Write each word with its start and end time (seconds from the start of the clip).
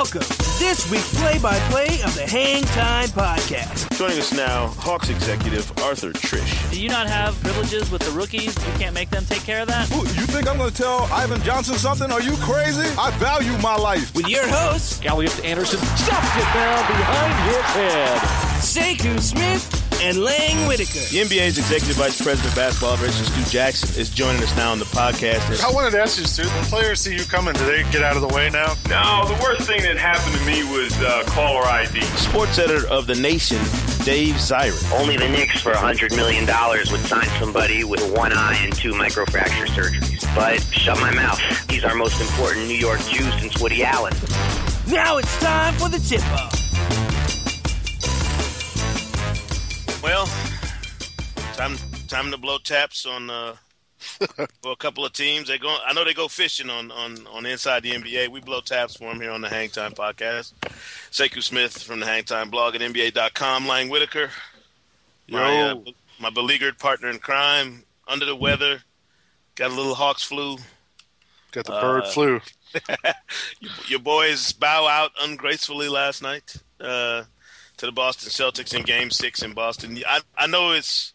Welcome 0.00 0.22
to 0.22 0.58
this 0.58 0.90
week's 0.90 1.14
play-by-play 1.20 2.00
of 2.04 2.14
the 2.14 2.26
Hang 2.26 2.62
Time 2.62 3.08
Podcast. 3.08 3.94
Joining 3.98 4.18
us 4.18 4.32
now, 4.32 4.68
Hawks 4.78 5.10
executive 5.10 5.70
Arthur 5.80 6.10
Triche. 6.12 6.70
Do 6.70 6.80
you 6.80 6.88
not 6.88 7.06
have 7.06 7.38
privileges 7.42 7.90
with 7.90 8.00
the 8.00 8.10
rookies? 8.12 8.56
You 8.66 8.72
can't 8.78 8.94
make 8.94 9.10
them 9.10 9.26
take 9.26 9.42
care 9.42 9.60
of 9.60 9.68
that? 9.68 9.92
Ooh, 9.92 9.98
you 9.98 10.26
think 10.26 10.48
I'm 10.48 10.56
going 10.56 10.70
to 10.70 10.74
tell 10.74 11.02
Ivan 11.12 11.42
Johnson 11.42 11.74
something? 11.74 12.10
Are 12.10 12.22
you 12.22 12.34
crazy? 12.38 12.88
I 12.98 13.10
value 13.18 13.54
my 13.58 13.76
life. 13.76 14.14
With 14.14 14.26
your 14.26 14.48
hosts, 14.48 15.04
Elliot 15.04 15.44
Anderson 15.44 15.80
stops 15.80 16.34
it 16.34 16.48
down 16.54 16.86
behind 16.86 17.50
his 17.50 17.64
head. 17.76 18.18
Sekou 18.62 19.20
Smith 19.20 19.79
and 20.02 20.18
Lang 20.18 20.66
Whitaker. 20.66 21.00
The 21.10 21.20
NBA's 21.20 21.58
executive 21.58 21.96
vice 21.96 22.20
president 22.20 22.48
of 22.50 22.56
basketball 22.56 22.92
operations, 22.92 23.32
Stu 23.32 23.50
Jackson, 23.50 24.00
is 24.00 24.10
joining 24.10 24.42
us 24.42 24.54
now 24.56 24.72
on 24.72 24.78
the 24.78 24.84
podcast. 24.86 25.62
I 25.62 25.70
wanted 25.72 25.90
to 25.92 26.00
ask 26.00 26.18
you, 26.18 26.24
Stu, 26.24 26.42
when 26.48 26.64
players 26.64 27.00
see 27.00 27.14
you 27.14 27.24
coming, 27.24 27.54
do 27.54 27.66
they 27.66 27.82
get 27.90 28.02
out 28.02 28.16
of 28.16 28.22
the 28.22 28.34
way 28.34 28.50
now? 28.50 28.74
No, 28.88 29.26
the 29.28 29.38
worst 29.42 29.66
thing 29.66 29.82
that 29.82 29.96
happened 29.98 30.34
to 30.36 30.44
me 30.46 30.62
was 30.72 30.96
uh, 31.00 31.22
caller 31.26 31.64
ID. 31.64 32.00
Sports 32.16 32.58
editor 32.58 32.86
of 32.88 33.06
The 33.06 33.14
Nation, 33.16 33.58
Dave 34.04 34.36
Zirin. 34.36 34.98
Only 35.00 35.16
the 35.16 35.28
Knicks 35.28 35.60
for 35.60 35.72
$100 35.72 36.16
million 36.16 36.46
would 36.46 37.06
sign 37.06 37.26
somebody 37.38 37.84
with 37.84 38.02
one 38.16 38.32
eye 38.32 38.58
and 38.62 38.74
two 38.74 38.92
microfracture 38.92 39.66
surgeries. 39.66 40.34
But 40.34 40.60
shut 40.72 40.98
my 41.00 41.12
mouth. 41.12 41.40
He's 41.70 41.84
our 41.84 41.94
most 41.94 42.20
important 42.20 42.66
New 42.68 42.74
York 42.78 43.00
Jew 43.00 43.30
since 43.38 43.60
Woody 43.60 43.84
Allen. 43.84 44.14
Now 44.88 45.18
it's 45.18 45.38
time 45.40 45.74
for 45.74 45.88
the 45.88 45.98
tip-off. 45.98 46.59
Time 51.60 51.76
time 52.08 52.30
to 52.30 52.38
blow 52.38 52.58
taps 52.58 53.04
on 53.04 53.28
uh, 53.28 53.54
for 54.62 54.72
a 54.72 54.76
couple 54.76 55.04
of 55.04 55.12
teams. 55.12 55.48
They 55.48 55.58
go. 55.58 55.76
I 55.86 55.92
know 55.92 56.04
they 56.04 56.14
go 56.14 56.28
fishing 56.28 56.70
on 56.70 56.90
on 56.90 57.26
on 57.26 57.44
inside 57.44 57.82
the 57.82 57.92
NBA. 57.92 58.28
We 58.28 58.40
blow 58.40 58.60
taps 58.60 58.96
for 58.96 59.10
them 59.10 59.20
here 59.20 59.30
on 59.30 59.42
the 59.42 59.48
Hang 59.48 59.68
Time 59.68 59.92
podcast. 59.92 60.54
Sekou 61.10 61.42
Smith 61.42 61.82
from 61.82 62.00
the 62.00 62.06
Hang 62.06 62.24
Time 62.24 62.50
blog 62.50 62.74
at 62.74 62.80
NBA.com. 62.80 63.66
Lang 63.66 63.90
Whitaker, 63.90 64.30
my 65.28 65.60
uh, 65.60 65.74
my 66.18 66.30
beleaguered 66.30 66.78
partner 66.78 67.10
in 67.10 67.18
crime, 67.18 67.82
under 68.08 68.24
the 68.24 68.36
weather, 68.36 68.80
got 69.54 69.70
a 69.70 69.74
little 69.74 69.94
Hawks 69.94 70.24
flu. 70.24 70.56
Got 71.52 71.66
the 71.66 71.72
bird 71.72 72.04
Uh, 72.04 72.10
flu. 72.10 72.40
your, 73.60 73.72
your 73.88 73.98
boys 73.98 74.52
bow 74.52 74.86
out 74.86 75.10
ungracefully 75.20 75.88
last 75.88 76.22
night 76.22 76.54
uh, 76.80 77.24
to 77.76 77.86
the 77.86 77.92
Boston 77.92 78.30
Celtics 78.30 78.72
in 78.72 78.82
Game 78.82 79.10
Six 79.10 79.42
in 79.42 79.52
Boston. 79.52 79.98
I, 80.06 80.20
I 80.38 80.46
know 80.46 80.70
it's 80.70 81.12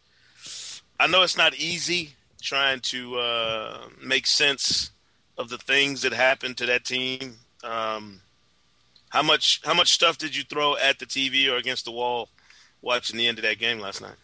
I 0.99 1.07
know 1.07 1.21
it's 1.23 1.37
not 1.37 1.55
easy 1.55 2.13
trying 2.41 2.79
to 2.79 3.17
uh, 3.17 3.77
make 4.03 4.27
sense 4.27 4.91
of 5.37 5.49
the 5.49 5.57
things 5.57 6.01
that 6.03 6.13
happened 6.13 6.57
to 6.57 6.65
that 6.67 6.85
team. 6.85 7.37
Um, 7.63 8.21
how 9.09 9.21
much 9.23 9.61
how 9.65 9.73
much 9.73 9.91
stuff 9.93 10.17
did 10.17 10.35
you 10.35 10.43
throw 10.43 10.75
at 10.77 10.99
the 10.99 11.05
TV 11.05 11.49
or 11.49 11.57
against 11.57 11.85
the 11.85 11.91
wall 11.91 12.29
watching 12.81 13.17
the 13.17 13.27
end 13.27 13.37
of 13.37 13.43
that 13.43 13.59
game 13.59 13.79
last 13.79 14.01
night? 14.01 14.15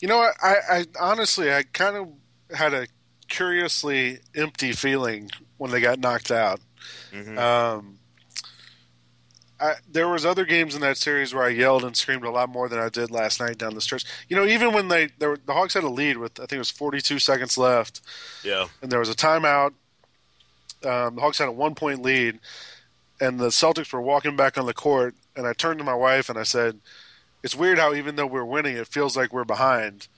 You 0.00 0.08
know, 0.08 0.18
I, 0.42 0.54
I, 0.70 0.84
honestly, 1.00 1.52
I 1.52 1.62
kind 1.62 1.96
of 1.96 2.08
had 2.56 2.74
a 2.74 2.86
curiously 3.28 4.18
empty 4.34 4.72
feeling 4.72 5.30
when 5.56 5.70
they 5.70 5.80
got 5.80 5.98
knocked 5.98 6.30
out. 6.30 6.60
Mhm. 7.12 7.38
Um, 7.38 7.98
I, 9.58 9.74
there 9.90 10.08
was 10.08 10.26
other 10.26 10.44
games 10.44 10.74
in 10.74 10.80
that 10.82 10.96
series 10.98 11.32
where 11.32 11.44
I 11.44 11.48
yelled 11.48 11.84
and 11.84 11.96
screamed 11.96 12.24
a 12.24 12.30
lot 12.30 12.48
more 12.48 12.68
than 12.68 12.78
I 12.78 12.88
did 12.88 13.10
last 13.10 13.40
night 13.40 13.58
down 13.58 13.74
the 13.74 13.80
stretch. 13.80 14.04
You 14.28 14.36
know, 14.36 14.44
even 14.44 14.72
when 14.72 14.88
they, 14.88 15.08
they 15.18 15.26
were, 15.26 15.38
the 15.44 15.54
Hawks 15.54 15.74
had 15.74 15.84
a 15.84 15.88
lead 15.88 16.18
with 16.18 16.38
I 16.38 16.42
think 16.42 16.54
it 16.54 16.58
was 16.58 16.70
42 16.70 17.18
seconds 17.18 17.56
left, 17.56 18.00
Yeah, 18.44 18.66
and 18.82 18.92
there 18.92 18.98
was 18.98 19.08
a 19.08 19.14
timeout. 19.14 19.72
Um, 20.84 21.16
the 21.16 21.20
Hawks 21.20 21.38
had 21.38 21.48
a 21.48 21.52
one 21.52 21.74
point 21.74 22.02
lead, 22.02 22.38
and 23.20 23.40
the 23.40 23.48
Celtics 23.48 23.92
were 23.92 24.00
walking 24.00 24.36
back 24.36 24.58
on 24.58 24.66
the 24.66 24.74
court. 24.74 25.14
And 25.34 25.46
I 25.46 25.52
turned 25.52 25.78
to 25.78 25.84
my 25.84 25.94
wife 25.94 26.28
and 26.28 26.38
I 26.38 26.44
said, 26.44 26.80
"It's 27.42 27.54
weird 27.54 27.78
how 27.78 27.94
even 27.94 28.16
though 28.16 28.26
we're 28.26 28.44
winning, 28.44 28.76
it 28.76 28.88
feels 28.88 29.16
like 29.16 29.32
we're 29.32 29.44
behind." 29.44 30.08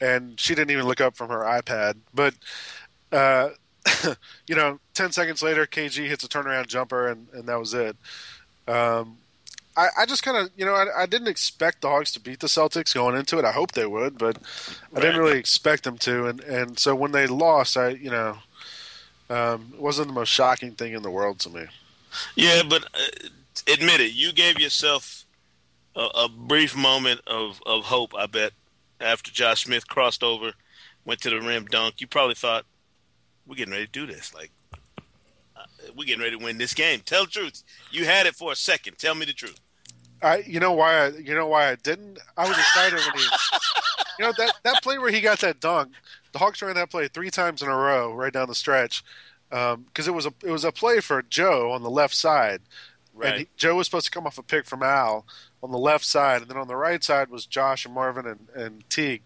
And 0.00 0.38
she 0.38 0.54
didn't 0.54 0.72
even 0.72 0.86
look 0.86 1.00
up 1.00 1.16
from 1.16 1.28
her 1.30 1.40
iPad. 1.40 1.98
But 2.12 2.34
uh, 3.12 3.50
you 4.46 4.54
know, 4.54 4.78
ten 4.94 5.12
seconds 5.12 5.42
later, 5.42 5.66
KG 5.66 6.06
hits 6.06 6.24
a 6.24 6.28
turnaround 6.28 6.66
jumper, 6.66 7.08
and, 7.08 7.28
and 7.32 7.48
that 7.48 7.58
was 7.58 7.74
it. 7.74 7.96
Um, 8.68 9.18
I, 9.76 9.88
I 10.00 10.06
just 10.06 10.22
kind 10.22 10.36
of, 10.36 10.50
you 10.56 10.64
know, 10.64 10.74
I, 10.74 11.02
I 11.02 11.06
didn't 11.06 11.28
expect 11.28 11.80
the 11.80 11.88
Hawks 11.88 12.12
to 12.12 12.20
beat 12.20 12.40
the 12.40 12.46
Celtics 12.46 12.94
going 12.94 13.16
into 13.16 13.38
it. 13.38 13.44
I 13.44 13.52
hope 13.52 13.72
they 13.72 13.86
would, 13.86 14.18
but 14.18 14.38
I 14.94 15.00
didn't 15.00 15.18
really 15.18 15.38
expect 15.38 15.84
them 15.84 15.96
to. 15.98 16.26
And, 16.26 16.40
and 16.40 16.78
so 16.78 16.94
when 16.94 17.12
they 17.12 17.26
lost, 17.26 17.76
I, 17.76 17.90
you 17.90 18.10
know, 18.10 18.38
um, 19.30 19.72
it 19.72 19.80
wasn't 19.80 20.08
the 20.08 20.14
most 20.14 20.28
shocking 20.28 20.72
thing 20.72 20.92
in 20.92 21.02
the 21.02 21.10
world 21.10 21.38
to 21.40 21.50
me. 21.50 21.64
yeah, 22.36 22.62
but 22.68 22.84
uh, 22.84 23.28
admit 23.72 24.00
it, 24.00 24.12
you 24.12 24.32
gave 24.32 24.58
yourself 24.60 25.24
a, 25.96 26.00
a 26.00 26.28
brief 26.28 26.76
moment 26.76 27.22
of, 27.26 27.62
of 27.64 27.84
hope. 27.84 28.14
I 28.14 28.26
bet 28.26 28.52
after 29.00 29.30
Josh 29.30 29.64
Smith 29.64 29.88
crossed 29.88 30.22
over, 30.22 30.52
went 31.04 31.20
to 31.22 31.30
the 31.30 31.40
rim, 31.40 31.64
dunk. 31.64 32.00
You 32.00 32.06
probably 32.06 32.34
thought, 32.34 32.64
"We're 33.46 33.56
getting 33.56 33.72
ready 33.72 33.86
to 33.86 33.92
do 33.92 34.06
this. 34.06 34.34
Like, 34.34 34.50
we're 35.96 36.04
getting 36.04 36.22
ready 36.22 36.36
to 36.38 36.44
win 36.44 36.58
this 36.58 36.74
game." 36.74 37.00
Tell 37.04 37.24
the 37.24 37.30
truth. 37.30 37.62
You 37.90 38.04
had 38.04 38.26
it 38.26 38.34
for 38.34 38.52
a 38.52 38.56
second. 38.56 38.98
Tell 38.98 39.14
me 39.14 39.26
the 39.26 39.32
truth. 39.32 39.60
I, 40.22 40.38
you 40.46 40.60
know 40.60 40.72
why 40.72 41.06
I, 41.06 41.08
you 41.08 41.34
know 41.34 41.48
why 41.48 41.70
I 41.70 41.74
didn't. 41.74 42.18
I 42.36 42.48
was 42.48 42.56
excited 42.56 42.98
when 43.00 43.16
he, 43.18 43.24
you 44.18 44.24
know 44.24 44.32
that 44.38 44.54
that 44.62 44.82
play 44.82 44.98
where 44.98 45.10
he 45.10 45.20
got 45.20 45.40
that 45.40 45.60
dunk. 45.60 45.92
The 46.32 46.38
Hawks 46.38 46.62
ran 46.62 46.74
that 46.76 46.90
play 46.90 47.08
three 47.08 47.30
times 47.30 47.60
in 47.60 47.68
a 47.68 47.76
row 47.76 48.12
right 48.12 48.32
down 48.32 48.48
the 48.48 48.54
stretch 48.54 49.02
um, 49.50 49.82
because 49.82 50.08
it 50.08 50.14
was 50.14 50.26
a 50.26 50.32
it 50.44 50.50
was 50.50 50.64
a 50.64 50.72
play 50.72 51.00
for 51.00 51.22
Joe 51.22 51.72
on 51.72 51.82
the 51.82 51.90
left 51.90 52.14
side, 52.14 52.60
Right. 53.14 53.28
and 53.30 53.38
he, 53.40 53.48
Joe 53.56 53.74
was 53.76 53.86
supposed 53.86 54.06
to 54.06 54.10
come 54.12 54.26
off 54.26 54.38
a 54.38 54.42
pick 54.42 54.64
from 54.64 54.82
Al 54.82 55.26
on 55.62 55.70
the 55.72 55.78
left 55.78 56.04
side, 56.04 56.42
and 56.42 56.50
then 56.50 56.56
on 56.56 56.68
the 56.68 56.76
right 56.76 57.02
side 57.02 57.28
was 57.28 57.44
Josh 57.44 57.84
and 57.84 57.94
Marvin 57.94 58.26
and, 58.26 58.48
and 58.54 58.88
Teague. 58.88 59.22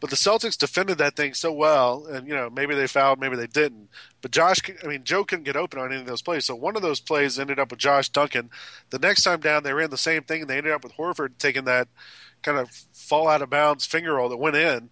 But 0.00 0.10
the 0.10 0.16
Celtics 0.16 0.56
defended 0.56 0.98
that 0.98 1.16
thing 1.16 1.34
so 1.34 1.52
well, 1.52 2.06
and 2.06 2.28
you 2.28 2.34
know 2.34 2.48
maybe 2.50 2.74
they 2.74 2.86
fouled, 2.86 3.18
maybe 3.20 3.36
they 3.36 3.46
didn't. 3.48 3.88
But 4.20 4.30
Josh, 4.30 4.58
I 4.82 4.86
mean 4.86 5.02
Joe 5.04 5.24
couldn't 5.24 5.44
get 5.44 5.56
open 5.56 5.80
on 5.80 5.90
any 5.92 6.00
of 6.00 6.06
those 6.06 6.22
plays. 6.22 6.44
So 6.44 6.54
one 6.54 6.76
of 6.76 6.82
those 6.82 7.00
plays 7.00 7.38
ended 7.38 7.58
up 7.58 7.70
with 7.70 7.80
Josh 7.80 8.08
Duncan. 8.08 8.50
The 8.90 8.98
next 8.98 9.22
time 9.24 9.40
down, 9.40 9.62
they 9.64 9.72
ran 9.72 9.90
the 9.90 9.96
same 9.96 10.22
thing, 10.22 10.42
and 10.42 10.50
they 10.50 10.58
ended 10.58 10.72
up 10.72 10.84
with 10.84 10.94
Horford 10.96 11.38
taking 11.38 11.64
that 11.64 11.88
kind 12.42 12.58
of 12.58 12.70
fall 12.92 13.28
out 13.28 13.42
of 13.42 13.50
bounds 13.50 13.84
finger 13.86 14.14
roll 14.14 14.28
that 14.28 14.36
went 14.36 14.56
in, 14.56 14.90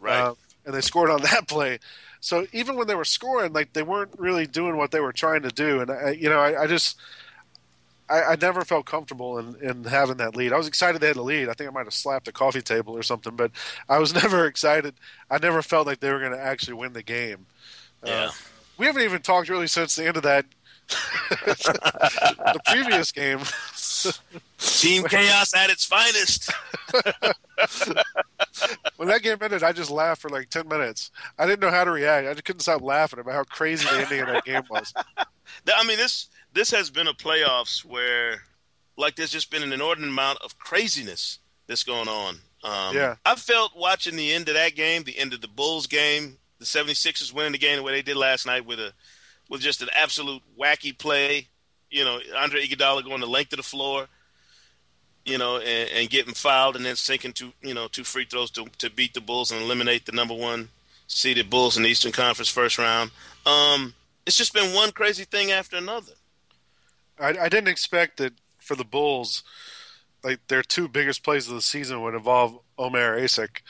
Right. 0.00 0.20
uh, 0.20 0.34
and 0.64 0.74
they 0.74 0.80
scored 0.80 1.10
on 1.10 1.22
that 1.24 1.48
play. 1.48 1.78
So 2.20 2.46
even 2.52 2.76
when 2.76 2.86
they 2.86 2.94
were 2.94 3.04
scoring, 3.04 3.52
like 3.52 3.74
they 3.74 3.82
weren't 3.82 4.14
really 4.18 4.46
doing 4.46 4.76
what 4.76 4.90
they 4.90 5.00
were 5.00 5.12
trying 5.12 5.42
to 5.42 5.50
do, 5.50 5.80
and 5.80 5.90
I, 5.90 6.10
you 6.12 6.28
know 6.30 6.38
I, 6.40 6.62
I 6.62 6.66
just. 6.66 6.98
I, 8.08 8.22
I 8.22 8.36
never 8.40 8.64
felt 8.64 8.86
comfortable 8.86 9.38
in, 9.38 9.56
in 9.60 9.84
having 9.84 10.16
that 10.18 10.36
lead. 10.36 10.52
I 10.52 10.56
was 10.56 10.68
excited 10.68 11.00
they 11.00 11.08
had 11.08 11.16
a 11.16 11.22
lead. 11.22 11.48
I 11.48 11.54
think 11.54 11.68
I 11.68 11.72
might 11.72 11.86
have 11.86 11.94
slapped 11.94 12.26
the 12.26 12.32
coffee 12.32 12.62
table 12.62 12.96
or 12.96 13.02
something, 13.02 13.34
but 13.36 13.50
I 13.88 13.98
was 13.98 14.14
never 14.22 14.46
excited. 14.46 14.94
I 15.30 15.38
never 15.38 15.62
felt 15.62 15.86
like 15.86 16.00
they 16.00 16.12
were 16.12 16.20
going 16.20 16.32
to 16.32 16.40
actually 16.40 16.74
win 16.74 16.92
the 16.92 17.02
game. 17.02 17.46
yeah. 18.04 18.26
Uh, 18.26 18.30
we 18.78 18.86
haven't 18.86 19.02
even 19.02 19.22
talked 19.22 19.48
really 19.48 19.66
since 19.66 19.96
the 19.96 20.06
end 20.06 20.18
of 20.18 20.22
that, 20.24 20.44
the 21.46 22.60
previous 22.66 23.10
game. 23.10 23.40
Team 24.58 25.04
chaos 25.04 25.54
at 25.54 25.70
its 25.70 25.86
finest. 25.86 26.50
When 28.96 29.08
that 29.08 29.22
game 29.22 29.38
ended, 29.40 29.62
I 29.62 29.72
just 29.72 29.90
laughed 29.90 30.20
for 30.20 30.28
like 30.28 30.50
ten 30.50 30.68
minutes. 30.68 31.10
I 31.38 31.46
didn't 31.46 31.60
know 31.60 31.70
how 31.70 31.84
to 31.84 31.90
react. 31.90 32.28
I 32.28 32.32
just 32.32 32.44
couldn't 32.44 32.60
stop 32.60 32.82
laughing 32.82 33.18
about 33.18 33.34
how 33.34 33.44
crazy 33.44 33.86
the 33.88 34.02
ending 34.02 34.20
of 34.20 34.26
that 34.28 34.44
game 34.44 34.62
was. 34.70 34.92
I 35.74 35.86
mean, 35.86 35.96
this 35.96 36.28
this 36.56 36.70
has 36.70 36.90
been 36.90 37.06
a 37.06 37.12
playoffs 37.12 37.84
where, 37.84 38.42
like, 38.96 39.14
there's 39.14 39.30
just 39.30 39.50
been 39.50 39.62
an 39.62 39.72
inordinate 39.72 40.10
amount 40.10 40.38
of 40.42 40.58
craziness 40.58 41.38
that's 41.66 41.84
going 41.84 42.08
on. 42.08 42.38
Um, 42.64 42.96
Yeah. 42.96 43.16
I 43.24 43.36
felt 43.36 43.76
watching 43.76 44.16
the 44.16 44.32
end 44.32 44.48
of 44.48 44.54
that 44.54 44.74
game, 44.74 45.04
the 45.04 45.18
end 45.18 45.34
of 45.34 45.42
the 45.42 45.48
Bulls 45.48 45.86
game, 45.86 46.38
the 46.58 46.64
76ers 46.64 47.32
winning 47.32 47.52
the 47.52 47.58
game 47.58 47.76
the 47.76 47.82
way 47.82 47.92
they 47.92 48.02
did 48.02 48.16
last 48.16 48.46
night 48.46 48.64
with 48.64 48.80
a 48.80 48.92
with 49.48 49.60
just 49.60 49.82
an 49.82 49.88
absolute 49.94 50.42
wacky 50.58 50.96
play. 50.96 51.46
You 51.90 52.04
know, 52.04 52.18
Andre 52.36 52.66
Iguodala 52.66 53.04
going 53.04 53.20
the 53.20 53.26
length 53.26 53.52
of 53.52 53.58
the 53.58 53.62
floor, 53.62 54.08
you 55.24 55.38
know, 55.38 55.58
and, 55.58 55.90
and 55.90 56.10
getting 56.10 56.34
fouled 56.34 56.74
and 56.74 56.84
then 56.84 56.96
sinking 56.96 57.34
two, 57.34 57.52
you 57.62 57.74
know, 57.74 57.86
two 57.86 58.02
free 58.02 58.24
throws 58.24 58.50
to 58.52 58.64
to 58.78 58.90
beat 58.90 59.12
the 59.12 59.20
Bulls 59.20 59.52
and 59.52 59.60
eliminate 59.60 60.06
the 60.06 60.12
number 60.12 60.34
one 60.34 60.70
seeded 61.06 61.50
Bulls 61.50 61.76
in 61.76 61.82
the 61.82 61.90
Eastern 61.90 62.12
Conference 62.12 62.48
first 62.48 62.78
round. 62.78 63.10
Um, 63.44 63.94
it's 64.26 64.36
just 64.36 64.54
been 64.54 64.74
one 64.74 64.90
crazy 64.90 65.24
thing 65.24 65.52
after 65.52 65.76
another. 65.76 66.12
I, 67.18 67.28
I 67.28 67.48
didn't 67.48 67.68
expect 67.68 68.18
that 68.18 68.34
for 68.58 68.74
the 68.74 68.84
Bulls, 68.84 69.42
like 70.22 70.46
their 70.48 70.62
two 70.62 70.88
biggest 70.88 71.22
plays 71.22 71.48
of 71.48 71.54
the 71.54 71.62
season 71.62 72.02
would 72.02 72.14
involve 72.14 72.58
Omer 72.78 73.18
Asik, 73.18 73.62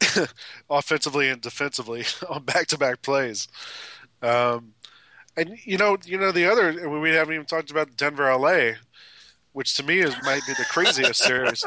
offensively 0.70 1.28
and 1.28 1.40
defensively 1.40 2.04
on 2.28 2.44
back-to-back 2.44 3.02
plays. 3.02 3.48
Um, 4.22 4.74
and 5.36 5.58
you 5.64 5.78
know, 5.78 5.96
you 6.04 6.18
know 6.18 6.30
the 6.30 6.46
other. 6.46 6.88
We 6.88 7.10
haven't 7.10 7.34
even 7.34 7.46
talked 7.46 7.70
about 7.70 7.96
Denver, 7.96 8.34
LA, 8.34 8.72
which 9.52 9.74
to 9.76 9.82
me 9.82 9.98
is 9.98 10.14
might 10.24 10.42
be 10.46 10.52
the 10.52 10.66
craziest 10.68 11.22
series 11.24 11.64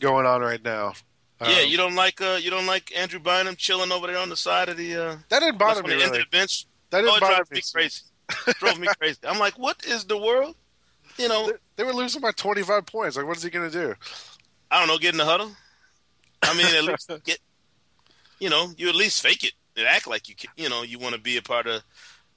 going 0.00 0.26
on 0.26 0.42
right 0.42 0.62
now. 0.62 0.92
yeah, 1.40 1.60
Um, 1.60 1.68
you 1.68 1.76
don't 1.76 1.94
like 1.94 2.20
uh, 2.20 2.38
you 2.40 2.50
don't 2.50 2.66
like 2.66 2.92
Andrew 2.96 3.20
Bynum 3.20 3.56
chilling 3.56 3.90
over 3.90 4.06
there 4.06 4.18
on 4.18 4.28
the 4.28 4.36
side 4.36 4.68
of 4.68 4.76
the 4.76 4.94
uh, 4.94 5.16
that 5.30 5.40
didn't 5.40 5.58
bother 5.58 5.82
me 5.82 5.90
the 5.90 5.96
really. 5.96 6.18
the 6.18 6.24
bench. 6.30 6.66
That 6.90 7.00
didn't 7.00 7.16
oh, 7.16 7.20
bother 7.20 7.44
me. 7.50 7.56
me 7.56 7.62
crazy. 7.72 8.02
drove 8.58 8.78
me 8.78 8.88
crazy. 8.98 9.18
I'm 9.26 9.38
like, 9.38 9.58
what 9.58 9.84
is 9.86 10.04
the 10.04 10.18
world? 10.18 10.54
You 11.18 11.28
know, 11.28 11.46
They, 11.46 11.52
they 11.76 11.84
were 11.84 11.92
losing 11.92 12.20
by 12.20 12.32
25 12.32 12.86
points. 12.86 13.16
Like, 13.16 13.26
what 13.26 13.36
is 13.36 13.42
he 13.42 13.50
going 13.50 13.70
to 13.70 13.76
do? 13.86 13.94
I 14.70 14.78
don't 14.78 14.88
know, 14.88 14.98
get 14.98 15.14
in 15.14 15.18
the 15.18 15.24
huddle. 15.24 15.52
I 16.42 16.56
mean, 16.56 16.66
at 16.74 16.84
least 16.84 17.10
get, 17.24 17.38
you 18.40 18.50
know, 18.50 18.72
you 18.76 18.88
at 18.88 18.94
least 18.94 19.22
fake 19.22 19.44
it 19.44 19.52
and 19.76 19.86
act 19.86 20.06
like 20.06 20.28
you, 20.28 20.34
can, 20.34 20.50
you 20.56 20.68
know, 20.68 20.82
you 20.82 20.98
want 20.98 21.14
to 21.14 21.20
be 21.20 21.36
a 21.36 21.42
part 21.42 21.66
of. 21.66 21.82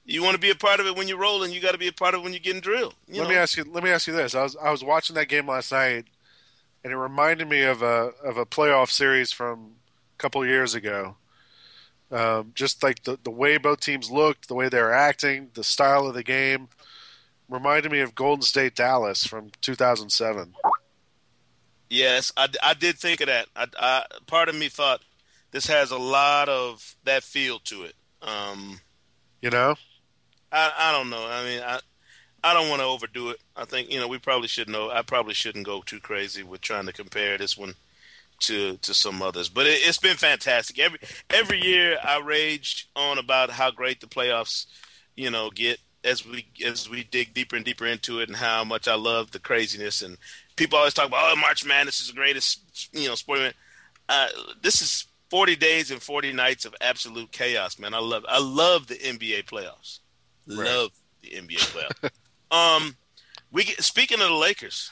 You 0.04 0.22
want 0.22 0.34
to 0.34 0.40
be 0.40 0.48
a 0.48 0.54
part 0.54 0.80
of 0.80 0.86
it 0.86 0.96
when 0.96 1.06
you're 1.06 1.18
rolling. 1.18 1.52
You 1.52 1.60
got 1.60 1.72
to 1.72 1.78
be 1.78 1.88
a 1.88 1.92
part 1.92 2.14
of 2.14 2.20
it 2.20 2.24
when 2.24 2.32
you're 2.32 2.40
getting 2.40 2.62
drilled. 2.62 2.94
You 3.06 3.20
let 3.20 3.24
know? 3.24 3.28
me 3.30 3.36
ask 3.36 3.58
you. 3.58 3.64
Let 3.70 3.84
me 3.84 3.90
ask 3.90 4.06
you 4.06 4.14
this. 4.14 4.34
I 4.34 4.42
was 4.42 4.56
I 4.56 4.70
was 4.70 4.82
watching 4.82 5.14
that 5.16 5.28
game 5.28 5.46
last 5.46 5.70
night, 5.70 6.06
and 6.82 6.92
it 6.92 6.96
reminded 6.96 7.46
me 7.46 7.62
of 7.62 7.82
a 7.82 8.12
of 8.24 8.38
a 8.38 8.46
playoff 8.46 8.90
series 8.90 9.32
from 9.32 9.72
a 10.14 10.16
couple 10.16 10.46
years 10.46 10.74
ago. 10.74 11.16
Um, 12.10 12.52
just 12.54 12.82
like 12.82 13.02
the 13.02 13.18
the 13.22 13.30
way 13.30 13.58
both 13.58 13.80
teams 13.80 14.10
looked, 14.10 14.48
the 14.48 14.54
way 14.54 14.68
they 14.68 14.80
were 14.80 14.94
acting, 14.94 15.50
the 15.54 15.64
style 15.64 16.06
of 16.06 16.14
the 16.14 16.22
game, 16.22 16.68
reminded 17.48 17.92
me 17.92 18.00
of 18.00 18.14
Golden 18.14 18.42
State 18.42 18.74
Dallas 18.74 19.26
from 19.26 19.50
2007. 19.60 20.54
Yes, 21.90 22.32
I, 22.36 22.48
I 22.62 22.74
did 22.74 22.98
think 22.98 23.20
of 23.20 23.28
that. 23.28 23.46
I, 23.56 23.66
I, 23.78 24.04
part 24.26 24.48
of 24.48 24.54
me 24.54 24.68
thought 24.68 25.00
this 25.50 25.66
has 25.66 25.90
a 25.90 25.98
lot 25.98 26.48
of 26.48 26.96
that 27.04 27.22
feel 27.22 27.58
to 27.60 27.84
it. 27.84 27.94
Um, 28.22 28.80
You 29.40 29.50
know, 29.50 29.76
I, 30.52 30.72
I 30.78 30.92
don't 30.92 31.10
know. 31.10 31.26
I 31.28 31.44
mean, 31.44 31.62
I, 31.62 31.80
I 32.42 32.54
don't 32.54 32.68
want 32.68 32.80
to 32.80 32.86
overdo 32.86 33.30
it. 33.30 33.38
I 33.56 33.64
think 33.64 33.90
you 33.90 34.00
know 34.00 34.08
we 34.08 34.18
probably 34.18 34.48
should 34.48 34.68
know. 34.68 34.90
I 34.90 35.02
probably 35.02 35.34
shouldn't 35.34 35.66
go 35.66 35.82
too 35.82 36.00
crazy 36.00 36.42
with 36.42 36.60
trying 36.60 36.86
to 36.86 36.92
compare 36.92 37.38
this 37.38 37.56
one 37.56 37.74
to 38.40 38.76
to 38.78 38.94
some 38.94 39.22
others. 39.22 39.48
But 39.48 39.66
it, 39.66 39.80
it's 39.82 39.98
been 39.98 40.16
fantastic. 40.16 40.78
Every 40.78 40.98
every 41.30 41.60
year 41.60 41.98
I 42.02 42.18
rage 42.18 42.88
on 42.96 43.18
about 43.18 43.50
how 43.50 43.70
great 43.70 44.00
the 44.00 44.06
playoffs, 44.06 44.66
you 45.16 45.30
know, 45.30 45.50
get 45.50 45.78
as 46.04 46.26
we 46.26 46.46
as 46.64 46.88
we 46.88 47.04
dig 47.04 47.34
deeper 47.34 47.56
and 47.56 47.64
deeper 47.64 47.86
into 47.86 48.20
it, 48.20 48.28
and 48.28 48.36
how 48.36 48.64
much 48.64 48.88
I 48.88 48.94
love 48.94 49.30
the 49.30 49.38
craziness. 49.38 50.02
And 50.02 50.16
people 50.56 50.78
always 50.78 50.94
talk 50.94 51.08
about, 51.08 51.32
oh, 51.32 51.40
March 51.40 51.64
Madness 51.64 52.00
is 52.00 52.08
the 52.08 52.14
greatest, 52.14 52.88
you 52.92 53.08
know, 53.08 53.14
sport 53.14 53.40
event. 53.40 53.56
Uh, 54.08 54.28
this 54.62 54.80
is 54.80 55.06
40 55.30 55.56
days 55.56 55.90
and 55.90 56.02
40 56.02 56.32
nights 56.32 56.64
of 56.64 56.74
absolute 56.80 57.32
chaos, 57.32 57.78
man. 57.78 57.94
I 57.94 57.98
love 57.98 58.24
I 58.28 58.40
love 58.40 58.86
the 58.86 58.96
NBA 58.96 59.44
playoffs. 59.44 60.00
Love 60.46 60.92
the 61.22 61.30
NBA 61.30 61.58
playoffs. 61.58 62.10
um, 62.50 62.96
we 63.50 63.64
get, 63.64 63.82
speaking 63.82 64.20
of 64.20 64.28
the 64.28 64.34
Lakers, 64.34 64.90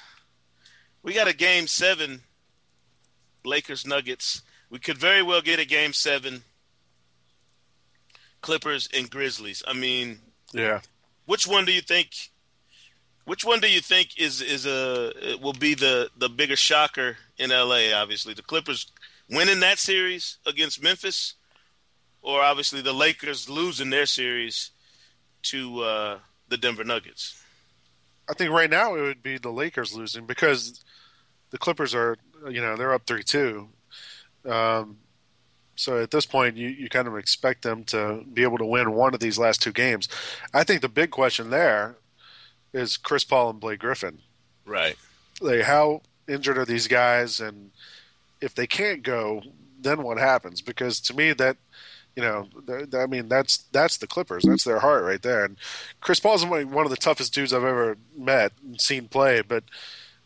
we 1.02 1.14
got 1.14 1.28
a 1.28 1.34
game 1.34 1.66
seven. 1.66 2.22
Lakers 3.46 3.87
Nuggets. 3.87 4.43
We 4.70 4.78
could 4.78 4.98
very 4.98 5.22
well 5.22 5.40
get 5.40 5.58
a 5.58 5.64
game 5.64 5.93
seven. 5.93 6.43
Clippers 8.40 8.88
and 8.94 9.10
Grizzlies. 9.10 9.62
I 9.66 9.72
mean, 9.72 10.20
yeah. 10.52 10.81
which 11.25 11.46
one 11.46 11.64
do 11.64 11.72
you 11.72 11.81
think? 11.81 12.31
Which 13.25 13.44
one 13.44 13.60
do 13.60 13.69
you 13.69 13.81
think 13.81 14.19
is 14.19 14.40
is 14.40 14.66
a 14.66 15.37
will 15.40 15.52
be 15.52 15.75
the 15.75 16.10
the 16.16 16.28
bigger 16.28 16.54
shocker 16.56 17.16
in 17.38 17.50
LA? 17.50 17.93
Obviously, 17.93 18.34
the 18.34 18.43
Clippers 18.43 18.87
winning 19.28 19.60
that 19.60 19.78
series 19.78 20.38
against 20.46 20.82
Memphis, 20.82 21.34
or 22.22 22.43
obviously 22.43 22.81
the 22.81 22.93
Lakers 22.93 23.48
losing 23.48 23.90
their 23.90 24.06
series 24.06 24.70
to 25.43 25.82
uh, 25.82 26.19
the 26.48 26.56
Denver 26.56 26.84
Nuggets. 26.84 27.43
I 28.28 28.34
think 28.34 28.50
right 28.50 28.70
now 28.70 28.94
it 28.94 29.02
would 29.02 29.22
be 29.22 29.38
the 29.38 29.52
Lakers 29.52 29.94
losing 29.94 30.26
because 30.26 30.84
the 31.50 31.58
Clippers 31.58 31.94
are, 31.94 32.16
you 32.48 32.60
know, 32.60 32.76
they're 32.76 32.94
up 32.94 33.06
three 33.06 33.22
two. 33.22 33.68
Um, 34.44 34.98
so 35.74 36.02
at 36.02 36.10
this 36.10 36.26
point, 36.26 36.56
you, 36.56 36.68
you 36.68 36.88
kind 36.88 37.06
of 37.06 37.16
expect 37.16 37.62
them 37.62 37.84
to 37.84 38.24
be 38.32 38.42
able 38.42 38.58
to 38.58 38.64
win 38.64 38.92
one 38.92 39.14
of 39.14 39.20
these 39.20 39.38
last 39.38 39.62
two 39.62 39.72
games. 39.72 40.08
I 40.54 40.64
think 40.64 40.80
the 40.80 40.88
big 40.88 41.10
question 41.10 41.50
there 41.50 41.96
is 42.72 42.96
Chris 42.96 43.24
Paul 43.24 43.50
and 43.50 43.60
Blake 43.60 43.80
Griffin. 43.80 44.20
Right. 44.64 44.96
Like, 45.40 45.62
how 45.62 46.02
injured 46.26 46.56
are 46.58 46.64
these 46.64 46.88
guys, 46.88 47.40
and 47.40 47.70
if 48.40 48.54
they 48.54 48.66
can't 48.66 49.02
go, 49.02 49.42
then 49.78 50.02
what 50.02 50.18
happens? 50.18 50.62
Because 50.62 51.00
to 51.00 51.14
me, 51.14 51.32
that 51.34 51.58
you 52.16 52.22
know, 52.22 52.48
th- 52.66 52.94
I 52.94 53.06
mean, 53.06 53.28
that's 53.28 53.58
that's 53.72 53.98
the 53.98 54.06
Clippers. 54.06 54.44
That's 54.44 54.64
their 54.64 54.78
heart 54.78 55.04
right 55.04 55.20
there. 55.20 55.44
And 55.44 55.58
Chris 56.00 56.18
Paul's 56.18 56.46
one 56.46 56.70
one 56.70 56.86
of 56.86 56.90
the 56.90 56.96
toughest 56.96 57.34
dudes 57.34 57.52
I've 57.52 57.62
ever 57.62 57.98
met 58.16 58.52
and 58.64 58.80
seen 58.80 59.08
play. 59.08 59.42
But 59.42 59.64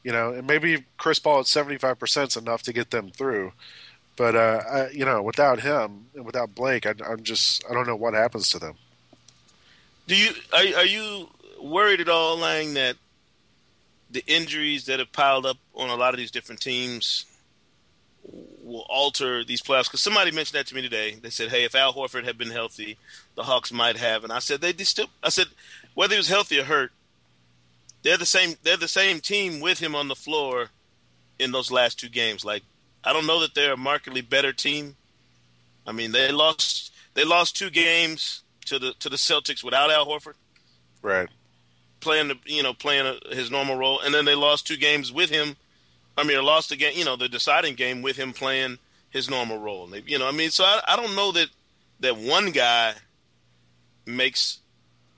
you 0.03 0.13
know, 0.13 0.33
and 0.33 0.47
maybe 0.47 0.85
Chris 0.97 1.19
Paul 1.19 1.41
at 1.41 1.47
seventy 1.47 1.79
five 1.79 1.99
percent 1.99 2.31
is 2.31 2.37
enough 2.37 2.63
to 2.63 2.73
get 2.73 2.91
them 2.91 3.11
through. 3.11 3.53
But 4.17 4.37
uh, 4.37 4.63
I, 4.71 4.89
you 4.91 5.05
know, 5.05 5.23
without 5.23 5.61
him 5.61 6.07
and 6.15 6.25
without 6.27 6.55
Blake, 6.55 6.87
I, 6.87 6.95
I'm 7.07 7.23
just 7.23 7.65
I 7.69 7.75
don't 7.75 7.87
know 7.87 7.97
what 7.97 8.15
happens 8.15 8.51
to 8.51 8.59
them. 8.59 8.75
Do 10.07 10.17
you 10.17 10.33
are, 10.53 10.81
are 10.81 10.87
you 10.87 11.29
worried 11.63 12.01
at 12.01 12.09
all, 12.09 12.37
Lang, 12.39 12.75
that 12.75 12.97
the 14.11 14.25
injuries 14.27 14.87
that 14.87 14.99
have 14.99 15.13
piled 15.13 15.47
up 15.47 15.59
on 15.75 15.89
a 15.89 15.95
lot 15.95 16.15
of 16.15 16.19
these 16.19 16.31
different 16.31 16.61
teams 16.61 17.27
will 18.25 18.87
alter 18.89 19.45
these 19.45 19.63
playoffs? 19.63 19.85
Because 19.85 20.01
somebody 20.01 20.31
mentioned 20.31 20.59
that 20.59 20.67
to 20.67 20.75
me 20.75 20.83
today. 20.83 21.15
They 21.15 21.31
said, 21.31 21.51
"Hey, 21.51 21.65
if 21.65 21.75
Al 21.75 21.93
Horford 21.93 22.25
had 22.25 22.37
been 22.37 22.51
healthy, 22.51 22.97
the 23.37 23.45
Hawks 23.45 23.73
might 23.73 23.97
have." 23.97 24.25
And 24.25 24.33
I 24.33 24.39
said, 24.41 24.61
"They 24.61 24.73
still." 24.85 25.07
I 25.23 25.29
said, 25.29 25.47
"Whether 25.95 26.15
he 26.15 26.19
was 26.19 26.29
healthy 26.29 26.59
or 26.59 26.65
hurt, 26.65 26.93
they're 28.03 28.17
the 28.17 28.27
same. 28.27 28.55
They're 28.63 28.77
the 28.77 28.89
same 28.89 29.21
team 29.21 29.61
with 29.61 29.79
him 29.79 29.95
on 29.95 30.09
the 30.09 30.15
floor 30.15 30.69
in 31.39 31.53
those 31.53 31.71
last 31.71 31.99
two 31.99 32.09
games. 32.09 32.45
Like, 32.45 32.63
I 33.05 33.13
don't 33.13 33.27
know 33.27 33.41
that 33.41 33.55
they're 33.55 33.73
a 33.75 33.77
markedly 33.79 34.21
better 34.21 34.53
team. 34.53 34.97
I 35.87 35.93
mean, 35.93 36.13
they 36.13 36.31
lost. 36.33 36.93
They 37.15 37.25
lost 37.25 37.57
two 37.57 37.71
games 37.71 38.43
to 38.67 38.79
the 38.79 38.93
to 39.01 39.09
the 39.09 39.17
Celtics 39.17 39.65
without 39.65 39.91
Al 39.91 40.07
Horford 40.07 40.35
Right. 41.03 41.29
playing 42.01 42.29
the 42.29 42.37
you 42.47 42.63
know 42.63 42.73
playing 42.75 43.19
his 43.31 43.51
normal 43.51 43.77
role, 43.77 44.01
and 44.01 44.15
then 44.15 44.25
they 44.25 44.35
lost 44.35 44.67
two 44.67 44.77
games 44.77 45.13
with 45.13 45.31
him. 45.31 45.57
I 46.17 46.23
mean, 46.23 46.37
they 46.37 46.43
lost 46.43 46.69
the 46.69 46.77
game, 46.77 46.93
you 46.97 47.05
know, 47.05 47.17
the 47.17 47.29
deciding 47.29 47.75
game 47.75 48.03
with 48.03 48.17
him 48.17 48.33
playing 48.33 48.79
his 49.11 49.29
normal 49.31 49.59
role. 49.59 49.89
You 50.07 50.19
know, 50.19 50.29
I 50.29 50.33
mean, 50.33 50.51
so 50.51 50.65
I, 50.65 50.81
I 50.87 50.97
don't 50.97 51.17
know 51.17 51.33
that 51.33 51.49
that 52.01 52.17
one 52.17 52.51
guy 52.53 52.95
makes 54.07 54.60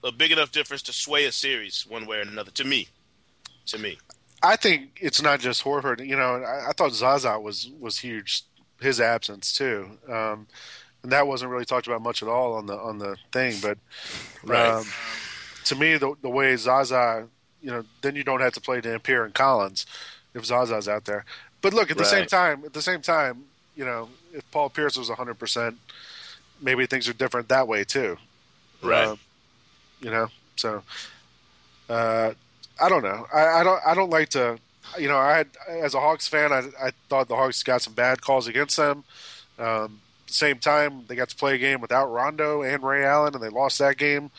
a 0.04 0.12
big 0.12 0.32
enough 0.32 0.52
difference 0.52 0.82
to 0.82 0.92
sway 0.92 1.24
a 1.24 1.32
series 1.32 1.86
one 1.86 2.06
way 2.06 2.18
or 2.18 2.22
another. 2.22 2.50
To 2.52 2.64
me, 2.64 2.88
to 3.66 3.78
me, 3.78 3.98
I 4.42 4.56
think 4.56 4.98
it's 5.00 5.22
not 5.22 5.40
just 5.40 5.64
Horford. 5.64 6.06
You 6.06 6.16
know, 6.16 6.42
I, 6.42 6.70
I 6.70 6.72
thought 6.72 6.92
Zaza 6.92 7.38
was 7.38 7.70
was 7.80 7.98
huge. 7.98 8.42
His 8.80 9.00
absence 9.00 9.52
too, 9.52 9.90
um, 10.08 10.48
and 11.04 11.12
that 11.12 11.28
wasn't 11.28 11.52
really 11.52 11.64
talked 11.64 11.86
about 11.86 12.02
much 12.02 12.20
at 12.20 12.28
all 12.28 12.54
on 12.54 12.66
the 12.66 12.76
on 12.76 12.98
the 12.98 13.16
thing. 13.32 13.54
But 13.62 13.78
Right. 14.44 14.70
um, 14.70 14.86
to 15.66 15.76
me, 15.76 15.96
the 15.98 16.14
the 16.20 16.28
way 16.28 16.56
Zaza, 16.56 17.28
you 17.62 17.70
know, 17.70 17.84
then 18.00 18.16
you 18.16 18.24
don't 18.24 18.40
have 18.40 18.54
to 18.54 18.60
play 18.60 18.80
Dampier 18.80 19.24
and 19.24 19.32
Collins 19.32 19.86
if 20.34 20.44
Zaza's 20.44 20.88
out 20.88 21.04
there. 21.04 21.24
But 21.60 21.74
look, 21.74 21.92
at 21.92 21.96
the 21.96 22.04
same 22.04 22.26
time, 22.26 22.64
at 22.64 22.72
the 22.72 22.82
same 22.82 23.02
time, 23.02 23.44
you 23.76 23.84
know, 23.84 24.08
if 24.34 24.48
Paul 24.50 24.68
Pierce 24.68 24.96
was 24.96 25.08
hundred 25.10 25.38
percent, 25.38 25.78
maybe 26.60 26.84
things 26.86 27.08
are 27.08 27.12
different 27.12 27.48
that 27.50 27.68
way 27.68 27.84
too. 27.84 28.16
Right. 28.82 29.06
Um, 29.06 29.20
you 30.02 30.10
know, 30.10 30.28
so 30.56 30.82
uh, 31.88 32.32
I 32.80 32.88
don't 32.88 33.02
know. 33.02 33.26
I, 33.32 33.60
I 33.60 33.64
don't. 33.64 33.80
I 33.86 33.94
don't 33.94 34.10
like 34.10 34.28
to. 34.30 34.58
You 34.98 35.08
know, 35.08 35.16
I 35.16 35.38
had, 35.38 35.48
as 35.68 35.94
a 35.94 36.00
Hawks 36.00 36.28
fan, 36.28 36.52
I, 36.52 36.64
I 36.80 36.90
thought 37.08 37.28
the 37.28 37.36
Hawks 37.36 37.62
got 37.62 37.80
some 37.80 37.94
bad 37.94 38.20
calls 38.20 38.46
against 38.46 38.76
them. 38.76 39.04
Um, 39.58 40.00
same 40.26 40.58
time, 40.58 41.04
they 41.06 41.14
got 41.14 41.28
to 41.28 41.36
play 41.36 41.54
a 41.54 41.58
game 41.58 41.80
without 41.80 42.06
Rondo 42.12 42.62
and 42.62 42.82
Ray 42.82 43.04
Allen, 43.04 43.34
and 43.34 43.42
they 43.42 43.48
lost 43.48 43.78
that 43.78 43.96
game. 43.96 44.30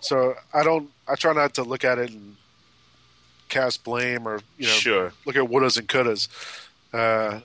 So 0.00 0.34
I 0.54 0.62
don't. 0.62 0.90
I 1.06 1.14
try 1.14 1.32
not 1.32 1.54
to 1.54 1.62
look 1.62 1.84
at 1.84 1.98
it 1.98 2.10
and 2.10 2.36
cast 3.48 3.82
blame 3.82 4.28
or 4.28 4.40
you 4.58 4.66
know 4.66 4.72
sure, 4.72 5.12
look 5.26 5.36
at 5.36 5.42
wouldas 5.42 5.78
and 5.78 5.88
couldas. 5.88 6.28
Uh, 6.92 7.40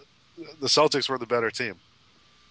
the 0.60 0.68
Celtics 0.68 1.10
were 1.10 1.18
the 1.18 1.25
better 1.25 1.50
team. 1.50 1.75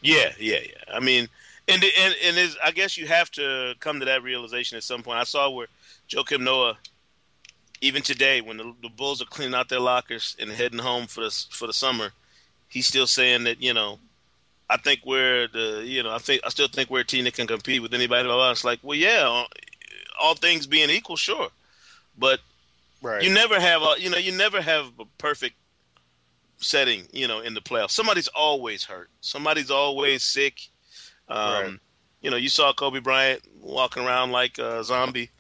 yeah, 0.02 0.33
yeah, 0.38 0.59
yeah. 0.62 0.95
I 0.95 1.00
mean, 1.00 1.29
and 1.69 1.83
and 1.85 2.14
and 2.25 2.38
is 2.38 2.57
I 2.62 2.71
guess 2.73 2.97
you 2.97 3.07
have 3.07 3.31
to 3.33 3.75
come 3.81 4.00
to 4.00 4.07
that 4.07 4.23
realization 4.23 4.76
at 4.76 4.83
some 4.85 5.02
point. 5.02 5.19
I 5.19 5.25
saw 5.25 5.50
where 5.50 5.69
Joakim 6.09 6.40
Noah, 6.40 6.76
even 7.81 8.02
today, 8.02 8.40
when 8.40 8.57
the, 8.57 8.75
the 8.83 8.88
Bulls 8.88 9.23
are 9.23 9.26
cleaning 9.26 9.54
out 9.54 9.69
their 9.69 9.81
lockers 9.81 10.37
and 10.40 10.50
heading 10.50 10.78
home 10.78 11.07
for 11.07 11.23
the 11.25 11.45
for 11.50 11.66
the 11.66 11.73
summer, 11.73 12.11
he's 12.69 12.87
still 12.87 13.07
saying 13.07 13.45
that 13.45 13.62
you 13.62 13.75
know, 13.75 13.99
I 14.69 14.76
think 14.76 15.00
we're 15.04 15.49
the 15.49 15.83
you 15.85 16.02
know 16.02 16.11
I 16.11 16.19
think 16.19 16.42
I 16.45 16.49
still 16.49 16.69
think 16.69 16.90
we're 16.90 17.00
a 17.00 17.04
team 17.04 17.25
that 17.25 17.35
can 17.35 17.47
compete 17.47 17.83
with 17.83 17.95
anybody. 17.95 18.25
Blah, 18.25 18.37
blah. 18.37 18.50
It's 18.50 18.64
like, 18.64 18.81
well, 18.83 18.99
yeah, 18.99 19.45
all 20.21 20.35
things 20.35 20.66
being 20.66 20.90
equal, 20.90 21.16
sure, 21.16 21.49
but 22.19 22.40
Right. 23.02 23.25
you 23.25 23.35
never 23.35 23.59
have 23.59 23.83
a 23.83 23.95
you 23.99 24.11
know 24.11 24.16
you 24.16 24.31
never 24.31 24.62
have 24.62 24.87
a 25.00 25.04
perfect 25.19 25.57
setting 26.59 27.09
you 27.12 27.26
know 27.26 27.40
in 27.40 27.54
the 27.54 27.61
playoffs. 27.61 27.90
Somebody's 27.90 28.28
always 28.28 28.85
hurt. 28.85 29.11
Somebody's 29.21 29.71
always 29.71 30.23
sick. 30.23 30.69
Um, 31.33 31.62
Right. 31.62 31.79
You 32.21 32.31
know, 32.31 32.37
you 32.37 32.49
saw 32.49 32.73
Kobe 32.73 33.01
Bryant 33.01 33.43
walking 33.61 34.05
around 34.05 34.31
like 34.31 34.59
a 34.59 34.85
zombie, 34.85 35.31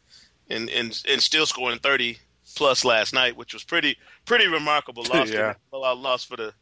and 0.50 0.68
and 0.70 1.00
and 1.08 1.20
still 1.20 1.46
scoring 1.46 1.78
thirty 1.78 2.18
plus 2.56 2.84
last 2.84 3.14
night, 3.14 3.36
which 3.36 3.54
was 3.54 3.62
pretty 3.62 3.96
pretty 4.24 4.48
remarkable. 4.48 5.04
Loss, 5.04 5.30
Yeah. 5.32 5.54
the, 5.70 5.78
loss 5.78 6.24
for 6.24 6.36
the 6.36 6.52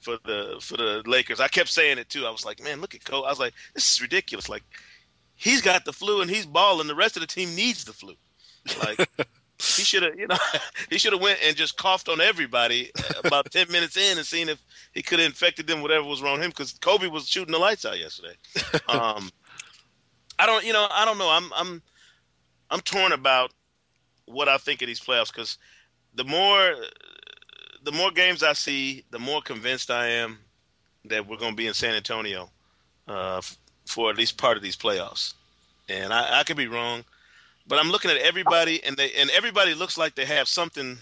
for 0.00 0.18
the 0.24 0.58
for 0.60 0.76
the 0.76 1.02
Lakers. 1.06 1.38
I 1.40 1.46
kept 1.48 1.68
saying 1.68 1.98
it 1.98 2.08
too. 2.08 2.26
I 2.26 2.30
was 2.30 2.44
like, 2.44 2.62
man, 2.62 2.80
look 2.80 2.94
at 2.96 3.04
Kobe. 3.04 3.26
I 3.26 3.30
was 3.30 3.38
like, 3.38 3.54
this 3.74 3.92
is 3.94 4.02
ridiculous. 4.02 4.48
Like, 4.48 4.64
he's 5.36 5.62
got 5.62 5.84
the 5.84 5.92
flu 5.92 6.20
and 6.20 6.30
he's 6.30 6.46
balling. 6.46 6.88
The 6.88 6.94
rest 6.96 7.16
of 7.16 7.20
the 7.20 7.26
team 7.28 7.54
needs 7.54 7.84
the 7.84 7.92
flu. 7.92 8.14
Like. 8.82 9.08
He 9.60 9.84
should 9.84 10.02
have, 10.02 10.18
you 10.18 10.26
know, 10.26 10.38
he 10.90 10.98
should 10.98 11.12
have 11.12 11.20
went 11.20 11.38
and 11.44 11.54
just 11.54 11.76
coughed 11.76 12.08
on 12.08 12.20
everybody 12.20 12.90
about 13.24 13.50
ten 13.50 13.70
minutes 13.70 13.96
in 13.96 14.16
and 14.16 14.26
seen 14.26 14.48
if 14.48 14.62
he 14.94 15.02
could 15.02 15.18
have 15.18 15.26
infected 15.26 15.66
them, 15.66 15.82
whatever 15.82 16.04
was 16.04 16.22
wrong 16.22 16.34
with 16.34 16.44
him, 16.44 16.50
because 16.50 16.72
Kobe 16.80 17.08
was 17.08 17.28
shooting 17.28 17.52
the 17.52 17.58
lights 17.58 17.84
out 17.84 17.98
yesterday. 17.98 18.34
Um, 18.88 19.30
I 20.38 20.46
don't, 20.46 20.64
you 20.64 20.72
know, 20.72 20.86
I 20.90 21.04
don't 21.04 21.18
know. 21.18 21.28
I'm, 21.28 21.52
I'm, 21.54 21.82
I'm 22.70 22.80
torn 22.80 23.12
about 23.12 23.52
what 24.24 24.48
I 24.48 24.56
think 24.56 24.82
of 24.82 24.88
these 24.88 25.00
playoffs 25.00 25.32
because 25.32 25.58
the 26.14 26.24
more, 26.24 26.74
the 27.84 27.92
more 27.92 28.10
games 28.10 28.42
I 28.42 28.54
see, 28.54 29.04
the 29.10 29.18
more 29.18 29.42
convinced 29.42 29.90
I 29.90 30.06
am 30.08 30.38
that 31.04 31.28
we're 31.28 31.36
going 31.36 31.52
to 31.52 31.56
be 31.56 31.66
in 31.66 31.74
San 31.74 31.94
Antonio 31.94 32.50
uh, 33.06 33.40
for 33.86 34.10
at 34.10 34.16
least 34.16 34.38
part 34.38 34.56
of 34.56 34.62
these 34.62 34.76
playoffs, 34.76 35.34
and 35.88 36.12
I, 36.12 36.40
I 36.40 36.42
could 36.44 36.56
be 36.56 36.68
wrong 36.68 37.04
but 37.70 37.78
I'm 37.78 37.90
looking 37.90 38.10
at 38.10 38.16
everybody, 38.18 38.82
and 38.82 38.96
they 38.96 39.12
and 39.12 39.30
everybody 39.30 39.74
looks 39.74 39.96
like 39.96 40.16
they 40.16 40.24
have 40.26 40.48
something 40.48 40.98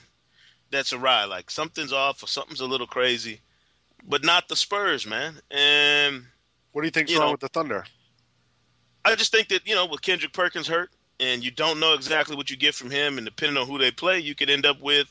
that's 0.71 0.93
awry, 0.93 1.25
like 1.25 1.51
something's 1.51 1.95
off 1.95 2.23
or 2.23 2.27
something's 2.27 2.61
a 2.61 2.67
little 2.67 2.87
crazy, 2.87 3.41
but 4.07 4.23
not 4.23 4.49
the 4.49 4.55
Spurs, 4.55 5.07
man. 5.07 5.41
And 5.51 6.27
What 6.73 6.83
do 6.83 6.87
you 6.87 6.91
think's 6.93 7.11
you 7.11 7.19
wrong 7.19 7.29
know- 7.29 7.33
with 7.33 7.41
the 7.41 7.49
Thunder? 7.49 7.85
I 9.05 9.15
just 9.15 9.33
think 9.33 9.49
that 9.49 9.67
you 9.67 9.75
know, 9.75 9.87
with 9.87 10.03
Kendrick 10.03 10.35
Perkins 10.35 10.69
hurt, 10.69 10.91
and 11.19 11.43
you 11.43 11.51
don't 11.51 11.81
know 11.81 11.95
exactly 11.95 12.37
what 12.37 12.51
you 12.51 12.57
get 12.57 12.75
from 12.75 12.91
him, 12.91 13.17
and 13.17 13.25
depending 13.25 13.57
on 13.57 13.67
who 13.67 13.79
they 13.79 13.91
play, 13.91 14.19
you 14.21 14.35
could 14.35 14.51
end 14.51 14.67
up 14.67 14.79
with 14.83 15.11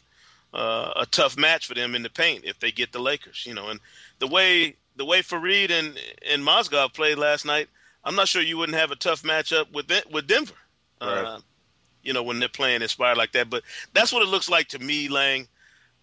uh, 0.54 0.94
a 0.96 1.08
tough 1.08 1.38
match 1.38 1.66
for 1.66 1.74
them 1.74 1.96
in 1.96 2.04
the 2.04 2.10
paint 2.10 2.46
if 2.46 2.60
they 2.60 2.72
get 2.72 2.92
the 2.92 3.00
Lakers. 3.00 3.44
You 3.48 3.56
know, 3.56 3.70
and 3.70 3.80
the 4.20 4.28
way 4.28 4.76
the 4.96 5.06
way 5.06 5.24
Faried 5.24 5.72
and 5.72 6.00
and 6.30 6.44
Mozgov 6.44 6.94
played 6.94 7.18
last 7.18 7.46
night, 7.46 7.68
I'm 8.04 8.16
not 8.16 8.28
sure 8.28 8.44
you 8.44 8.60
wouldn't 8.60 8.78
have 8.78 8.92
a 8.92 8.96
tough 8.96 9.24
matchup 9.24 9.72
with 9.72 9.92
with 10.12 10.28
Denver. 10.28 10.54
Right. 11.02 11.10
Uh, 11.26 11.40
you 12.04 12.14
know, 12.14 12.24
when 12.24 12.40
they're 12.40 12.48
playing 12.50 12.82
inspired 12.82 13.18
like 13.18 13.34
that. 13.34 13.50
But 13.50 13.64
that's 13.94 14.14
what 14.14 14.22
it 14.24 14.30
looks 14.30 14.50
like 14.50 14.68
to 14.70 14.80
me, 14.80 15.10
Lang. 15.10 15.48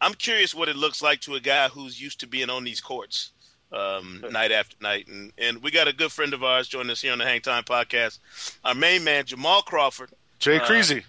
I'm 0.00 0.14
curious 0.14 0.54
what 0.54 0.68
it 0.68 0.76
looks 0.76 1.02
like 1.02 1.20
to 1.22 1.34
a 1.34 1.40
guy 1.40 1.68
who's 1.68 2.00
used 2.00 2.20
to 2.20 2.26
being 2.26 2.50
on 2.50 2.64
these 2.64 2.80
courts 2.80 3.30
um, 3.72 4.22
night 4.30 4.52
after 4.52 4.76
night. 4.80 5.06
And 5.08 5.32
and 5.38 5.62
we 5.62 5.70
got 5.70 5.88
a 5.88 5.92
good 5.92 6.12
friend 6.12 6.34
of 6.34 6.44
ours 6.44 6.68
joining 6.68 6.90
us 6.90 7.00
here 7.00 7.12
on 7.12 7.18
the 7.18 7.24
Hang 7.24 7.40
Time 7.40 7.64
podcast. 7.64 8.18
Our 8.64 8.74
main 8.74 9.02
man, 9.04 9.24
Jamal 9.24 9.62
Crawford. 9.62 10.10
Jay 10.38 10.58
Uh, 10.58 10.66
Creasy. 10.66 11.04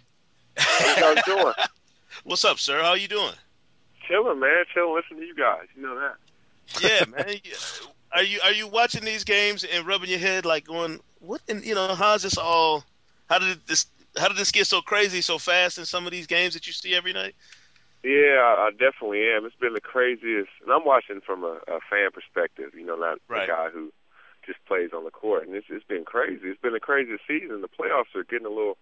How 0.57 1.13
y'all 1.13 1.21
doing? 1.25 1.53
What's 2.23 2.45
up, 2.45 2.59
sir? 2.59 2.81
How 2.81 2.93
you 2.93 3.07
doing? 3.09 3.33
Chilling, 4.07 4.39
man. 4.39 4.63
Chilling. 4.73 4.95
Listen 4.95 5.17
to 5.17 5.25
you 5.25 5.35
guys. 5.35 5.65
You 5.75 5.81
know 5.81 5.99
that. 5.99 6.15
Yeah, 6.81 7.05
man. 7.25 7.35
Are 8.13 8.23
you 8.23 8.39
are 8.43 8.53
you 8.53 8.67
watching 8.67 9.03
these 9.03 9.25
games 9.25 9.65
and 9.65 9.85
rubbing 9.85 10.09
your 10.09 10.19
head 10.19 10.45
like 10.45 10.65
going, 10.65 11.01
what? 11.19 11.41
In, 11.49 11.61
you 11.63 11.75
know, 11.75 11.93
how's 11.95 12.23
this 12.23 12.37
all? 12.37 12.85
How 13.29 13.39
did 13.39 13.65
this? 13.67 13.87
How 14.17 14.27
did 14.29 14.37
this 14.37 14.51
get 14.51 14.65
so 14.67 14.81
crazy 14.81 15.21
so 15.21 15.37
fast 15.37 15.77
in 15.77 15.85
some 15.85 16.05
of 16.05 16.11
these 16.11 16.25
games 16.27 16.53
that 16.53 16.67
you 16.67 16.73
see 16.73 16.95
every 16.95 17.11
night? 17.11 17.35
Yeah, 18.03 18.37
I, 18.39 18.67
I 18.67 18.71
definitely 18.71 19.27
am. 19.29 19.45
It's 19.45 19.55
been 19.55 19.73
the 19.73 19.81
craziest, 19.81 20.49
and 20.61 20.71
I'm 20.71 20.85
watching 20.85 21.21
from 21.25 21.43
a, 21.43 21.59
a 21.67 21.79
fan 21.89 22.11
perspective. 22.13 22.71
You 22.75 22.85
know, 22.85 22.95
not 22.95 23.17
Right. 23.27 23.43
a 23.43 23.47
guy 23.47 23.69
who 23.73 23.91
just 24.45 24.63
plays 24.67 24.91
on 24.95 25.03
the 25.03 25.11
court. 25.11 25.47
And 25.47 25.55
it's 25.55 25.67
it's 25.69 25.85
been 25.85 26.05
crazy. 26.05 26.47
It's 26.47 26.61
been 26.61 26.73
the 26.73 26.79
craziest 26.79 27.23
season. 27.27 27.61
The 27.61 27.67
playoffs 27.67 28.15
are 28.15 28.23
getting 28.23 28.45
a 28.45 28.49
little 28.53 28.77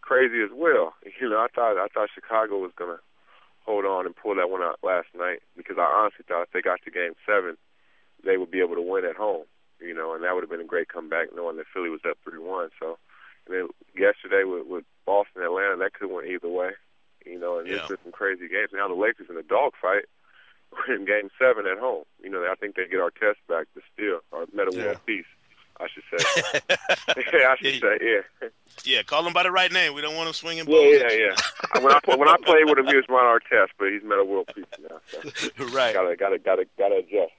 crazy 0.00 0.42
as 0.42 0.50
well. 0.52 0.94
You 1.20 1.28
know, 1.28 1.38
I 1.40 1.48
thought 1.52 1.76
I 1.76 1.88
thought 1.88 2.10
Chicago 2.14 2.58
was 2.58 2.70
gonna 2.76 3.00
hold 3.64 3.84
on 3.84 4.06
and 4.06 4.14
pull 4.14 4.34
that 4.36 4.50
one 4.50 4.62
out 4.62 4.78
last 4.82 5.08
night 5.16 5.40
because 5.56 5.76
I 5.78 5.82
honestly 5.84 6.24
thought 6.28 6.42
if 6.44 6.52
they 6.52 6.60
got 6.62 6.80
to 6.84 6.90
Game 6.90 7.14
Seven, 7.26 7.56
they 8.24 8.36
would 8.36 8.50
be 8.50 8.60
able 8.60 8.76
to 8.76 8.82
win 8.82 9.04
at 9.04 9.16
home. 9.16 9.44
You 9.80 9.94
know, 9.94 10.14
and 10.14 10.22
that 10.24 10.34
would 10.34 10.42
have 10.42 10.50
been 10.50 10.60
a 10.60 10.64
great 10.64 10.88
comeback, 10.88 11.28
knowing 11.34 11.56
that 11.56 11.66
Philly 11.72 11.88
was 11.90 12.00
up 12.08 12.18
three 12.22 12.38
one. 12.38 12.68
So, 12.78 12.98
yesterday 13.96 14.44
with, 14.44 14.66
with 14.66 14.84
Boston, 15.06 15.42
Atlanta, 15.42 15.76
that 15.78 15.92
could 15.94 16.08
have 16.08 16.14
went 16.16 16.28
either 16.28 16.48
way. 16.48 16.70
You 17.26 17.38
know, 17.38 17.58
and 17.58 17.68
Yeah. 17.68 17.76
it's 17.78 17.88
been 17.88 17.98
some 18.04 18.12
crazy 18.12 18.48
games. 18.48 18.70
Now 18.72 18.88
the 18.88 18.94
Lakers 18.94 19.26
in 19.30 19.36
a 19.36 19.42
dogfight. 19.42 20.04
We're 20.72 20.94
in 20.96 21.04
Game 21.06 21.30
Seven 21.38 21.66
at 21.66 21.78
home. 21.78 22.04
You 22.22 22.30
know, 22.30 22.42
I 22.50 22.54
think 22.54 22.76
they 22.76 22.86
get 22.86 23.00
Artest 23.00 23.36
back, 23.48 23.66
but 23.74 23.82
still, 23.94 24.20
our 24.32 24.44
Metta 24.52 24.70
Yeah. 24.74 24.84
World 24.84 24.98
Peace, 25.06 25.24
I 25.80 25.86
should 25.88 26.02
say. 26.10 26.60
yeah, 26.68 26.76
I 27.48 27.56
should 27.56 27.74
Yeah. 27.74 27.80
say, 27.80 27.98
yeah. 28.42 28.48
Yeah, 28.84 29.02
call 29.02 29.26
him 29.26 29.32
by 29.32 29.42
the 29.42 29.50
right 29.50 29.72
name. 29.72 29.94
We 29.94 30.00
don't 30.02 30.14
want 30.14 30.28
him 30.28 30.34
swinging 30.34 30.64
Yeah, 30.68 30.70
balls. 30.70 31.12
yeah, 31.12 31.12
yeah. 31.12 31.34
I- 31.74 31.78
when 31.80 31.92
I 31.92 32.00
play, 32.00 32.16
when 32.16 32.28
I 32.28 32.36
played 32.44 32.64
with 32.66 32.78
him, 32.78 32.86
he 32.86 32.96
was 32.96 33.04
Ron 33.08 33.40
Artest, 33.40 33.68
but 33.78 33.90
he's 33.90 34.02
Metta 34.04 34.24
World 34.24 34.50
Peace 34.54 34.64
now. 34.80 35.00
So 35.10 35.64
right. 35.66 35.94
gotta, 35.94 36.16
gotta, 36.16 36.38
gotta, 36.38 36.66
gotta 36.78 36.96
adjust. 36.96 37.32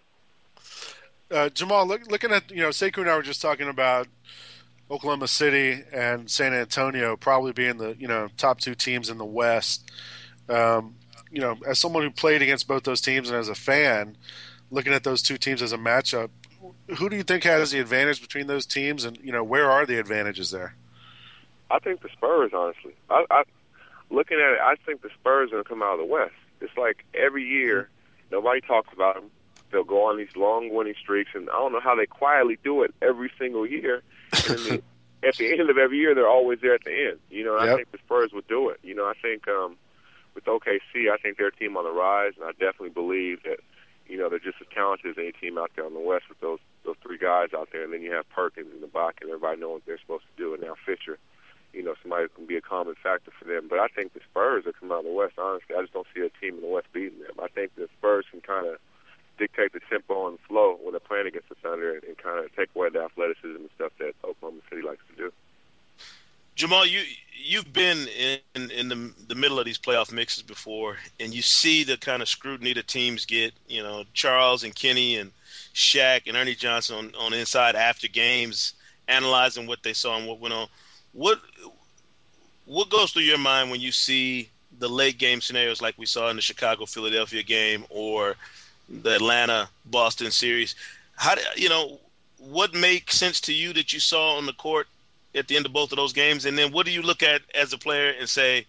Uh, 1.32 1.50
Jamal, 1.50 1.86
look, 1.86 2.10
looking 2.10 2.32
at 2.32 2.50
you 2.50 2.62
know, 2.62 2.70
Sekou 2.70 3.00
and 3.02 3.10
I 3.10 3.16
were 3.16 3.22
just 3.22 3.42
talking 3.42 3.70
about 3.70 4.08
Oklahoma 4.92 5.28
City 5.28 5.84
and 5.94 6.30
San 6.30 6.54
Antonio 6.54 7.16
probably 7.16 7.52
being 7.52 7.78
the 7.78 7.96
you 8.00 8.08
know 8.08 8.28
top 8.38 8.60
two 8.60 8.76
teams 8.76 9.10
in 9.10 9.18
the 9.18 9.26
West. 9.26 9.90
Um, 10.48 10.96
you 11.32 11.42
know, 11.42 11.58
as 11.68 11.78
someone 11.78 12.04
who 12.04 12.10
played 12.10 12.42
against 12.42 12.68
both 12.68 12.84
those 12.84 13.02
teams 13.02 13.30
and 13.30 13.38
as 13.38 13.50
a 13.50 13.56
fan, 13.56 14.18
looking 14.72 14.94
at 14.94 15.04
those 15.04 15.22
two 15.22 15.38
teams 15.38 15.62
as 15.62 15.72
a 15.72 15.78
matchup, 15.78 16.30
who 16.98 17.10
do 17.10 17.16
you 17.16 17.24
think 17.24 17.44
has 17.44 17.72
the 17.72 17.80
advantage 17.80 18.22
between 18.22 18.48
those 18.48 18.66
teams, 18.66 19.06
and 19.06 19.18
you 19.24 19.32
know, 19.32 19.44
where 19.44 19.70
are 19.70 19.86
the 19.86 20.00
advantages 20.00 20.52
there? 20.52 20.76
I 21.72 21.80
think 21.80 22.02
the 22.02 22.10
Spurs, 22.10 22.52
honestly. 22.54 22.94
I, 23.10 23.26
I 23.30 23.44
looking 24.10 24.38
at 24.38 24.54
it, 24.54 24.60
I 24.60 24.76
think 24.86 25.02
the 25.02 25.10
Spurs 25.20 25.50
are 25.50 25.52
going 25.52 25.64
to 25.64 25.70
come 25.70 25.84
out 25.84 25.94
of 25.94 26.00
the 26.00 26.06
West. 26.06 26.34
It's 26.62 26.76
like 26.78 27.06
every 27.14 27.44
year, 27.44 27.90
nobody 28.32 28.62
talks 28.62 28.92
about 28.94 29.16
them. 29.16 29.30
They'll 29.72 29.84
go 29.84 30.06
on 30.06 30.18
these 30.18 30.36
long 30.36 30.74
winning 30.74 30.96
streaks, 31.02 31.32
and 31.34 31.50
I 31.50 31.54
don't 31.54 31.72
know 31.72 31.80
how 31.80 31.96
they 31.96 32.06
quietly 32.06 32.58
do 32.64 32.84
it 32.84 32.94
every 33.02 33.32
single 33.38 33.66
year. 33.66 34.02
And 34.48 34.60
the, 34.60 34.84
at 35.28 35.36
the 35.36 35.52
end 35.52 35.70
of 35.70 35.78
every 35.78 35.98
year, 35.98 36.16
they're 36.16 36.28
always 36.28 36.60
there 36.62 36.76
at 36.76 36.84
the 36.84 36.92
end. 36.92 37.20
You 37.30 37.46
know, 37.46 37.58
and 37.58 37.70
I 37.70 37.76
think 37.76 37.92
the 37.92 38.00
Spurs 38.00 38.32
would 38.34 38.48
do 38.48 38.70
it. 38.70 38.80
You 38.84 38.96
know, 38.96 39.06
I 39.06 39.14
think 39.22 39.48
um, 39.48 39.76
with 40.36 40.46
OKC, 40.46 41.12
I 41.12 41.18
think 41.22 41.38
they're 41.38 41.48
a 41.48 41.56
team 41.56 41.78
on 41.78 41.84
the 41.84 41.92
rise, 41.92 42.34
and 42.36 42.46
I 42.46 42.52
definitely 42.52 42.90
believe 42.90 43.44
that 43.44 43.60
you 44.08 44.18
know 44.18 44.30
they're 44.30 44.40
just 44.40 44.58
as 44.62 44.68
talented 44.74 45.12
as 45.12 45.18
any 45.18 45.32
team 45.34 45.58
out 45.58 45.72
there 45.76 45.86
on 45.86 45.94
the 45.94 46.00
West 46.00 46.26
with 46.30 46.40
those 46.40 46.60
those 46.86 46.96
three 47.04 47.18
guys 47.18 47.50
out 47.56 47.70
there, 47.72 47.84
and 47.84 47.94
then 47.94 48.02
you 48.02 48.12
have 48.12 48.30
Perkins 48.30 48.70
and 48.74 48.82
the 48.82 48.88
Bach, 48.88 49.16
and 49.22 49.30
everybody 49.30 49.60
knowing 49.60 49.74
what 49.74 49.86
they're 49.86 50.00
supposed 50.00 50.26
to 50.36 50.44
do, 50.44 50.54
and 50.54 50.64
now 50.64 50.76
Fisher 50.86 51.18
you 51.74 51.84
know, 51.84 51.94
somebody 52.02 52.24
who 52.24 52.30
can 52.30 52.46
be 52.46 52.58
a 52.58 52.62
common 52.62 52.96
factor 53.02 53.32
for 53.38 53.46
them. 53.46 53.68
But 53.70 53.80
I 53.80 53.88
think 53.88 54.14
the 54.14 54.22
Spurs 54.30 54.66
are 54.66 54.74
coming 54.74 54.94
out 54.94 55.00
of 55.00 55.06
the 55.06 55.12
West, 55.12 55.36
honestly. 55.38 55.76
I 55.76 55.82
just 55.82 55.94
don't 55.94 56.08
see 56.14 56.22
a 56.22 56.30
team 56.42 56.56
in 56.56 56.62
the 56.62 56.68
West 56.68 56.88
beating 56.94 57.20
them. 57.20 57.38
I 57.42 57.48
think 57.48 57.76
the 57.76 57.88
Spurs 57.98 58.26
can 58.32 58.42
kind 58.42 58.68
of 58.68 58.78
dictate 59.40 59.74
the 59.74 59.80
tempo 59.90 60.28
and 60.28 60.40
flow 60.42 60.78
when 60.82 60.92
they're 60.92 61.00
playing 61.00 61.28
against 61.28 61.50
the 61.50 61.56
Thunder 61.56 61.94
and, 61.94 62.04
and 62.04 62.18
kind 62.18 62.44
of 62.44 62.56
take 62.56 62.70
away 62.76 62.90
the 62.90 63.02
athleticism 63.02 63.56
and 63.56 63.70
stuff 63.76 63.92
that 64.00 64.14
Oklahoma 64.24 64.62
City 64.70 64.82
likes 64.82 65.02
to 65.10 65.16
do. 65.16 65.32
Jamal, 66.56 66.86
you 66.86 67.02
you've 67.34 67.72
been 67.72 68.08
in 68.54 68.70
in 68.70 68.90
the 68.90 69.14
the 69.28 69.36
middle 69.36 69.60
of 69.60 69.66
these 69.66 69.78
playoff 69.80 70.12
mixes 70.12 70.44
before, 70.44 70.98
and 71.20 71.34
you 71.34 71.42
see 71.42 71.84
the 71.86 71.98
kind 71.98 72.22
of 72.22 72.28
scrutiny 72.28 72.74
the 72.74 72.84
teams 72.84 73.26
get. 73.26 73.54
You 73.68 73.82
know, 73.82 74.04
Charles 74.14 74.64
and 74.66 74.76
Kenny 74.76 75.16
and 75.16 75.32
Shaq 75.74 76.28
and 76.28 76.36
Ernie 76.36 76.56
Johnson 76.56 76.98
on 76.98 77.16
on 77.18 77.34
inside 77.34 77.76
after 77.76 78.10
games, 78.10 78.74
analyzing 79.08 79.68
what 79.68 79.84
they 79.84 79.94
saw 79.94 80.18
and 80.18 80.28
what 80.28 80.40
went 80.40 80.54
on. 80.54 80.68
What 81.14 81.40
what 82.66 82.90
goes 82.90 83.12
through 83.12 83.24
your 83.24 83.38
mind 83.38 83.72
when 83.72 83.80
you 83.80 83.92
see 83.94 84.50
the 84.78 84.90
late 84.90 85.18
game 85.18 85.42
scenarios 85.42 85.82
like 85.82 85.98
we 85.98 86.06
saw 86.06 86.30
in 86.30 86.36
the 86.36 86.42
Chicago 86.42 86.86
Philadelphia 86.86 87.42
game 87.42 87.86
or 87.90 88.36
the 88.90 89.16
Atlanta 89.16 89.70
Boston 89.86 90.32
series? 90.32 90.76
How 91.16 91.36
do, 91.36 91.42
you 91.56 91.70
know 91.70 92.00
what 92.38 92.74
makes 92.74 93.18
sense 93.18 93.42
to 93.42 93.54
you 93.54 93.74
that 93.74 93.94
you 93.94 94.00
saw 94.00 94.38
on 94.38 94.46
the 94.46 94.54
court 94.54 94.88
at 95.36 95.48
the 95.48 95.56
end 95.56 95.66
of 95.66 95.74
both 95.74 95.92
of 95.92 95.98
those 95.98 96.14
games? 96.14 96.46
And 96.46 96.58
then 96.58 96.72
what 96.72 96.86
do 96.86 96.92
you 96.92 97.02
look 97.02 97.22
at 97.24 97.42
as 97.54 97.74
a 97.74 97.78
player 97.78 98.14
and 98.18 98.28
say, 98.28 98.66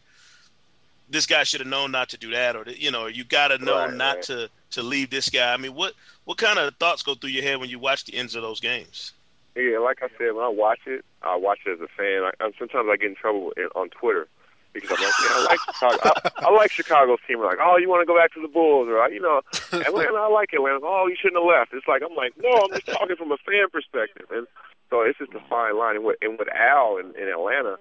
this 1.08 1.26
guy 1.26 1.42
should 1.42 1.60
have 1.60 1.68
known 1.68 1.90
not 1.90 2.10
to 2.10 2.16
do 2.16 2.30
that, 2.30 2.54
or 2.54 2.64
you 2.70 2.90
know, 2.90 3.06
you 3.06 3.24
got 3.24 3.48
to 3.48 3.58
know 3.58 3.76
Right, 3.76 3.94
not 3.94 4.16
right. 4.16 4.24
to 4.24 4.50
to 4.72 4.82
leave 4.82 5.10
this 5.10 5.28
guy. 5.28 5.52
I 5.52 5.56
mean, 5.56 5.74
what 5.74 5.94
what 6.24 6.38
kind 6.38 6.58
of 6.58 6.74
thoughts 6.76 7.02
go 7.02 7.14
through 7.14 7.30
your 7.30 7.42
head 7.42 7.58
when 7.58 7.68
you 7.68 7.78
watch 7.78 8.04
the 8.04 8.14
ends 8.14 8.34
of 8.36 8.42
those 8.42 8.60
games? 8.60 9.12
Yeah, 9.56 9.78
like 9.78 10.02
I 10.02 10.08
said, 10.16 10.32
when 10.34 10.44
I 10.44 10.48
watch 10.48 10.80
it, 10.86 11.04
I 11.22 11.34
watch 11.36 11.58
it 11.66 11.72
as 11.72 11.80
a 11.80 11.88
fan. 11.88 12.22
I, 12.22 12.30
I'm, 12.44 12.52
sometimes 12.58 12.88
I 12.90 12.96
get 12.96 13.08
in 13.08 13.16
trouble 13.16 13.52
on 13.74 13.88
Twitter 13.90 14.28
because 14.72 14.90
I'm 14.90 15.02
like, 15.02 15.14
yeah, 15.22 15.34
I 15.34 15.40
like 15.50 15.60
Chicago. 15.60 15.98
I, 16.04 16.30
I 16.46 16.50
like 16.50 16.70
Chicago's 16.70 17.18
team. 17.26 17.38
We're 17.38 17.46
like, 17.46 17.62
oh, 17.62 17.76
you 17.76 17.88
want 17.88 18.02
to 18.02 18.10
go 18.10 18.16
back 18.16 18.32
to 18.34 18.42
the 18.42 18.48
Bulls, 18.48 18.88
or 18.88 18.98
you 19.10 19.20
know, 19.20 19.42
Atlanta, 19.72 20.18
I 20.18 20.28
like 20.28 20.52
Atlanta. 20.52 20.80
Oh, 20.82 21.06
you 21.08 21.16
shouldn't 21.20 21.42
have 21.42 21.48
left. 21.48 21.74
It's 21.74 21.88
like 21.88 22.02
I'm 22.02 22.14
like, 22.14 22.34
no, 22.38 22.50
I'm 22.50 22.70
just 22.70 22.86
talking 22.86 23.16
from 23.16 23.32
a 23.32 23.40
fan 23.42 23.68
perspective, 23.72 24.26
and 24.30 24.46
so 24.90 25.02
it's 25.02 25.18
just 25.18 25.32
a 25.34 25.42
fine 25.48 25.78
line. 25.78 25.96
And 25.96 26.04
with, 26.04 26.16
and 26.22 26.38
with 26.38 26.48
Al 26.54 26.98
in, 26.98 27.14
in 27.16 27.28
Atlanta, 27.28 27.78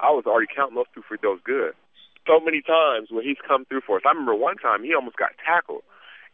I 0.00 0.10
was 0.10 0.26
already 0.26 0.48
counting 0.50 0.76
those 0.76 0.90
two 0.94 1.02
free 1.02 1.18
throws 1.18 1.40
good. 1.44 1.74
So 2.26 2.40
many 2.40 2.60
times 2.60 3.08
when 3.10 3.24
he's 3.24 3.40
come 3.46 3.64
through 3.64 3.82
for 3.86 3.96
us, 3.96 4.02
I 4.04 4.10
remember 4.10 4.34
one 4.34 4.56
time 4.56 4.84
he 4.84 4.94
almost 4.94 5.16
got 5.16 5.32
tackled 5.42 5.82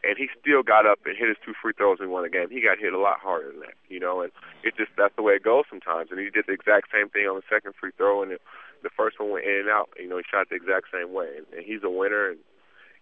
and 0.04 0.18
he 0.18 0.28
still 0.38 0.62
got 0.62 0.86
up 0.86 1.00
and 1.06 1.16
hit 1.16 1.28
his 1.28 1.40
two 1.44 1.54
free 1.56 1.72
throws 1.72 1.98
and 2.00 2.10
won 2.10 2.22
the 2.22 2.28
game. 2.28 2.50
He 2.50 2.60
got 2.60 2.78
hit 2.78 2.92
a 2.92 2.98
lot 2.98 3.20
harder 3.20 3.50
than 3.50 3.60
that, 3.60 3.74
you 3.88 3.98
know, 3.98 4.20
and 4.20 4.30
it 4.62 4.76
just 4.76 4.92
that's 4.96 5.16
the 5.16 5.22
way 5.22 5.34
it 5.34 5.42
goes 5.42 5.64
sometimes. 5.68 6.10
And 6.10 6.20
he 6.20 6.28
did 6.28 6.44
the 6.46 6.52
exact 6.52 6.92
same 6.92 7.08
thing 7.08 7.26
on 7.26 7.36
the 7.36 7.46
second 7.48 7.74
free 7.80 7.92
throw, 7.96 8.22
and 8.22 8.32
it, 8.32 8.42
the 8.84 8.94
first 8.96 9.18
one 9.18 9.30
went 9.30 9.44
in 9.44 9.66
and 9.66 9.68
out. 9.68 9.90
You 9.98 10.08
know, 10.08 10.18
he 10.18 10.24
shot 10.30 10.48
the 10.48 10.56
exact 10.56 10.86
same 10.92 11.12
way, 11.12 11.28
and, 11.36 11.46
and 11.56 11.64
he's 11.64 11.82
a 11.82 11.90
winner. 11.90 12.30
And 12.30 12.38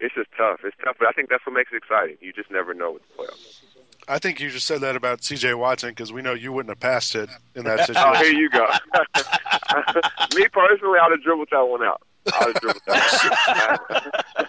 it's 0.00 0.14
just 0.14 0.30
tough. 0.36 0.60
It's 0.64 0.76
tough, 0.82 0.96
but 0.98 1.08
I 1.08 1.12
think 1.12 1.28
that's 1.28 1.46
what 1.46 1.54
makes 1.54 1.70
it 1.72 1.76
exciting. 1.76 2.16
You 2.20 2.32
just 2.32 2.50
never 2.50 2.74
know 2.74 2.92
with 2.92 3.02
the 3.02 3.22
playoffs. 3.22 3.62
I 4.08 4.18
think 4.18 4.40
you 4.40 4.50
just 4.50 4.66
said 4.66 4.80
that 4.80 4.96
about 4.96 5.22
C.J. 5.22 5.54
Watson 5.54 5.90
because 5.90 6.12
we 6.12 6.22
know 6.22 6.34
you 6.34 6.52
wouldn't 6.52 6.70
have 6.70 6.80
passed 6.80 7.14
it 7.14 7.30
in 7.54 7.64
that 7.64 7.86
situation. 7.86 8.02
oh, 8.06 8.14
here 8.14 8.32
you 8.32 8.50
go. 8.50 8.66
Me 10.36 10.48
personally, 10.48 10.98
I'd 11.00 11.12
have 11.12 11.22
dribbled 11.22 11.48
that 11.52 11.62
one 11.62 11.82
out. 11.84 12.02
I 12.26 12.46
was 12.46 12.54
dribbled 12.60 12.82
that 12.86 13.80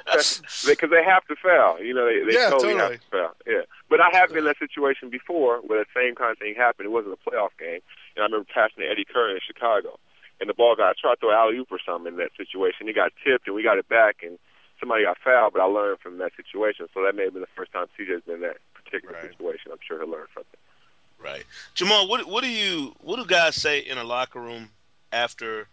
because 0.65 0.89
they 0.89 1.03
have 1.03 1.25
to 1.25 1.35
foul. 1.41 1.81
You 1.83 1.93
know, 1.93 2.05
they, 2.05 2.25
they 2.25 2.33
yeah, 2.33 2.49
totally, 2.49 2.73
totally 2.73 2.91
have 2.93 3.01
to 3.01 3.09
foul. 3.11 3.31
Yeah, 3.45 3.61
but 3.89 4.01
I 4.01 4.09
have 4.13 4.29
been 4.29 4.39
in 4.39 4.45
that 4.45 4.57
situation 4.57 5.09
before 5.09 5.57
where 5.61 5.79
the 5.79 5.89
same 5.95 6.15
kind 6.15 6.31
of 6.31 6.39
thing 6.39 6.55
happened. 6.55 6.87
It 6.87 6.91
wasn't 6.91 7.13
a 7.13 7.29
playoff 7.29 7.53
game, 7.59 7.81
and 8.15 8.21
I 8.21 8.25
remember 8.25 8.47
passing 8.51 8.81
to 8.83 8.89
Eddie 8.89 9.05
Curry 9.05 9.33
in 9.33 9.39
Chicago, 9.45 9.99
and 10.39 10.49
the 10.49 10.53
ball 10.53 10.75
got 10.75 10.89
I 10.89 10.93
tried 10.99 11.15
to 11.15 11.19
throw 11.19 11.31
alley 11.31 11.57
oop 11.57 11.71
or 11.71 11.79
something 11.85 12.13
in 12.13 12.19
that 12.19 12.31
situation. 12.37 12.87
He 12.87 12.93
got 12.93 13.11
tipped, 13.23 13.47
and 13.47 13.55
we 13.55 13.63
got 13.63 13.77
it 13.77 13.87
back, 13.87 14.17
and 14.23 14.37
somebody 14.79 15.03
got 15.03 15.17
fouled. 15.23 15.53
But 15.53 15.61
I 15.61 15.65
learned 15.65 15.99
from 15.99 16.17
that 16.17 16.31
situation, 16.35 16.87
so 16.93 17.03
that 17.03 17.15
may 17.15 17.23
have 17.25 17.33
been 17.33 17.41
the 17.41 17.55
first 17.55 17.71
time 17.71 17.87
CJ's 17.97 18.23
been 18.25 18.35
in 18.35 18.41
that 18.41 18.57
particular 18.73 19.15
Right. 19.15 19.31
situation. 19.31 19.71
I'm 19.71 19.79
sure 19.85 19.99
he'll 19.99 20.09
learn 20.09 20.27
from 20.33 20.43
it. 20.53 20.59
Right, 21.19 21.45
Jamal. 21.73 22.07
What 22.07 22.25
what 22.25 22.43
do 22.43 22.49
you 22.49 22.93
what 22.99 23.15
do 23.17 23.25
guys 23.25 23.55
say 23.55 23.79
in 23.79 23.97
a 23.97 24.03
locker 24.03 24.41
room 24.41 24.69
after 25.11 25.67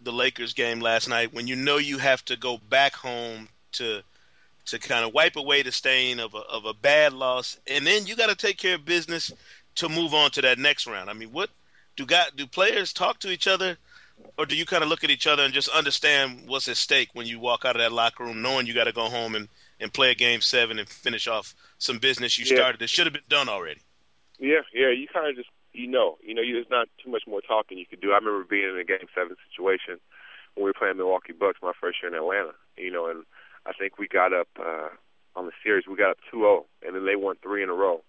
the 0.00 0.12
Lakers 0.12 0.52
game 0.52 0.80
last 0.80 1.08
night 1.08 1.32
when 1.32 1.46
you 1.46 1.56
know 1.56 1.78
you 1.78 1.96
have 1.98 2.22
to 2.26 2.36
go 2.36 2.58
back 2.68 2.94
home 2.94 3.48
to 3.72 4.02
to 4.66 4.78
kind 4.78 5.04
of 5.04 5.14
wipe 5.14 5.36
away 5.36 5.62
the 5.62 5.72
stain 5.72 6.20
of 6.20 6.34
a 6.34 6.38
of 6.38 6.66
a 6.66 6.74
bad 6.74 7.12
loss, 7.14 7.58
and 7.66 7.86
then 7.86 8.06
you 8.06 8.16
got 8.16 8.28
to 8.28 8.34
take 8.34 8.58
care 8.58 8.74
of 8.74 8.84
business 8.84 9.32
to 9.76 9.88
move 9.88 10.12
on 10.14 10.30
to 10.32 10.42
that 10.42 10.58
next 10.58 10.86
round. 10.86 11.08
I 11.08 11.12
mean, 11.14 11.32
what 11.32 11.50
do 11.96 12.06
got 12.06 12.36
do 12.36 12.46
players 12.46 12.92
talk 12.92 13.18
to 13.20 13.30
each 13.30 13.46
other, 13.46 13.76
or 14.38 14.46
do 14.46 14.56
you 14.56 14.66
kind 14.66 14.82
of 14.82 14.88
look 14.88 15.04
at 15.04 15.10
each 15.10 15.26
other 15.26 15.42
and 15.42 15.52
just 15.54 15.68
understand 15.68 16.44
what's 16.46 16.68
at 16.68 16.76
stake 16.76 17.10
when 17.12 17.26
you 17.26 17.38
walk 17.38 17.64
out 17.64 17.76
of 17.76 17.80
that 17.80 17.92
locker 17.92 18.24
room, 18.24 18.42
knowing 18.42 18.66
you 18.66 18.74
got 18.74 18.84
to 18.84 18.92
go 18.92 19.08
home 19.08 19.34
and 19.34 19.48
and 19.80 19.92
play 19.92 20.10
a 20.10 20.14
game 20.14 20.40
seven 20.40 20.78
and 20.78 20.88
finish 20.88 21.26
off 21.26 21.54
some 21.78 21.98
business 21.98 22.38
you 22.38 22.44
Yeah. 22.46 22.56
started 22.56 22.80
that 22.80 22.90
should 22.90 23.06
have 23.06 23.12
been 23.12 23.22
done 23.28 23.48
already. 23.48 23.80
Yeah, 24.38 24.60
yeah. 24.72 24.90
You 24.90 25.06
kind 25.12 25.28
of 25.28 25.36
just 25.36 25.48
you 25.72 25.88
know, 25.88 26.18
you 26.22 26.34
know, 26.34 26.42
you, 26.42 26.54
there's 26.54 26.70
not 26.70 26.88
too 27.02 27.10
much 27.10 27.24
more 27.26 27.40
talking 27.40 27.78
you 27.78 27.86
could 27.86 28.00
do. 28.00 28.12
I 28.12 28.16
remember 28.16 28.44
being 28.44 28.70
in 28.70 28.78
a 28.78 28.84
Game 28.84 29.08
Seven 29.14 29.36
situation 29.50 29.98
when 30.54 30.64
we 30.64 30.70
were 30.70 30.74
playing 30.74 30.96
Milwaukee 30.96 31.32
Bucks 31.32 31.58
my 31.62 31.72
first 31.80 31.98
year 32.02 32.12
in 32.12 32.16
Atlanta. 32.16 32.52
You 32.78 32.92
know, 32.92 33.08
and 33.10 33.24
I 33.66 33.72
think 33.72 33.98
we 33.98 34.06
got 34.06 34.32
up 34.32 34.48
uh, 34.58 34.90
on 35.34 35.46
the 35.46 35.52
series. 35.62 35.86
We 35.88 35.96
got 35.96 36.10
up 36.10 36.18
2-0, 36.32 36.64
and 36.86 36.94
then 36.94 37.04
they 37.04 37.16
won 37.16 37.36
three 37.42 37.62
in 37.62 37.68
a 37.70 37.74
row. 37.74 38.02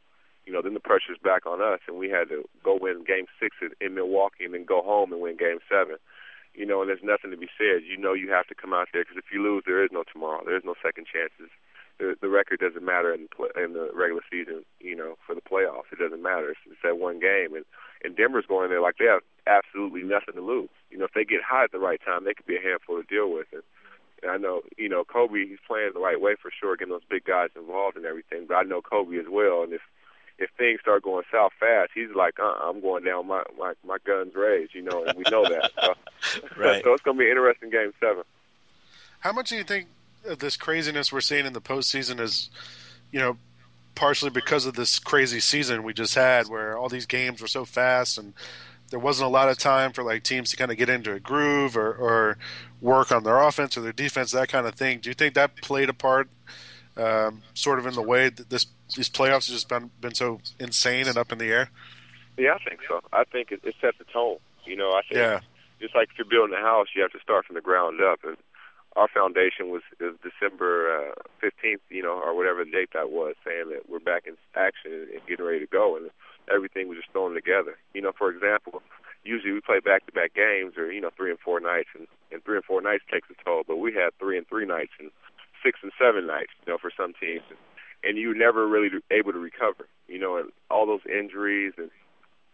You 0.46 0.54
know, 0.54 0.62
then 0.62 0.74
the 0.74 0.80
pressure's 0.80 1.18
back 1.18 1.46
on 1.46 1.62
us, 1.62 1.80
and 1.88 1.98
we 1.98 2.10
had 2.10 2.30
to 2.30 2.48
go 2.64 2.78
win 2.80 3.04
Game 3.04 3.25
Six 3.40 3.56
in- 3.82 3.96
Milwaukee, 3.96 4.46
and 4.46 4.54
then 4.54 4.66
go 4.66 4.82
home 4.82 5.12
and 5.12 5.22
win 5.22 5.38
Game 5.38 5.60
Seven. 5.70 5.98
You 6.54 6.66
know, 6.66 6.82
and 6.82 6.90
there's 6.90 7.04
nothing 7.04 7.32
to 7.32 7.38
be 7.38 7.50
said. 7.58 7.84
You 7.84 7.98
know, 7.98 8.14
you 8.14 8.32
have 8.32 8.48
to 8.48 8.56
come 8.56 8.74
out 8.74 8.88
there 8.94 9.04
because 9.04 9.18
if 9.18 9.34
you 9.34 9.44
lose, 9.44 9.64
there 9.66 9.84
is 9.84 9.92
no 9.92 10.04
tomorrow. 10.04 10.44
There 10.46 10.56
is 10.56 10.64
no 10.64 10.75
second 10.82 11.08
chances. 11.12 11.52
The, 11.98 12.16
the 12.20 12.30
record 12.30 12.60
doesn't 12.60 12.84
matter 12.84 13.14
in 13.14 13.28
play, 13.28 13.50
in 13.56 13.74
the 13.74 13.90
regular 13.94 14.22
season. 14.30 14.64
You 14.80 14.96
know, 14.96 15.16
for 15.25 15.36
the 15.36 15.42
playoffs, 15.42 15.92
it 15.92 16.00
doesn't 16.00 16.22
matter. 16.22 16.52
It's, 16.52 16.60
it's 16.68 16.84
that 16.84 16.98
one 16.98 17.20
game, 17.20 17.56
and 17.56 17.66
and 18.04 18.16
Denver's 18.16 18.46
going 18.46 18.70
there 18.70 18.82
like 18.82 18.98
they 19.00 19.06
have 19.06 19.24
absolutely 19.48 20.04
nothing 20.04 20.36
to 20.36 20.42
lose. 20.42 20.70
You 20.92 20.98
know, 20.98 21.06
if 21.06 21.14
they 21.14 21.25
get 21.25 21.42
hot 21.42 21.66
at 21.66 21.72
the 21.72 21.80
right 21.80 22.00
time, 22.06 22.24
they 22.24 22.34
could 22.34 22.46
be 22.46 22.58
a 22.58 22.62
handful 22.62 23.02
to 23.02 23.04
deal 23.04 23.32
with. 23.32 23.48
And, 23.52 23.63
and 24.24 24.32
I 24.32 24.38
know, 24.38 24.62
you 24.78 24.89
know, 24.89 25.04
Kobe, 25.04 25.46
he's 25.48 25.63
playing 25.67 25.91
the 25.93 26.00
right 26.00 26.19
way 26.19 26.36
for 26.39 26.52
sure, 26.52 26.76
getting 26.78 26.93
those 26.93 27.10
big 27.10 27.26
guys 27.26 27.50
involved 27.56 27.98
and 27.98 28.06
everything. 28.06 28.46
But 28.48 28.56
I 28.56 28.63
know 28.63 28.82
Kobe 28.82 29.17
as 29.17 29.28
well, 29.30 29.63
and 29.63 29.74
if 29.74 29.82
if 30.38 30.50
things 30.58 30.80
start 30.82 31.04
going 31.04 31.24
south 31.32 31.54
fast, 31.60 31.91
he's 31.95 32.10
like, 32.15 32.39
uh, 32.39 32.43
I'm 32.63 32.82
going 32.82 33.04
down 33.04 33.28
my 33.28 33.43
my 33.58 33.74
my 33.86 33.98
guns 34.06 34.34
raised, 34.36 34.74
you 34.76 34.82
know, 34.82 35.04
and 35.06 35.17
we 35.17 35.24
know 35.32 35.48
that. 35.48 35.71
So, 35.82 35.93
Right. 36.58 36.84
so 36.84 36.93
it's 36.93 37.04
going 37.04 37.17
to 37.17 37.19
be 37.19 37.26
an 37.26 37.38
interesting 37.38 37.69
game 37.69 37.93
seven. 38.00 38.24
How 39.19 39.32
much 39.32 39.50
do 39.50 39.56
you 39.56 39.63
think 39.63 39.88
of 40.26 40.39
this 40.39 40.58
craziness 40.58 41.12
we're 41.12 41.21
seeing 41.21 41.45
in 41.45 41.54
the 41.54 41.62
postseason 41.62 42.19
is, 42.19 42.50
you 43.12 43.19
know, 43.19 43.38
partially 43.95 44.30
because 44.30 44.65
of 44.65 44.76
this 44.76 45.00
crazy 45.00 45.39
season 45.39 45.84
we 45.84 45.93
just 45.93 46.15
had, 46.15 46.48
where 46.48 46.78
all 46.78 46.89
these 46.89 47.06
games 47.06 47.41
were 47.41 47.48
so 47.48 47.63
fast 47.65 48.17
and 48.17 48.34
there 48.91 49.00
wasn't 49.00 49.26
a 49.26 49.30
lot 49.30 49.50
of 49.50 49.58
time 49.58 49.91
for 49.91 50.04
like 50.04 50.24
teams 50.24 50.52
to 50.52 50.58
kind 50.58 50.71
of 50.71 50.78
get 50.78 50.89
into 50.89 51.12
a 51.13 51.19
groove 51.19 51.76
or, 51.76 51.91
or 51.93 52.38
work 52.82 53.12
on 53.12 53.24
their 53.24 53.39
offense 53.41 53.76
or 53.78 53.82
their 53.82 53.91
defense, 53.93 54.32
that 54.32 54.48
kind 54.50 54.67
of 54.67 54.76
thing. 54.76 55.00
Do 55.00 55.10
you 55.10 55.13
think 55.15 55.34
that 55.34 55.56
played 55.58 55.89
a 55.89 55.93
part, 55.93 56.30
um, 56.97 57.41
sort 57.53 57.79
of 57.79 57.86
in 57.86 57.93
the 57.93 58.01
way 58.01 58.29
that 58.29 58.49
this 58.49 58.67
these 58.95 59.10
playoffs 59.10 59.47
have 59.47 59.55
just 59.55 59.69
been 59.69 59.91
been 59.99 60.15
so 60.15 60.39
insane 60.60 61.08
and 61.08 61.17
up 61.17 61.31
in 61.31 61.38
the 61.38 61.51
air? 61.51 61.69
Yeah, 62.38 62.55
I 62.55 62.69
think 62.69 62.81
so. 62.88 63.01
I 63.13 63.23
think 63.23 63.51
it, 63.51 63.62
it 63.63 63.75
sets 63.79 63.97
the 63.97 64.05
tone. 64.05 64.38
You 64.65 64.75
know, 64.75 64.91
I 64.91 65.01
think 65.01 65.17
Yeah. 65.17 65.39
just 65.79 65.95
like 65.95 66.10
if 66.12 66.17
you're 66.17 66.27
building 66.27 66.58
a 66.58 66.62
house, 66.62 66.88
you 66.95 67.01
have 67.01 67.12
to 67.12 67.19
start 67.19 67.45
from 67.45 67.55
the 67.55 67.62
ground 67.62 68.01
up. 68.01 68.19
And 68.23 68.38
our 68.95 69.08
foundation 69.08 69.69
was 69.69 69.81
is 69.99 70.15
December 70.23 71.12
uh, 71.12 71.13
fifteenth, 71.39 71.81
you 71.89 72.01
know, 72.01 72.19
or 72.19 72.36
whatever 72.36 72.63
the 72.63 72.71
date 72.71 72.89
that 72.93 73.12
was, 73.12 73.36
saying 73.45 73.69
that 73.69 73.89
we're 73.89 73.99
back 73.99 74.23
in 74.25 74.36
action 74.55 75.08
and, 75.13 75.21
getting 75.27 75.45
ready 75.45 75.60
to 75.60 75.67
go, 75.67 75.95
and 75.97 76.10
everything 76.53 76.88
was 76.88 76.97
just 76.97 77.12
thrown 77.12 77.34
together. 77.34 77.77
You 77.93 78.01
know, 78.01 78.12
for 78.17 78.29
example, 78.29 78.81
usually 79.23 79.51
we 79.51 79.62
play 79.62 79.79
back-to-back 79.79 80.34
games, 80.34 80.77
or 80.77 80.91
you 80.91 81.01
know, 81.01 81.12
three 81.15 81.29
and 81.29 81.39
four 81.39 81.60
nights, 81.60 81.89
and, 81.97 82.08
and 82.31 82.43
three 82.43 82.55
and 82.55 82.65
four 82.65 82.81
nights 82.81 83.03
takes 83.12 83.27
a 83.29 83.43
toll. 83.43 83.63
But 83.67 83.77
we 83.77 83.93
had 83.93 84.12
three 84.19 84.38
and 84.38 84.47
three 84.47 84.65
nights, 84.65 84.93
and 84.99 85.12
six 85.65 85.80
and 85.82 85.91
seven 85.99 86.28
nights, 86.28 86.51
you 86.65 86.71
know, 86.71 86.78
for 86.78 86.91
some 86.95 87.13
teams, 87.19 87.43
and, 87.49 87.58
and 88.04 88.17
you 88.17 88.30
were 88.30 88.36
never 88.36 88.67
really 88.67 88.89
able 89.10 89.34
to 89.34 89.39
recover. 89.39 89.88
You 90.08 90.19
know, 90.19 90.38
and 90.38 90.51
all 90.69 90.86
those 90.86 91.01
injuries 91.12 91.73
and 91.78 91.89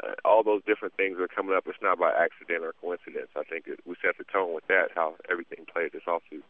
uh, 0.04 0.14
all 0.24 0.44
those 0.44 0.64
different 0.66 0.96
things 0.96 1.20
are 1.20 1.28
coming 1.28 1.56
up. 1.56 1.68
It's 1.68 1.82
not 1.82 2.00
by 2.00 2.12
accident 2.12 2.64
or 2.64 2.74
coincidence. 2.82 3.30
I 3.36 3.44
think 3.44 3.68
it, 3.68 3.80
we 3.86 3.96
set 4.02 4.18
the 4.18 4.24
tone 4.24 4.54
with 4.54 4.66
that, 4.68 4.90
how 4.96 5.16
everything 5.30 5.66
played 5.72 5.92
this 5.92 6.04
offseason. 6.08 6.42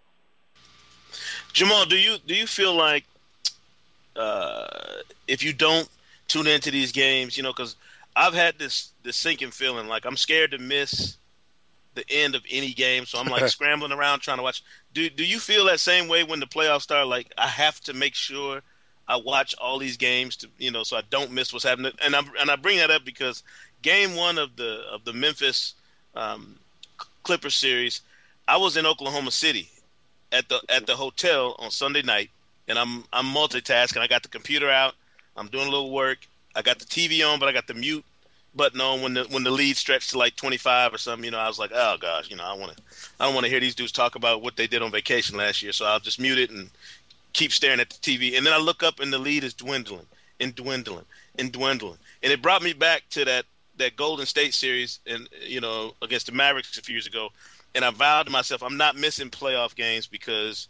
Jamal, 1.52 1.86
do 1.86 1.98
you 1.98 2.18
do 2.26 2.36
you 2.36 2.48
feel 2.48 2.74
like 2.74 3.04
uh, 4.16 4.68
if 5.28 5.44
you 5.44 5.54
don't 5.54 5.90
tune 6.28 6.48
into 6.48 6.72
these 6.72 6.92
games, 6.92 7.36
you 7.36 7.44
know, 7.44 7.52
because 7.52 7.76
I've 8.16 8.34
had 8.34 8.58
this 8.58 8.92
this 9.04 9.18
sinking 9.18 9.52
feeling 9.52 9.88
like 9.88 10.06
I'm 10.06 10.18
scared 10.18 10.52
to 10.52 10.58
miss 10.58 11.18
the 11.94 12.06
end 12.10 12.36
of 12.36 12.44
any 12.50 12.74
game, 12.74 13.06
so 13.06 13.20
I'm 13.20 13.28
like 13.28 13.48
scrambling 13.50 13.92
around 13.92 14.20
trying 14.20 14.38
to 14.38 14.44
watch. 14.44 14.64
Do 14.94 15.10
do 15.10 15.26
you 15.26 15.40
feel 15.40 15.66
that 15.66 15.80
same 15.80 16.08
way 16.08 16.24
when 16.24 16.40
the 16.40 16.48
playoffs 16.48 16.84
start? 16.84 17.08
Like 17.08 17.32
I 17.38 17.48
have 17.48 17.80
to 17.82 17.94
make 17.94 18.16
sure 18.16 18.62
I 19.08 19.18
watch 19.18 19.56
all 19.60 19.78
these 19.78 19.98
games 19.98 20.36
to 20.38 20.48
you 20.58 20.72
know 20.72 20.84
so 20.84 20.98
I 20.98 21.02
don't 21.10 21.32
miss 21.32 21.54
what's 21.54 21.66
happening. 21.66 21.94
And 22.04 22.16
I 22.16 22.22
and 22.40 22.50
I 22.50 22.56
bring 22.56 22.78
that 22.78 22.92
up 22.92 23.06
because 23.06 23.44
game 23.82 24.16
one 24.16 24.38
of 24.38 24.56
the 24.56 24.84
of 24.92 25.04
the 25.04 25.14
Memphis 25.14 25.76
um, 26.16 26.58
Clippers 27.24 27.56
series, 27.56 28.02
I 28.48 28.58
was 28.58 28.78
in 28.78 28.86
Oklahoma 28.86 29.32
City 29.32 29.70
at 30.32 30.48
the 30.50 30.62
at 30.70 30.86
the 30.86 30.96
hotel 30.96 31.56
on 31.60 31.72
Sunday 31.72 32.02
night, 32.02 32.30
and 32.68 32.80
I'm 32.80 33.04
I'm 33.12 33.26
multitasking. 33.26 34.00
I 34.00 34.08
got 34.08 34.24
the 34.24 34.30
computer 34.30 34.70
out. 34.70 34.96
I'm 35.36 35.48
doing 35.48 35.68
a 35.68 35.72
little 35.72 35.92
work. 35.92 36.20
I 36.56 36.62
got 36.62 36.80
the 36.80 36.86
TV 36.86 37.26
on, 37.26 37.40
but 37.40 37.48
I 37.48 37.54
got 37.54 37.68
the 37.68 37.74
mute 37.74 38.04
button 38.54 38.82
on 38.82 39.02
when 39.02 39.14
the 39.14 39.24
when 39.26 39.44
the 39.44 39.52
lead 39.52 39.78
stretched 39.78 40.12
to 40.12 40.18
like 40.18 40.36
25 40.36 40.94
or 40.94 40.98
something. 40.98 41.26
You 41.26 41.32
know, 41.32 41.40
I 41.40 41.48
was 41.48 41.60
like, 41.60 41.72
oh 41.74 41.98
gosh, 42.00 42.30
you 42.30 42.36
know, 42.36 42.44
I 42.44 42.54
want 42.54 42.76
to 42.76 42.84
I 43.20 43.26
don't 43.26 43.34
want 43.34 43.46
to 43.46 43.52
hear 43.52 43.60
these 43.60 43.76
dudes 43.76 43.92
talk 43.92 44.16
about 44.16 44.42
what 44.42 44.56
they 44.56 44.68
did 44.68 44.82
on 44.82 44.92
vacation 44.92 45.38
last 45.38 45.62
year. 45.62 45.72
So 45.72 45.86
I'll 45.86 46.00
just 46.00 46.20
mute 46.20 46.40
it 46.40 46.50
and 46.50 46.70
keep 47.34 47.52
staring 47.52 47.80
at 47.80 47.90
the 47.90 47.96
TV. 47.96 48.38
And 48.38 48.46
then 48.46 48.54
I 48.54 48.58
look 48.58 48.84
up 48.84 49.00
and 49.00 49.12
the 49.12 49.20
lead 49.20 49.44
is 49.44 49.54
dwindling 49.54 50.06
and 50.40 50.54
dwindling 50.56 51.06
and 51.38 51.52
dwindling. 51.52 51.98
And 52.24 52.32
it 52.32 52.42
brought 52.42 52.62
me 52.64 52.74
back 52.74 53.04
to 53.12 53.26
that 53.26 53.46
that 53.78 53.96
Golden 53.96 54.26
State 54.26 54.54
series 54.54 55.00
and 55.08 55.28
you 55.42 55.62
know 55.62 55.94
against 56.02 56.26
the 56.26 56.32
Mavericks 56.32 56.78
a 56.78 56.82
few 56.82 56.94
years 56.94 57.08
ago. 57.08 57.30
And 57.74 57.86
I 57.86 57.92
vowed 57.92 58.26
to 58.26 58.32
myself, 58.32 58.64
I'm 58.64 58.76
not 58.76 58.98
missing 58.98 59.30
playoff 59.30 59.76
games 59.76 60.06
because 60.06 60.68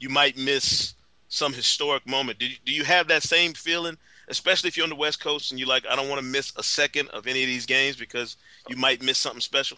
you 0.00 0.08
might 0.08 0.36
miss 0.36 0.94
some 1.28 1.52
historic 1.52 2.06
moment. 2.08 2.40
Do 2.40 2.46
you, 2.46 2.56
do 2.64 2.72
you 2.72 2.84
have 2.84 3.06
that 3.08 3.22
same 3.22 3.54
feeling, 3.54 3.96
especially 4.30 4.68
if 4.68 4.76
you're 4.76 4.84
on 4.84 4.90
the 4.90 4.96
West 4.96 5.20
Coast 5.20 5.50
and 5.50 5.58
you're 5.58 5.68
like, 5.68 5.84
I 5.90 5.96
don't 5.96 6.08
want 6.08 6.20
to 6.20 6.26
miss 6.26 6.52
a 6.56 6.62
second 6.62 7.08
of 7.08 7.26
any 7.26 7.42
of 7.42 7.48
these 7.48 7.66
games 7.66 7.96
because 7.96 8.36
you 8.68 8.76
might 8.76 9.02
miss 9.02 9.18
something 9.18 9.40
special? 9.40 9.76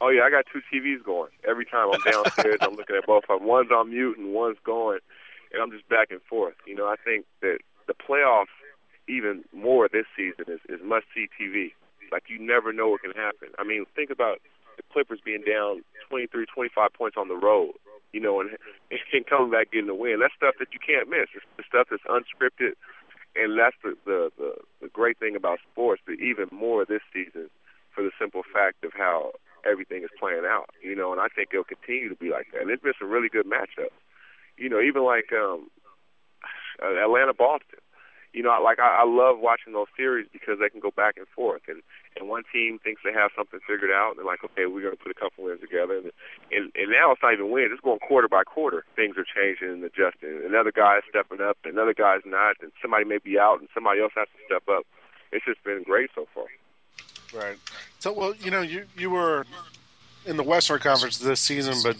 Oh 0.00 0.08
yeah, 0.08 0.22
I 0.22 0.30
got 0.30 0.46
two 0.50 0.60
TVs 0.72 1.04
going. 1.04 1.30
Every 1.46 1.64
time 1.64 1.90
I'm 1.92 2.12
downstairs, 2.12 2.58
I'm 2.60 2.74
looking 2.74 2.96
at 2.96 3.06
both 3.06 3.24
of 3.28 3.40
them. 3.40 3.48
One's 3.48 3.70
on 3.70 3.90
mute 3.90 4.16
and 4.16 4.32
one's 4.32 4.58
going, 4.64 5.00
and 5.52 5.62
I'm 5.62 5.70
just 5.70 5.88
back 5.88 6.10
and 6.10 6.22
forth. 6.22 6.54
You 6.66 6.74
know, 6.74 6.86
I 6.86 6.96
think 7.04 7.26
that 7.42 7.58
the 7.86 7.94
playoffs, 7.94 8.54
even 9.08 9.44
more 9.52 9.88
this 9.88 10.06
season, 10.16 10.44
is, 10.48 10.60
is 10.68 10.80
must 10.82 11.06
see 11.14 11.28
TV. 11.38 11.72
Like 12.10 12.24
you 12.28 12.38
never 12.38 12.72
know 12.72 12.88
what 12.88 13.02
can 13.02 13.12
happen. 13.12 13.48
I 13.58 13.64
mean, 13.64 13.84
think 13.94 14.10
about 14.10 14.40
the 14.76 14.82
Clippers 14.92 15.20
being 15.22 15.42
down 15.42 15.84
23, 16.08 16.46
25 16.46 16.92
points 16.94 17.16
on 17.18 17.28
the 17.28 17.36
road, 17.36 17.72
you 18.12 18.20
know, 18.20 18.40
and 18.40 18.50
and 19.12 19.26
coming 19.26 19.50
back 19.50 19.70
getting 19.70 19.86
the 19.86 19.94
win. 19.94 20.20
That's 20.20 20.34
stuff 20.34 20.54
that 20.58 20.68
you 20.72 20.80
can't 20.80 21.10
miss. 21.10 21.28
It's 21.34 21.44
the 21.58 21.64
stuff 21.68 21.88
that's 21.90 22.02
unscripted, 22.08 22.72
and 23.36 23.58
that's 23.58 23.76
the 23.82 23.96
the 24.04 24.30
the, 24.38 24.54
the 24.82 24.88
great 24.88 25.18
thing 25.18 25.36
about 25.36 25.58
sports. 25.72 26.02
But 26.04 26.16
even 26.20 26.48
more 26.52 26.84
this 26.84 27.02
season, 27.12 27.50
for 27.94 28.02
the 28.02 28.10
simple 28.18 28.42
fact 28.52 28.84
of 28.84 28.92
how 28.96 29.32
everything 29.64 30.02
is 30.02 30.10
playing 30.18 30.44
out, 30.46 30.70
you 30.82 30.96
know, 30.96 31.12
and 31.12 31.20
I 31.20 31.28
think 31.28 31.50
it'll 31.52 31.64
continue 31.64 32.08
to 32.08 32.16
be 32.16 32.30
like 32.30 32.48
that. 32.52 32.62
And 32.62 32.68
there's 32.68 32.80
been 32.80 32.94
some 32.98 33.10
really 33.10 33.28
good 33.28 33.46
matchups, 33.46 33.92
you 34.56 34.68
know, 34.68 34.80
even 34.80 35.04
like 35.04 35.32
um, 35.32 35.68
Atlanta 36.80 37.34
Boston 37.34 37.80
you 38.32 38.42
know, 38.42 38.56
like 38.62 38.78
I, 38.78 39.02
I 39.02 39.04
love 39.04 39.38
watching 39.38 39.72
those 39.72 39.88
series 39.96 40.26
because 40.32 40.58
they 40.60 40.68
can 40.68 40.80
go 40.80 40.90
back 40.90 41.16
and 41.16 41.26
forth, 41.28 41.62
and 41.68 41.82
and 42.16 42.28
one 42.28 42.42
team 42.52 42.78
thinks 42.78 43.02
they 43.04 43.12
have 43.12 43.30
something 43.36 43.60
figured 43.66 43.90
out, 43.90 44.10
and 44.10 44.18
they're 44.18 44.26
like, 44.26 44.44
okay, 44.44 44.66
we're 44.66 44.82
going 44.82 44.96
to 44.96 45.02
put 45.02 45.10
a 45.10 45.18
couple 45.18 45.44
wins 45.44 45.60
together, 45.60 45.98
and 45.98 46.12
and, 46.50 46.70
and 46.74 46.90
now 46.90 47.12
it's 47.12 47.22
not 47.22 47.32
even 47.32 47.50
wins; 47.50 47.70
it's 47.72 47.80
going 47.80 47.98
quarter 47.98 48.28
by 48.28 48.44
quarter. 48.44 48.84
Things 48.94 49.16
are 49.16 49.26
changing 49.26 49.68
and 49.68 49.84
adjusting. 49.84 50.42
Another 50.46 50.72
guy 50.72 50.98
is 50.98 51.04
stepping 51.08 51.40
up, 51.40 51.58
another 51.64 51.94
guy's 51.94 52.22
not, 52.24 52.56
and 52.62 52.70
somebody 52.80 53.04
may 53.04 53.18
be 53.18 53.38
out, 53.38 53.58
and 53.60 53.68
somebody 53.74 54.00
else 54.00 54.12
has 54.14 54.28
to 54.28 54.44
step 54.46 54.62
up. 54.68 54.86
It's 55.32 55.44
just 55.44 55.62
been 55.64 55.82
great 55.82 56.10
so 56.14 56.26
far. 56.34 56.46
Right. 57.32 57.56
So, 57.98 58.12
well, 58.12 58.34
you 58.34 58.50
know, 58.50 58.62
you 58.62 58.86
you 58.96 59.10
were 59.10 59.46
in 60.26 60.36
the 60.36 60.42
Western 60.42 60.78
Conference 60.78 61.18
this 61.18 61.40
season, 61.40 61.74
but 61.82 61.96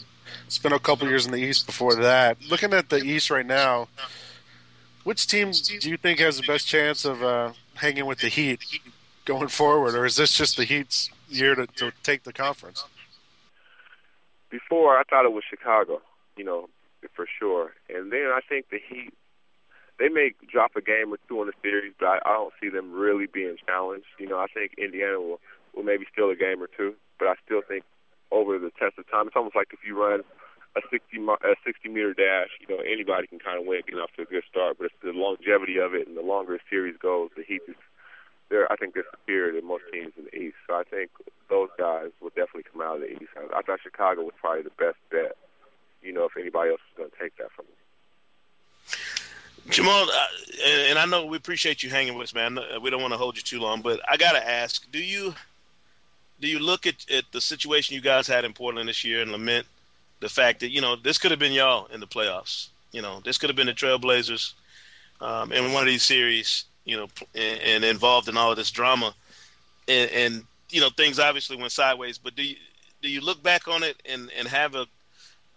spent 0.49 0.75
a 0.75 0.79
couple 0.79 1.09
years 1.09 1.27
in 1.27 1.33
the 1.33 1.39
East 1.39 1.67
before 1.67 1.97
that. 1.97 2.39
Looking 2.49 2.73
at 2.73 2.89
the 2.89 2.99
East 2.99 3.31
right 3.31 3.47
now 3.47 3.89
which 5.05 5.27
team 5.27 5.53
do 5.53 5.91
you 5.91 5.97
think 5.97 6.19
has 6.19 6.37
the 6.37 6.47
best 6.47 6.67
chance 6.67 7.05
of 7.05 7.23
uh, 7.23 7.53
hanging 7.75 8.07
with 8.07 8.21
the 8.21 8.29
Heat 8.29 8.61
going 9.25 9.49
forward, 9.49 9.95
or 9.95 10.05
is 10.05 10.17
this 10.17 10.33
just 10.33 10.57
the 10.57 10.65
Heat's 10.65 11.11
year 11.29 11.55
to, 11.55 11.67
to 11.67 11.93
take 12.03 12.25
the 12.25 12.33
conference? 12.33 12.85
Before 14.51 14.99
I 14.99 15.05
thought 15.05 15.25
it 15.25 15.33
was 15.33 15.45
Chicago, 15.49 16.03
you 16.37 16.45
know, 16.45 16.69
for 17.15 17.27
sure, 17.39 17.73
and 17.89 18.13
then 18.13 18.27
I 18.33 18.41
think 18.49 18.71
the 18.71 18.79
Heat 18.79 19.13
they 19.99 20.09
may 20.09 20.33
drop 20.51 20.73
a 20.77 20.81
game 20.81 21.13
or 21.13 21.19
two 21.29 21.43
in 21.43 21.47
the 21.47 21.53
series, 21.63 21.93
but 22.01 22.07
I, 22.07 22.19
I 22.25 22.33
don't 22.33 22.55
see 22.59 22.71
them 22.71 22.91
really 22.93 23.27
being 23.27 23.57
challenged. 23.67 24.07
You 24.19 24.29
know, 24.29 24.39
I 24.39 24.47
think 24.47 24.73
Indiana 24.79 25.21
will 25.21 25.41
will 25.75 25.83
maybe 25.85 26.07
steal 26.11 26.31
a 26.31 26.35
game 26.35 26.63
or 26.63 26.69
two, 26.75 26.95
but 27.19 27.29
I 27.29 27.35
still 27.45 27.61
think 27.67 27.85
over 28.33 28.59
the 28.59 28.71
test 28.79 28.99
of 28.99 29.09
time, 29.11 29.27
it's 29.27 29.37
almost 29.37 29.55
like 29.55 29.69
if 29.73 29.81
you 29.87 30.01
run 30.01 30.23
a 30.77 30.81
60 30.91 31.19
a 31.19 31.55
60 31.65 31.89
meter 31.89 32.15
dash, 32.15 32.51
you 32.61 32.75
know, 32.75 32.83
anybody 32.83 33.27
can 33.27 33.39
kind 33.39 33.59
of 33.59 33.67
win, 33.67 33.83
getting 33.87 34.01
off 34.01 34.13
to 34.17 34.23
a 34.23 34.25
good 34.25 34.45
start. 34.49 34.79
But 34.79 34.87
it's 34.87 34.95
the 35.03 35.13
longevity 35.13 35.79
of 35.79 35.95
it, 35.95 36.07
and 36.07 36.17
the 36.17 36.23
longer 36.23 36.55
a 36.55 36.59
series 36.69 36.97
goes, 36.97 37.31
the 37.37 37.43
Heat 37.43 37.63
is 37.67 37.75
there. 38.51 38.71
I 38.71 38.77
think 38.77 38.95
they're 38.95 39.05
superior 39.11 39.59
to 39.59 39.67
most 39.67 39.85
teams 39.93 40.13
in 40.17 40.25
the 40.25 40.37
East. 40.37 40.57
So 40.67 40.75
I 40.75 40.85
think 40.85 41.11
those 41.49 41.71
guys 41.79 42.11
will 42.21 42.31
definitely 42.31 42.65
come 42.71 42.83
out 42.83 42.97
of 42.97 43.03
the 43.03 43.13
East. 43.13 43.31
I, 43.37 43.63
thought 43.63 43.81
Chicago 43.83 44.23
was 44.23 44.35
probably 44.41 44.63
the 44.63 44.71
best 44.79 44.99
bet. 45.11 45.37
You 46.03 46.13
know, 46.13 46.25
if 46.25 46.37
anybody 46.39 46.71
else 46.71 46.81
is 46.91 46.97
going 46.97 47.11
to 47.11 47.17
take 47.19 47.37
that 47.37 47.51
from 47.53 47.67
them. 47.67 47.75
Jamal, 49.69 50.09
uh, 50.09 50.27
and, 50.89 50.99
I 50.99 51.05
know 51.05 51.27
we 51.27 51.37
appreciate 51.37 51.83
you 51.83 51.91
hanging 51.91 52.15
with 52.15 52.29
us, 52.29 52.35
man. 52.35 52.59
We 52.83 52.91
don't 52.91 53.03
want 53.03 53.13
to 53.13 53.19
hold 53.19 53.37
you 53.37 53.43
too 53.43 53.61
long, 53.61 53.83
but 53.83 54.01
I 54.11 54.17
gotta 54.17 54.45
ask: 54.49 54.91
Do 54.91 54.99
you 54.99 55.35
do 56.41 56.49
you 56.49 56.59
look 56.59 56.87
at, 56.87 57.09
at 57.11 57.25
the 57.31 57.41
situation 57.41 57.95
you 57.95 58.01
guys 58.01 58.27
had 58.27 58.47
in 58.47 58.55
Portland 58.55 58.89
this 58.89 59.05
year 59.05 59.21
and 59.21 59.31
lament 59.31 59.67
the 60.21 60.29
fact 60.29 60.61
that 60.61 60.71
you 60.71 60.81
know 60.81 60.97
this 60.97 61.19
could 61.19 61.31
have 61.31 61.41
been 61.41 61.53
y'all 61.53 61.87
in 61.87 62.01
the 62.01 62.07
playoffs. 62.07 62.69
You 62.93 63.03
know, 63.03 63.21
this 63.25 63.39
could 63.39 63.51
have 63.51 63.57
been 63.57 63.67
the 63.67 63.73
Trailblazers 63.73 64.53
um, 65.21 65.53
in 65.53 65.73
one 65.73 65.83
of 65.83 65.89
these 65.89 66.03
series. 66.03 66.65
You 66.85 66.97
know, 66.97 67.09
and, 67.35 67.61
and 67.61 67.85
involved 67.85 68.29
in 68.29 68.37
all 68.37 68.51
of 68.51 68.57
this 68.57 68.71
drama, 68.71 69.15
and, 69.87 70.11
and 70.11 70.45
you 70.71 70.81
know 70.81 70.89
things 70.89 71.19
obviously 71.19 71.57
went 71.57 71.73
sideways. 71.73 72.19
But 72.19 72.35
do 72.35 72.43
you 72.43 72.57
do 73.03 73.09
you 73.09 73.21
look 73.21 73.43
back 73.43 73.69
on 73.69 73.83
it 73.83 74.03
and 74.07 74.31
and 74.37 74.49
have 74.49 74.75
a 74.75 74.87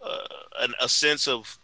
uh, 0.04 0.68
a 0.82 0.90
sense 0.90 1.28
of 1.28 1.58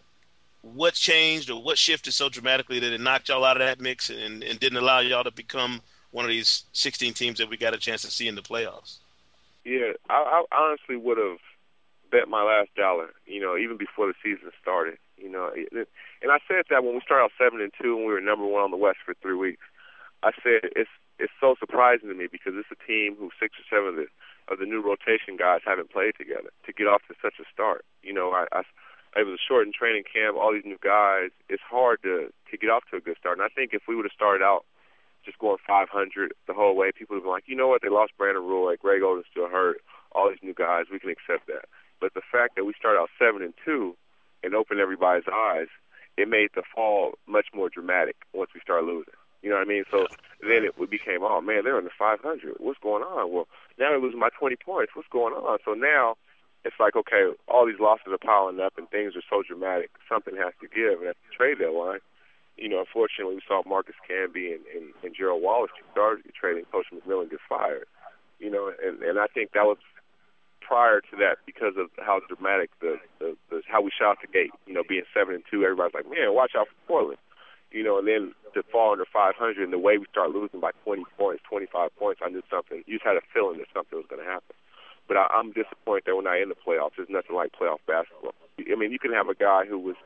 what 0.61 0.93
changed 0.93 1.49
or 1.49 1.61
what 1.61 1.77
shifted 1.77 2.11
so 2.11 2.29
dramatically 2.29 2.79
that 2.79 2.93
it 2.93 3.01
knocked 3.01 3.29
y'all 3.29 3.45
out 3.45 3.59
of 3.59 3.65
that 3.65 3.79
mix 3.79 4.09
and, 4.09 4.43
and 4.43 4.59
didn't 4.59 4.77
allow 4.77 4.99
y'all 4.99 5.23
to 5.23 5.31
become 5.31 5.81
one 6.11 6.25
of 6.25 6.29
these 6.29 6.63
16 6.73 7.13
teams 7.13 7.39
that 7.39 7.49
we 7.49 7.57
got 7.57 7.73
a 7.73 7.77
chance 7.77 8.01
to 8.01 8.11
see 8.11 8.27
in 8.27 8.35
the 8.35 8.41
playoffs? 8.41 8.97
Yeah, 9.63 9.93
I, 10.09 10.43
I 10.51 10.57
honestly 10.57 10.95
would 10.95 11.17
have 11.17 11.37
bet 12.11 12.27
my 12.27 12.43
last 12.43 12.73
dollar, 12.75 13.09
you 13.25 13.39
know, 13.39 13.57
even 13.57 13.77
before 13.77 14.07
the 14.07 14.17
season 14.23 14.51
started. 14.61 14.97
You 15.17 15.29
know, 15.29 15.51
and 15.51 16.31
I 16.31 16.39
said 16.47 16.65
that 16.69 16.83
when 16.83 16.95
we 16.95 17.01
started 17.03 17.25
out 17.25 17.35
seven 17.37 17.59
and 17.61 17.71
two 17.75 17.97
and 17.97 18.05
we 18.07 18.13
were 18.13 18.21
number 18.21 18.45
one 18.45 18.63
on 18.63 18.71
the 18.71 18.79
West 18.79 18.99
for 19.05 19.13
three 19.21 19.35
weeks. 19.35 19.63
I 20.23 20.31
said 20.43 20.71
it's 20.75 20.91
it's 21.19 21.33
so 21.39 21.55
surprising 21.59 22.07
to 22.07 22.15
me 22.15 22.27
because 22.31 22.53
it's 22.55 22.71
a 22.71 22.79
team 22.87 23.15
who 23.19 23.29
six 23.39 23.55
or 23.59 23.67
seven 23.67 23.89
of 23.89 23.95
the 23.95 24.07
of 24.47 24.59
the 24.59 24.65
new 24.65 24.81
rotation 24.81 25.37
guys 25.37 25.61
haven't 25.65 25.91
played 25.91 26.15
together 26.17 26.49
to 26.65 26.73
get 26.73 26.87
off 26.87 27.03
to 27.07 27.15
such 27.21 27.35
a 27.39 27.45
start. 27.53 27.85
You 28.01 28.13
know, 28.13 28.31
I, 28.31 28.47
I 28.51 28.63
it 29.19 29.25
was 29.25 29.35
a 29.35 29.45
shortened 29.45 29.73
training 29.73 30.03
camp, 30.07 30.37
all 30.37 30.53
these 30.53 30.65
new 30.65 30.79
guys. 30.81 31.31
It's 31.49 31.63
hard 31.63 32.01
to 32.03 32.31
to 32.31 32.57
get 32.57 32.69
off 32.69 32.83
to 32.91 32.97
a 32.97 33.01
good 33.01 33.17
start. 33.19 33.37
And 33.37 33.45
I 33.45 33.51
think 33.51 33.73
if 33.73 33.83
we 33.87 33.95
would 33.95 34.05
have 34.05 34.15
started 34.15 34.43
out 34.43 34.65
just 35.25 35.39
going 35.39 35.57
500 35.67 36.33
the 36.47 36.53
whole 36.53 36.75
way, 36.75 36.91
people 36.91 37.15
would 37.15 37.21
have 37.21 37.27
been 37.27 37.31
like, 37.31 37.47
you 37.47 37.55
know 37.55 37.67
what, 37.67 37.81
they 37.81 37.89
lost 37.89 38.13
Brandon 38.17 38.43
Roy, 38.43 38.75
Greg 38.77 39.03
Oden's 39.03 39.27
still 39.29 39.49
hurt, 39.49 39.81
all 40.13 40.29
these 40.29 40.41
new 40.41 40.53
guys, 40.53 40.85
we 40.91 40.99
can 40.99 41.09
accept 41.09 41.47
that. 41.47 41.67
But 41.99 42.13
the 42.13 42.21
fact 42.31 42.55
that 42.55 42.65
we 42.65 42.73
started 42.77 42.99
out 42.99 43.09
seven 43.17 43.41
and 43.41 43.53
two 43.65 43.95
and 44.43 44.55
opened 44.55 44.79
everybody's 44.79 45.27
eyes, 45.31 45.67
it 46.17 46.27
made 46.27 46.49
the 46.55 46.63
fall 46.73 47.17
much 47.27 47.47
more 47.53 47.69
dramatic 47.69 48.15
once 48.33 48.51
we 48.53 48.61
started 48.61 48.87
losing. 48.87 49.13
You 49.41 49.49
know 49.49 49.55
what 49.55 49.67
I 49.67 49.69
mean? 49.69 49.83
So 49.89 50.07
then 50.41 50.67
it 50.67 50.75
became, 50.89 51.23
oh 51.23 51.39
man, 51.39 51.63
they're 51.63 51.79
in 51.79 51.85
the 51.85 51.95
500. 51.97 52.55
What's 52.59 52.79
going 52.79 53.03
on? 53.03 53.31
Well, 53.31 53.47
now 53.77 53.89
they're 53.89 53.99
losing 53.99 54.19
by 54.19 54.29
20 54.37 54.57
points. 54.57 54.91
What's 54.95 55.07
going 55.07 55.33
on? 55.33 55.59
So 55.63 55.73
now 55.73 56.15
it's 56.65 56.75
like, 56.79 56.95
okay, 56.95 57.31
all 57.47 57.65
these 57.65 57.79
losses 57.79 58.11
are 58.11 58.17
piling 58.17 58.59
up 58.59 58.73
and 58.77 58.89
things 58.89 59.15
are 59.15 59.23
so 59.29 59.43
dramatic. 59.47 59.91
Something 60.09 60.35
has 60.35 60.53
to 60.59 60.67
give. 60.67 60.99
And 60.99 61.09
at 61.09 61.15
the 61.23 61.35
trade 61.35 61.59
deadline, 61.59 61.99
you 62.57 62.67
know, 62.67 62.79
unfortunately, 62.79 63.35
we 63.35 63.41
saw 63.47 63.63
Marcus 63.65 63.95
Camby 64.03 64.51
and, 64.51 64.63
and, 64.75 64.91
and 65.03 65.15
Gerald 65.15 65.41
Wallace 65.41 65.71
started 65.91 66.25
trading. 66.35 66.65
Coach 66.71 66.87
McMillan 66.91 67.29
get 67.29 67.39
fired. 67.47 67.87
You 68.39 68.51
know, 68.51 68.71
and 68.83 69.01
and 69.03 69.19
I 69.19 69.27
think 69.27 69.51
that 69.51 69.65
was 69.65 69.77
prior 70.69 71.01
to 71.01 71.17
that 71.17 71.41
because 71.49 71.73
of 71.81 71.89
how 71.97 72.21
dramatic 72.29 72.69
the, 72.79 73.01
the, 73.17 73.35
the 73.49 73.61
how 73.65 73.81
we 73.81 73.89
shot 73.89 74.21
the 74.21 74.29
gate. 74.29 74.53
You 74.67 74.77
know, 74.77 74.83
being 74.87 75.01
seven 75.11 75.33
and 75.33 75.43
two, 75.49 75.65
everybody's 75.65 75.97
like, 75.97 76.05
man, 76.05 76.37
watch 76.37 76.53
out 76.53 76.69
for 76.69 76.77
Portland. 76.85 77.17
You 77.71 77.83
know, 77.83 77.97
and 77.97 78.07
then 78.07 78.33
to 78.53 78.61
fall 78.71 78.93
under 78.93 79.05
500 79.05 79.57
and 79.57 79.73
the 79.73 79.81
way 79.81 79.97
we 79.97 80.05
start 80.11 80.29
losing 80.29 80.59
by 80.59 80.71
20 80.85 81.03
points, 81.17 81.41
25 81.49 81.89
points, 81.97 82.21
I 82.23 82.29
knew 82.29 82.41
something. 82.49 82.83
You 82.85 82.97
just 82.97 83.05
had 83.05 83.17
a 83.17 83.25
feeling 83.33 83.57
that 83.57 83.67
something 83.73 83.97
was 83.97 84.09
going 84.09 84.21
to 84.21 84.29
happen. 84.29 84.53
But 85.07 85.17
I, 85.17 85.25
I'm 85.33 85.51
disappointed 85.53 86.05
that 86.05 86.15
we're 86.15 86.25
not 86.25 86.37
in 86.37 86.49
the 86.49 86.57
playoffs. 86.57 86.97
There's 86.97 87.09
nothing 87.09 87.35
like 87.35 87.53
playoff 87.57 87.81
basketball. 87.89 88.37
I 88.61 88.75
mean, 88.77 88.91
you 88.93 88.99
can 88.99 89.13
have 89.13 89.29
a 89.29 89.37
guy 89.37 89.65
who 89.65 89.77
was 89.77 89.97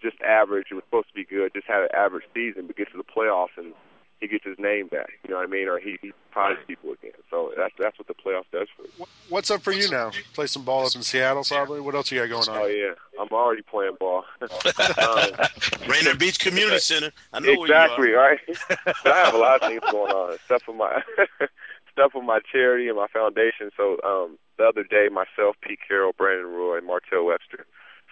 just 0.00 0.20
average 0.22 0.68
was 0.72 0.84
supposed 0.84 1.08
to 1.08 1.14
be 1.14 1.24
good, 1.24 1.52
just 1.52 1.66
had 1.66 1.84
an 1.84 1.92
average 1.92 2.24
season, 2.32 2.66
but 2.66 2.76
get 2.76 2.88
to 2.92 2.96
the 2.96 3.04
playoffs 3.04 3.56
and 3.56 3.72
he 4.20 4.26
gets 4.26 4.44
his 4.44 4.58
name 4.58 4.88
back. 4.88 5.10
You 5.24 5.30
know 5.30 5.36
what 5.36 5.48
I 5.48 5.50
mean? 5.50 5.68
Or 5.68 5.78
he, 5.78 5.96
he 6.02 6.12
surprises 6.28 6.62
people 6.66 6.92
again. 6.92 7.12
So 7.30 7.52
that's 7.56 7.74
that's 7.78 7.98
what 7.98 8.08
the 8.08 8.14
playoffs 8.14 8.50
does 8.52 8.68
for 8.76 8.82
you. 8.82 9.06
What's 9.28 9.50
up 9.50 9.62
for 9.62 9.72
you 9.72 9.90
now? 9.90 10.10
Play 10.34 10.46
some 10.46 10.64
ball 10.64 10.86
up 10.86 10.94
in 10.94 11.02
Seattle, 11.02 11.44
probably. 11.44 11.80
What 11.80 11.94
else 11.94 12.10
you 12.10 12.18
got 12.18 12.28
going 12.28 12.56
on? 12.56 12.62
Oh 12.62 12.66
yeah, 12.66 12.94
I'm 13.20 13.28
already 13.28 13.62
playing 13.62 13.96
ball. 13.98 14.24
um, 14.42 15.30
Rainier 15.88 16.14
Beach 16.16 16.38
Community 16.38 16.78
Center. 16.78 17.12
I 17.32 17.40
know 17.40 17.64
exactly 17.64 18.10
right. 18.10 18.38
I 19.04 19.24
have 19.24 19.34
a 19.34 19.38
lot 19.38 19.62
of 19.62 19.68
things 19.68 19.82
going 19.90 20.12
on. 20.12 20.38
Stuff 20.44 20.62
with 20.66 20.76
my 20.76 21.02
stuff 21.92 22.12
with 22.14 22.24
my 22.24 22.40
charity 22.50 22.88
and 22.88 22.96
my 22.96 23.08
foundation. 23.08 23.70
So 23.76 23.98
um, 24.04 24.38
the 24.58 24.64
other 24.64 24.82
day, 24.82 25.08
myself, 25.12 25.56
Pete 25.62 25.80
Carroll, 25.86 26.12
Brandon 26.16 26.46
Roy, 26.46 26.80
Martell 26.80 27.26
Webster. 27.26 27.66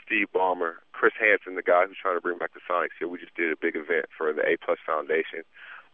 Steve 0.04 0.28
Ballmer, 0.32 0.74
Chris 0.92 1.14
Hansen, 1.18 1.56
the 1.56 1.66
guy 1.66 1.84
who's 1.84 1.96
trying 2.00 2.16
to 2.16 2.20
bring 2.20 2.38
back 2.38 2.54
the 2.54 2.60
Sonics 2.62 2.94
here. 2.96 3.08
We 3.08 3.18
just 3.18 3.34
did 3.34 3.50
a 3.50 3.56
big 3.56 3.74
event 3.74 4.06
for 4.16 4.32
the 4.32 4.42
A 4.42 4.56
Plus 4.56 4.78
Foundation 4.86 5.42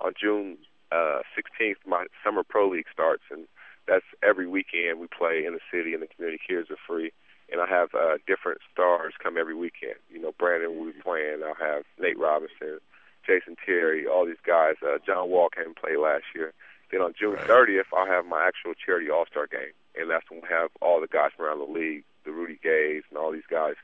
on 0.00 0.14
June 0.20 0.58
uh, 0.90 1.20
16th, 1.36 1.76
my 1.86 2.06
summer 2.24 2.42
pro 2.42 2.68
league 2.68 2.86
starts, 2.92 3.22
and 3.30 3.46
that's 3.86 4.04
every 4.22 4.46
weekend 4.46 5.00
we 5.00 5.06
play 5.06 5.44
in 5.44 5.54
the 5.54 5.64
city, 5.72 5.94
and 5.94 6.02
the 6.02 6.06
community 6.06 6.40
kids 6.46 6.70
are 6.70 6.80
free. 6.86 7.12
And 7.50 7.60
I 7.60 7.66
have 7.66 7.94
uh, 7.94 8.16
different 8.26 8.60
stars 8.72 9.14
come 9.22 9.36
every 9.36 9.54
weekend. 9.54 9.96
You 10.10 10.20
know, 10.20 10.32
Brandon 10.38 10.76
will 10.76 10.86
be 10.86 11.00
playing. 11.02 11.42
I'll 11.44 11.54
have 11.54 11.84
Nate 11.98 12.18
Robinson, 12.18 12.78
Jason 13.26 13.56
Terry, 13.64 14.06
all 14.06 14.24
these 14.24 14.40
guys. 14.46 14.76
Uh, 14.82 14.98
John 15.04 15.28
Wall 15.28 15.48
came 15.50 15.66
and 15.66 15.76
played 15.76 15.98
last 15.98 16.24
year. 16.34 16.52
Then 16.90 17.00
on 17.00 17.14
June 17.18 17.36
30th, 17.36 17.88
I'll 17.92 18.06
have 18.06 18.26
my 18.26 18.46
actual 18.46 18.74
charity 18.74 19.10
All 19.10 19.26
Star 19.26 19.46
game, 19.46 19.72
and 19.96 20.10
that's 20.10 20.30
when 20.30 20.40
we 20.42 20.48
have 20.48 20.70
all 20.80 21.00
the 21.00 21.08
guys 21.08 21.30
from 21.36 21.46
around 21.46 21.58
the 21.58 21.72
league, 21.72 22.04
the 22.24 22.32
Rudy 22.32 22.58
Gays, 22.62 23.02
and 23.08 23.18
all 23.18 23.32
these 23.32 23.48
guys 23.50 23.74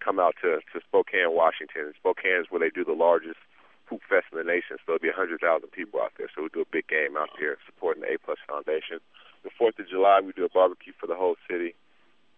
come 0.00 0.18
out 0.18 0.34
to 0.42 0.58
to 0.72 0.80
Spokane, 0.86 1.30
Washington. 1.30 1.92
Spokane 1.96 2.40
is 2.40 2.46
where 2.50 2.60
they 2.60 2.70
do 2.70 2.84
the 2.84 2.98
largest 2.98 3.38
Hoop 3.88 4.02
Fest 4.08 4.26
in 4.32 4.38
the 4.38 4.44
nation, 4.44 4.76
so 4.78 4.98
there'll 4.98 5.00
be 5.02 5.08
100,000 5.08 5.40
people 5.70 6.00
out 6.00 6.12
there. 6.16 6.28
So 6.34 6.42
we 6.42 6.48
do 6.52 6.60
a 6.60 6.70
big 6.70 6.88
game 6.88 7.16
out 7.16 7.30
there 7.40 7.56
supporting 7.66 8.02
the 8.02 8.14
A 8.14 8.18
Plus 8.18 8.38
Foundation. 8.46 9.00
The 9.42 9.50
4th 9.50 9.78
of 9.78 9.88
July, 9.88 10.20
we 10.20 10.32
do 10.32 10.44
a 10.44 10.48
barbecue 10.48 10.92
for 10.98 11.06
the 11.06 11.14
whole 11.14 11.36
city. 11.48 11.74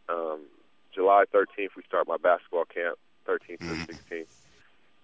Um, 0.09 0.47
July 0.95 1.25
13th, 1.33 1.77
we 1.77 1.83
start 1.87 2.07
my 2.09 2.17
basketball 2.17 2.65
camp, 2.65 2.99
13th 3.27 3.59
to 3.59 3.93
16th. 3.93 4.31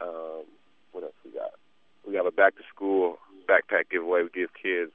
Um, 0.00 0.44
what 0.92 1.04
else 1.04 1.14
we 1.24 1.30
got? 1.30 1.54
We 2.06 2.14
have 2.14 2.26
a 2.26 2.30
back 2.30 2.56
to 2.56 2.62
school 2.72 3.18
backpack 3.48 3.90
giveaway. 3.90 4.22
We 4.22 4.30
give 4.30 4.50
kids 4.54 4.92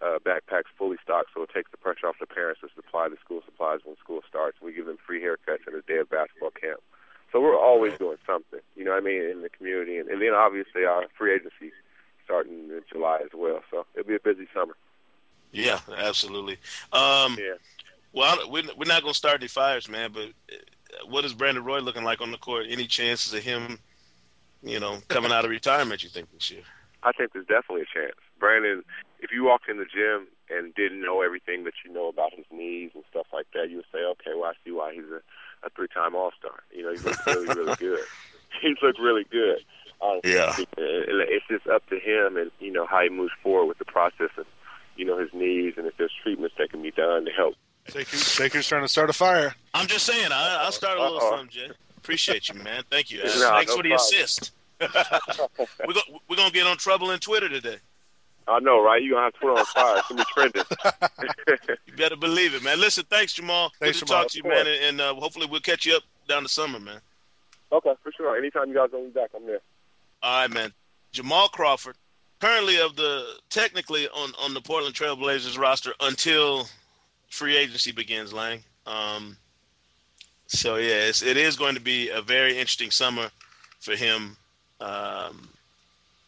uh, 0.00 0.18
backpacks 0.20 0.68
fully 0.76 0.96
stocked, 1.02 1.30
so 1.34 1.42
it 1.42 1.50
takes 1.54 1.70
the 1.70 1.76
pressure 1.76 2.06
off 2.06 2.16
the 2.20 2.26
parents 2.26 2.60
to 2.60 2.68
supply 2.74 3.08
the 3.08 3.16
school 3.24 3.40
supplies 3.44 3.80
when 3.84 3.96
school 3.96 4.20
starts. 4.28 4.58
We 4.60 4.72
give 4.72 4.86
them 4.86 4.98
free 5.04 5.22
haircuts 5.22 5.66
and 5.66 5.74
a 5.74 5.82
day 5.82 5.98
of 5.98 6.10
basketball 6.10 6.50
camp. 6.50 6.80
So 7.32 7.40
we're 7.40 7.58
always 7.58 7.92
doing 7.98 8.18
something, 8.26 8.60
you 8.76 8.84
know 8.84 8.92
what 8.92 9.02
I 9.02 9.04
mean, 9.04 9.22
in 9.22 9.42
the 9.42 9.48
community. 9.48 9.98
And, 9.98 10.08
and 10.08 10.22
then 10.22 10.32
obviously 10.32 10.84
our 10.84 11.04
free 11.18 11.34
agency 11.34 11.72
starting 12.24 12.52
in 12.54 12.80
July 12.90 13.20
as 13.24 13.30
well. 13.34 13.60
So 13.70 13.84
it'll 13.94 14.08
be 14.08 14.14
a 14.14 14.20
busy 14.20 14.46
summer. 14.54 14.76
Yeah, 15.52 15.80
absolutely. 15.96 16.58
Um, 16.92 17.36
Yeah. 17.38 17.54
Well, 18.12 18.50
we're 18.50 18.62
we're 18.76 18.86
not 18.86 19.02
going 19.02 19.12
to 19.12 19.18
start 19.18 19.42
the 19.42 19.46
fires, 19.46 19.90
man. 19.90 20.10
But 20.12 20.28
uh, 20.50 21.06
what 21.06 21.26
is 21.26 21.34
Brandon 21.34 21.62
Roy 21.62 21.80
looking 21.80 22.04
like 22.04 22.22
on 22.22 22.30
the 22.30 22.38
court? 22.38 22.66
Any 22.68 22.86
chances 22.86 23.34
of 23.34 23.42
him, 23.42 23.78
you 24.62 24.80
know, 24.80 24.98
coming 25.08 25.32
out 25.32 25.44
of 25.44 25.50
retirement? 25.50 26.02
You 26.02 26.08
think 26.08 26.32
this 26.32 26.50
year? 26.50 26.62
I 27.02 27.12
think 27.12 27.34
there's 27.34 27.46
definitely 27.46 27.82
a 27.82 27.98
chance. 27.98 28.16
Brandon, 28.40 28.82
if 29.20 29.30
you 29.32 29.44
walked 29.44 29.68
in 29.68 29.76
the 29.76 29.84
gym 29.84 30.28
and 30.48 30.74
didn't 30.74 31.02
know 31.02 31.20
everything 31.20 31.64
that 31.64 31.74
you 31.84 31.92
know 31.92 32.08
about 32.08 32.32
his 32.34 32.46
knees 32.50 32.90
and 32.94 33.04
stuff 33.10 33.26
like 33.34 33.46
that, 33.52 33.68
you 33.68 33.76
would 33.76 33.86
say, 33.92 33.98
okay, 33.98 34.32
well, 34.34 34.50
I 34.50 34.54
see 34.64 34.72
why 34.72 34.94
he's 34.94 35.04
a, 35.04 35.20
a 35.66 35.70
three-time 35.70 36.14
All-Star. 36.14 36.62
You 36.74 36.82
know, 36.84 36.92
he 36.92 36.98
looks 36.98 37.18
really, 37.26 37.46
really 37.54 37.74
good. 37.76 38.00
He 38.62 38.74
looked 38.82 38.98
really 38.98 39.24
good. 39.30 39.58
Honestly. 40.00 40.32
Yeah. 40.32 40.54
It's 40.78 41.44
just 41.46 41.66
up 41.66 41.86
to 41.90 41.98
him 41.98 42.38
and, 42.38 42.50
you 42.58 42.72
know, 42.72 42.86
how 42.86 43.02
he 43.02 43.10
moves 43.10 43.32
forward 43.42 43.66
with 43.66 43.76
the 43.78 43.84
process 43.84 44.30
of, 44.38 44.46
you 44.96 45.04
know, 45.04 45.18
his 45.18 45.28
knees 45.34 45.74
and 45.76 45.86
if 45.86 45.94
there's 45.98 46.12
treatments 46.22 46.54
that 46.58 46.70
can 46.70 46.80
be 46.80 46.90
done 46.90 47.26
to 47.26 47.30
help. 47.32 47.54
Sekou, 47.88 48.04
Sekou's 48.16 48.66
trying 48.66 48.80
to 48.82 48.88
start 48.88 49.10
a 49.10 49.12
fire. 49.12 49.54
I'm 49.74 49.86
just 49.86 50.06
saying. 50.06 50.32
I, 50.32 50.62
I'll 50.62 50.72
start 50.72 50.96
a 50.96 51.02
little 51.02 51.18
Uh-oh. 51.18 51.30
something, 51.36 51.48
Jay. 51.50 51.70
Appreciate 51.98 52.48
you, 52.48 52.54
man. 52.62 52.82
Thank 52.90 53.10
you. 53.10 53.18
No, 53.24 53.28
Thanks 53.50 53.70
no 53.70 53.76
for 53.76 53.82
the 53.82 53.90
problem. 53.90 53.94
assist. 53.96 54.52
we're 54.80 55.92
gonna 55.92 56.18
we're 56.30 56.36
gonna 56.36 56.50
get 56.50 56.66
on 56.66 56.76
trouble 56.78 57.10
in 57.10 57.18
Twitter 57.18 57.48
today. 57.50 57.76
I 58.48 58.60
know, 58.60 58.82
right? 58.82 59.02
You're 59.02 59.18
going 59.18 59.30
to 59.30 59.36
have 59.36 59.40
Twitter 59.40 59.58
on 59.58 59.64
fire. 59.66 59.98
It's 59.98 60.08
going 60.08 60.18
to 60.18 60.24
be 60.24 60.32
trending. 60.32 61.78
You 61.86 61.96
better 61.96 62.16
believe 62.16 62.54
it, 62.54 62.62
man. 62.62 62.78
Listen, 62.80 63.04
thanks, 63.08 63.32
Jamal. 63.32 63.72
Thanks, 63.80 63.98
Good 64.00 64.06
to 64.06 64.12
Jamal. 64.12 64.22
talk 64.24 64.32
to 64.32 64.38
you, 64.38 64.48
man, 64.48 64.66
and, 64.66 64.84
and 64.84 65.00
uh, 65.00 65.14
hopefully 65.14 65.46
we'll 65.50 65.60
catch 65.60 65.86
you 65.86 65.96
up 65.96 66.02
down 66.28 66.42
the 66.42 66.48
summer, 66.48 66.78
man. 66.78 67.00
okay, 67.72 67.94
for 68.02 68.12
sure. 68.12 68.36
Anytime 68.36 68.68
you 68.68 68.74
guys 68.74 68.90
want 68.92 69.06
me 69.06 69.10
back, 69.10 69.30
I'm 69.34 69.46
there. 69.46 69.60
All 70.22 70.42
right, 70.42 70.50
man. 70.50 70.72
Jamal 71.12 71.48
Crawford, 71.48 71.96
currently 72.40 72.78
of 72.80 72.94
the 72.96 73.24
technically 73.48 74.06
on 74.08 74.32
on 74.40 74.54
the 74.54 74.60
Portland 74.60 74.94
Trailblazers 74.94 75.58
roster 75.58 75.92
until 76.00 76.66
free 77.30 77.56
agency 77.56 77.92
begins, 77.92 78.32
Lang. 78.32 78.62
Um, 78.86 79.36
so 80.46 80.76
yeah, 80.76 81.06
it's, 81.06 81.22
it 81.22 81.36
is 81.36 81.56
going 81.56 81.74
to 81.74 81.80
be 81.80 82.10
a 82.10 82.20
very 82.22 82.52
interesting 82.52 82.90
summer 82.90 83.30
for 83.80 83.96
him. 83.96 84.36
Um, 84.80 85.48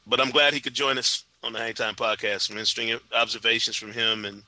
but 0.06 0.20
I'm 0.20 0.30
glad 0.30 0.54
he 0.54 0.60
could 0.60 0.74
join 0.74 0.96
us 0.96 1.24
on 1.42 1.52
the 1.52 1.58
Hang 1.58 1.74
Time 1.74 1.94
podcast. 1.94 2.42
Some 2.42 2.56
interesting 2.56 2.98
observations 3.14 3.76
from 3.76 3.92
him, 3.92 4.24
and 4.24 4.42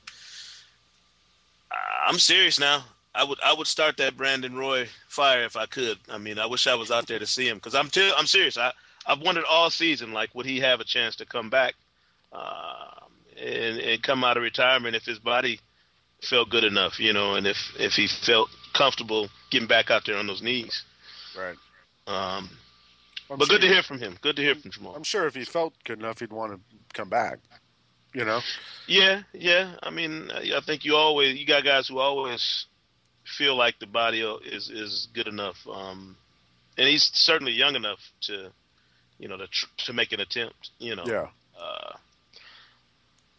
I'm 2.07 2.19
serious 2.19 2.59
now. 2.59 2.83
I 3.13 3.23
would 3.23 3.39
I 3.43 3.53
would 3.53 3.67
start 3.67 3.97
that 3.97 4.15
Brandon 4.15 4.55
Roy 4.55 4.87
fire 5.07 5.43
if 5.43 5.57
I 5.57 5.65
could. 5.65 5.97
I 6.09 6.17
mean, 6.17 6.39
I 6.39 6.45
wish 6.45 6.67
I 6.67 6.75
was 6.75 6.91
out 6.91 7.07
there 7.07 7.19
to 7.19 7.25
see 7.25 7.47
him 7.47 7.57
because 7.57 7.75
I'm 7.75 7.89
t- 7.89 8.13
I'm 8.17 8.27
serious. 8.27 8.57
I 8.57 8.71
I've 9.05 9.21
wondered 9.21 9.45
all 9.49 9.69
season 9.69 10.13
like 10.13 10.33
would 10.33 10.45
he 10.45 10.59
have 10.59 10.79
a 10.79 10.85
chance 10.85 11.15
to 11.17 11.25
come 11.25 11.49
back 11.49 11.75
um, 12.31 13.11
and 13.37 13.79
and 13.79 14.03
come 14.03 14.23
out 14.23 14.37
of 14.37 14.43
retirement 14.43 14.95
if 14.95 15.05
his 15.05 15.19
body 15.19 15.59
felt 16.21 16.49
good 16.49 16.63
enough, 16.63 16.99
you 16.99 17.11
know, 17.11 17.35
and 17.35 17.45
if 17.45 17.57
if 17.77 17.93
he 17.93 18.07
felt 18.07 18.49
comfortable 18.73 19.29
getting 19.49 19.67
back 19.67 19.91
out 19.91 20.05
there 20.05 20.17
on 20.17 20.27
those 20.27 20.41
knees. 20.41 20.83
Right. 21.37 21.57
Um, 22.07 22.49
I'm 23.31 23.37
but 23.37 23.47
sure, 23.47 23.57
good 23.57 23.65
to 23.65 23.73
hear 23.73 23.81
from 23.81 23.99
him. 23.99 24.17
Good 24.21 24.35
to 24.35 24.41
hear 24.41 24.55
from 24.55 24.71
Jamal. 24.71 24.93
I'm 24.93 25.03
sure 25.03 25.25
if 25.25 25.35
he 25.35 25.45
felt 25.45 25.73
good 25.85 25.99
enough, 25.99 26.19
he'd 26.19 26.33
want 26.33 26.51
to 26.51 26.59
come 26.93 27.09
back. 27.09 27.39
You 28.13 28.25
know. 28.25 28.41
Yeah, 28.87 29.21
yeah. 29.31 29.75
I 29.81 29.89
mean, 29.89 30.29
I 30.31 30.59
think 30.65 30.83
you 30.83 30.95
always 30.95 31.39
you 31.39 31.45
got 31.45 31.63
guys 31.63 31.87
who 31.87 31.99
always 31.99 32.65
feel 33.23 33.55
like 33.55 33.79
the 33.79 33.87
body 33.87 34.19
is 34.21 34.69
is 34.69 35.07
good 35.13 35.27
enough, 35.27 35.55
um, 35.71 36.17
and 36.77 36.89
he's 36.89 37.09
certainly 37.13 37.53
young 37.53 37.75
enough 37.75 37.99
to, 38.21 38.51
you 39.17 39.29
know, 39.29 39.37
to 39.37 39.47
tr- 39.47 39.67
to 39.85 39.93
make 39.93 40.11
an 40.11 40.19
attempt. 40.19 40.71
You 40.79 40.97
know. 40.97 41.05
Yeah. 41.07 41.27
Uh, 41.57 41.93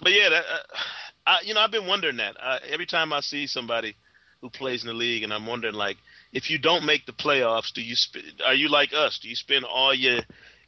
but 0.00 0.12
yeah, 0.12 0.30
that, 0.30 0.44
uh, 0.50 0.78
I, 1.26 1.40
you 1.44 1.52
know, 1.52 1.60
I've 1.60 1.70
been 1.70 1.86
wondering 1.86 2.16
that 2.16 2.36
I, 2.42 2.60
every 2.68 2.86
time 2.86 3.12
I 3.12 3.20
see 3.20 3.46
somebody 3.46 3.94
who 4.40 4.48
plays 4.48 4.82
in 4.82 4.88
the 4.88 4.94
league, 4.94 5.22
and 5.22 5.34
I'm 5.34 5.46
wondering 5.46 5.74
like, 5.74 5.98
if 6.32 6.48
you 6.50 6.58
don't 6.58 6.86
make 6.86 7.06
the 7.06 7.12
playoffs, 7.12 7.72
do 7.72 7.82
you 7.82 7.94
sp- 7.94 8.40
are 8.44 8.54
you 8.54 8.68
like 8.68 8.92
us? 8.94 9.18
Do 9.18 9.28
you 9.28 9.36
spend 9.36 9.64
all 9.64 9.94
your 9.94 10.20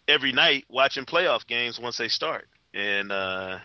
every 0.06 0.32
night 0.32 0.64
watching 0.68 1.06
playoff 1.06 1.46
games 1.46 1.80
once 1.80 1.96
they 1.96 2.08
start? 2.08 2.46
And 2.74 3.10
uh, 3.10 3.58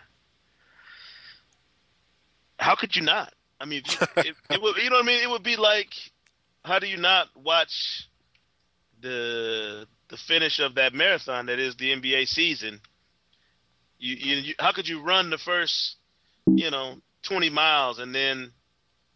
how 2.58 2.74
could 2.74 2.96
you 2.96 3.02
not? 3.02 3.32
I 3.60 3.66
mean, 3.66 3.82
you, 3.86 4.06
it, 4.16 4.34
it 4.50 4.62
would, 4.62 4.76
you 4.76 4.88
know 4.88 4.96
what 4.96 5.04
I 5.04 5.06
mean? 5.06 5.22
It 5.22 5.30
would 5.30 5.42
be 5.42 5.56
like, 5.56 5.92
how 6.64 6.78
do 6.78 6.86
you 6.86 6.96
not 6.96 7.28
watch 7.36 8.08
the 9.00 9.86
the 10.08 10.16
finish 10.16 10.58
of 10.58 10.74
that 10.74 10.94
marathon 10.94 11.46
that 11.46 11.58
is 11.58 11.76
the 11.76 11.90
NBA 11.90 12.28
season? 12.28 12.80
You, 13.98 14.16
you, 14.16 14.36
you 14.36 14.54
how 14.58 14.72
could 14.72 14.88
you 14.88 15.02
run 15.02 15.28
the 15.28 15.38
first, 15.38 15.96
you 16.46 16.70
know, 16.70 16.96
twenty 17.22 17.50
miles 17.50 17.98
and 17.98 18.14
then 18.14 18.52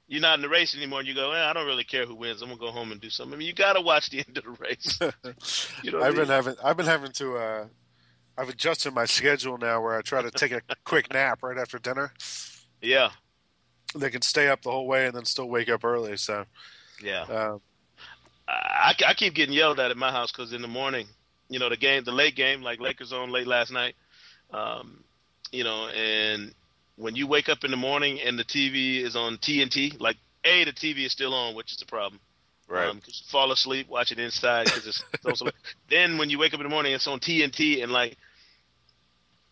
you're 0.08 0.20
not 0.20 0.34
in 0.38 0.42
the 0.42 0.48
race 0.48 0.74
anymore 0.76 1.00
and 1.00 1.08
you 1.08 1.14
go, 1.14 1.32
eh, 1.32 1.44
I 1.50 1.52
don't 1.52 1.66
really 1.66 1.84
care 1.84 2.06
who 2.06 2.14
wins. 2.14 2.42
I'm 2.42 2.48
gonna 2.48 2.60
go 2.60 2.70
home 2.70 2.92
and 2.92 3.00
do 3.00 3.10
something. 3.10 3.34
I 3.34 3.38
mean, 3.38 3.48
you 3.48 3.54
got 3.54 3.74
to 3.74 3.80
watch 3.80 4.10
the 4.10 4.18
end 4.26 4.36
of 4.38 4.44
the 4.44 4.50
race. 4.50 4.98
You 5.82 5.92
know 5.92 6.00
I 6.00 6.08
I've 6.08 6.14
been 6.16 6.28
mean? 6.28 6.28
having 6.28 6.56
I've 6.62 6.76
been 6.76 6.86
having 6.86 7.12
to 7.12 7.36
uh 7.36 7.68
I've 8.36 8.48
adjusted 8.48 8.92
my 8.94 9.04
schedule 9.06 9.58
now 9.58 9.80
where 9.80 9.96
I 9.96 10.02
try 10.02 10.22
to 10.22 10.30
take 10.30 10.52
a 10.52 10.62
quick 10.84 11.12
nap 11.12 11.42
right 11.42 11.58
after 11.58 11.78
dinner. 11.78 12.12
yeah, 12.80 13.10
They 13.94 14.10
can 14.10 14.22
stay 14.22 14.48
up 14.48 14.62
the 14.62 14.70
whole 14.70 14.86
way 14.86 15.06
and 15.06 15.14
then 15.14 15.24
still 15.24 15.48
wake 15.48 15.68
up 15.68 15.84
early. 15.84 16.16
So 16.16 16.44
yeah. 17.00 17.26
uh, 17.28 17.58
I, 18.48 18.94
I 19.06 19.14
keep 19.14 19.34
getting 19.34 19.54
yelled 19.54 19.80
at 19.80 19.90
at 19.90 19.96
my 19.96 20.10
house 20.10 20.32
because 20.32 20.52
in 20.52 20.62
the 20.62 20.68
morning, 20.68 21.06
you 21.48 21.58
know, 21.58 21.68
the 21.68 21.76
game, 21.76 22.04
the 22.04 22.12
late 22.12 22.36
game, 22.36 22.62
like 22.62 22.80
Lakers 22.80 23.12
on 23.12 23.30
late 23.30 23.46
last 23.46 23.70
night, 23.72 23.94
um, 24.52 25.04
you 25.52 25.64
know, 25.64 25.88
and 25.88 26.54
when 26.96 27.16
you 27.16 27.26
wake 27.26 27.48
up 27.48 27.64
in 27.64 27.70
the 27.70 27.76
morning 27.76 28.20
and 28.20 28.38
the 28.38 28.44
TV 28.44 29.02
is 29.02 29.16
on 29.16 29.36
TNT, 29.38 30.00
like 30.00 30.16
a 30.44 30.64
the 30.64 30.72
TV 30.72 31.04
is 31.06 31.12
still 31.12 31.34
on, 31.34 31.54
which 31.54 31.72
is 31.72 31.82
a 31.82 31.86
problem. 31.86 32.20
Right. 32.68 32.88
Um, 32.88 33.00
'cause 33.00 33.22
you 33.24 33.30
fall 33.30 33.52
asleep, 33.52 33.88
watch 33.88 34.10
it 34.12 34.18
inside 34.18 34.64
because 34.66 34.86
it's 34.86 35.04
so, 35.22 35.34
so 35.34 35.50
Then 35.90 36.16
when 36.18 36.30
you 36.30 36.38
wake 36.38 36.54
up 36.54 36.60
in 36.60 36.64
the 36.64 36.70
morning, 36.70 36.92
it's 36.92 37.06
on 37.06 37.20
TNT, 37.20 37.82
and 37.82 37.92
like 37.92 38.16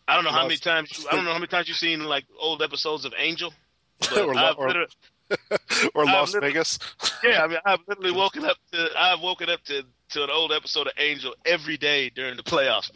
I 0.07 0.15
don't 0.15 0.23
know 0.25 0.31
how 0.31 0.43
many 0.43 0.57
times 0.57 0.97
you, 0.97 1.07
I 1.09 1.15
don't 1.15 1.23
know 1.25 1.31
how 1.31 1.37
many 1.37 1.47
times 1.47 1.67
you've 1.67 1.77
seen 1.77 2.03
like 2.05 2.25
old 2.39 2.61
episodes 2.61 3.05
of 3.05 3.13
Angel. 3.17 3.53
Or 4.17 4.33
or- 4.57 4.87
or 5.95 6.05
Las 6.05 6.33
Vegas. 6.33 6.77
yeah, 7.23 7.43
I 7.43 7.47
mean, 7.47 7.57
I've 7.65 7.79
literally 7.87 8.11
woken 8.11 8.43
up 8.45 8.57
to 8.73 8.89
I've 8.97 9.21
woken 9.21 9.49
up 9.49 9.63
to 9.65 9.83
to 10.09 10.23
an 10.23 10.29
old 10.29 10.51
episode 10.51 10.87
of 10.87 10.93
Angel 10.97 11.33
every 11.45 11.77
day 11.77 12.09
during 12.09 12.35
the 12.35 12.43
playoffs. 12.43 12.91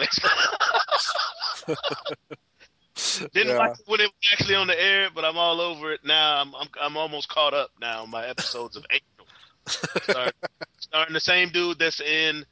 Didn't 3.33 3.49
Yeah. 3.53 3.57
watch 3.57 3.79
it 3.79 3.85
when 3.87 3.99
it 4.01 4.05
was 4.05 4.29
actually 4.33 4.55
on 4.55 4.67
the 4.67 4.81
air, 4.81 5.09
but 5.13 5.23
I'm 5.25 5.37
all 5.37 5.61
over 5.61 5.91
it 5.93 6.01
now. 6.03 6.41
I'm 6.41 6.55
I'm, 6.55 6.67
I'm 6.81 6.97
almost 6.97 7.29
caught 7.29 7.53
up 7.53 7.71
now 7.79 8.03
on 8.03 8.09
my 8.09 8.25
episodes 8.27 8.75
of 8.75 8.85
Angel. 8.91 9.27
Starting, 10.03 10.33
starting 10.79 11.13
the 11.13 11.19
same 11.19 11.49
dude 11.49 11.77
that's 11.79 11.99
in 12.01 12.45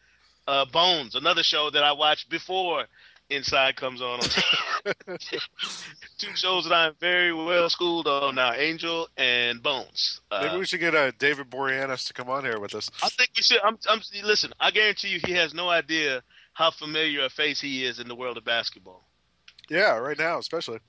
uh, 0.47 0.65
Bones, 0.65 1.15
another 1.15 1.43
show 1.43 1.69
that 1.69 1.83
I 1.83 1.91
watched 1.93 2.29
before 2.29 2.85
Inside 3.31 3.75
comes 3.75 4.01
on. 4.03 4.19
on 4.19 5.17
Two 6.17 6.35
shows 6.35 6.65
that 6.65 6.73
I'm 6.73 6.93
very 6.99 7.33
well 7.33 7.69
schooled 7.69 8.07
on 8.07 8.35
now: 8.35 8.53
Angel 8.53 9.07
and 9.17 9.63
Bones. 9.63 10.21
Uh, 10.29 10.43
Maybe 10.43 10.59
we 10.59 10.65
should 10.67 10.79
get 10.79 10.93
uh, 10.93 11.11
David 11.17 11.49
Boreanaz 11.49 12.05
to 12.07 12.13
come 12.13 12.29
on 12.29 12.43
here 12.43 12.59
with 12.59 12.75
us. 12.75 12.89
I 13.01 13.09
think 13.09 13.31
we 13.35 13.41
should. 13.41 13.59
I'm, 13.63 13.77
I'm. 13.89 14.01
Listen, 14.23 14.53
I 14.59 14.69
guarantee 14.71 15.07
you, 15.09 15.19
he 15.25 15.31
has 15.33 15.53
no 15.55 15.69
idea 15.69 16.21
how 16.53 16.69
familiar 16.71 17.25
a 17.25 17.29
face 17.29 17.59
he 17.59 17.83
is 17.83 17.99
in 17.99 18.07
the 18.07 18.15
world 18.15 18.37
of 18.37 18.45
basketball. 18.45 19.07
Yeah, 19.69 19.97
right 19.97 20.17
now 20.17 20.39
especially. 20.39 20.79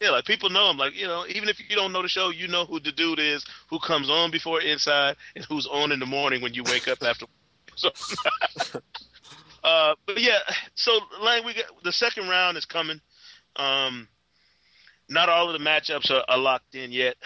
Yeah, 0.00 0.10
like 0.10 0.24
people 0.24 0.48
know 0.48 0.70
him. 0.70 0.78
Like 0.78 0.94
you 0.96 1.06
know, 1.06 1.26
even 1.28 1.48
if 1.48 1.60
you 1.60 1.76
don't 1.76 1.92
know 1.92 2.02
the 2.02 2.08
show, 2.08 2.30
you 2.30 2.48
know 2.48 2.64
who 2.64 2.80
the 2.80 2.92
dude 2.92 3.18
is 3.18 3.44
who 3.68 3.78
comes 3.78 4.08
on 4.08 4.30
before 4.30 4.60
Inside 4.60 5.16
and 5.36 5.44
who's 5.44 5.66
on 5.66 5.92
in 5.92 6.00
the 6.00 6.06
morning 6.06 6.40
when 6.40 6.54
you 6.54 6.64
wake 6.64 6.88
up 6.88 7.02
after. 7.02 7.26
So, 7.76 7.88
uh, 9.64 9.94
but 10.04 10.20
yeah, 10.20 10.40
so 10.74 10.98
Lang, 11.22 11.46
we 11.46 11.54
got 11.54 11.64
the 11.82 11.92
second 11.92 12.28
round 12.28 12.58
is 12.58 12.66
coming. 12.66 13.00
Um, 13.56 14.06
not 15.08 15.28
all 15.28 15.48
of 15.48 15.58
the 15.58 15.64
matchups 15.64 16.10
are, 16.10 16.24
are 16.28 16.36
locked 16.36 16.74
in 16.74 16.92
yet. 16.92 17.16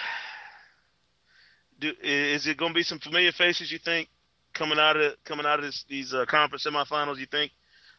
Do, 1.80 1.92
is 2.02 2.46
it 2.46 2.56
going 2.56 2.72
to 2.72 2.74
be 2.74 2.84
some 2.84 3.00
familiar 3.00 3.32
faces? 3.32 3.72
You 3.72 3.78
think 3.78 4.08
coming 4.52 4.78
out 4.78 4.96
of 4.96 5.14
coming 5.24 5.44
out 5.44 5.58
of 5.58 5.64
this, 5.64 5.84
these 5.88 6.14
uh, 6.14 6.24
conference 6.26 6.64
semifinals? 6.64 7.18
You 7.18 7.26
think, 7.26 7.50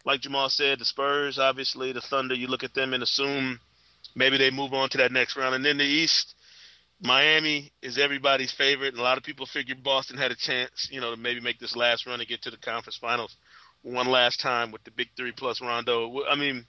like 0.06 0.22
Jamal 0.22 0.50
said, 0.50 0.80
the 0.80 0.86
Spurs, 0.86 1.40
obviously 1.40 1.92
the 1.92 2.02
Thunder. 2.02 2.36
You 2.36 2.48
look 2.48 2.64
at 2.64 2.74
them 2.74 2.94
and 2.94 3.04
assume 3.04 3.60
maybe 4.16 4.38
they 4.38 4.52
move 4.52 4.74
on 4.74 4.90
to 4.90 4.98
that 5.00 5.12
next 5.12 5.36
round, 5.36 5.56
and 5.56 5.66
then 5.66 5.78
the 5.78 5.84
East. 5.84 6.36
Miami 7.02 7.74
is 7.82 7.98
everybody's 7.98 8.54
favorite, 8.54 8.94
and 8.94 9.00
a 9.00 9.04
lot 9.04 9.18
of 9.18 9.24
people 9.24 9.46
figured 9.46 9.84
Boston 9.84 10.18
had 10.18 10.32
a 10.32 10.36
chance, 10.36 10.88
you 10.90 11.02
know, 11.02 11.12
to 11.12 11.18
maybe 11.18 11.42
make 11.42 11.60
this 11.60 11.76
last 11.76 12.08
run 12.08 12.22
and 12.22 12.30
get 12.30 12.42
to 12.44 12.50
the 12.50 12.58
conference 12.58 12.96
finals 12.96 13.36
one 13.82 14.08
last 14.08 14.40
time 14.40 14.72
with 14.72 14.82
the 14.86 14.92
big 14.92 15.10
three 15.18 15.34
plus 15.34 15.60
Rondo. 15.60 16.24
I 16.26 16.36
mean, 16.36 16.66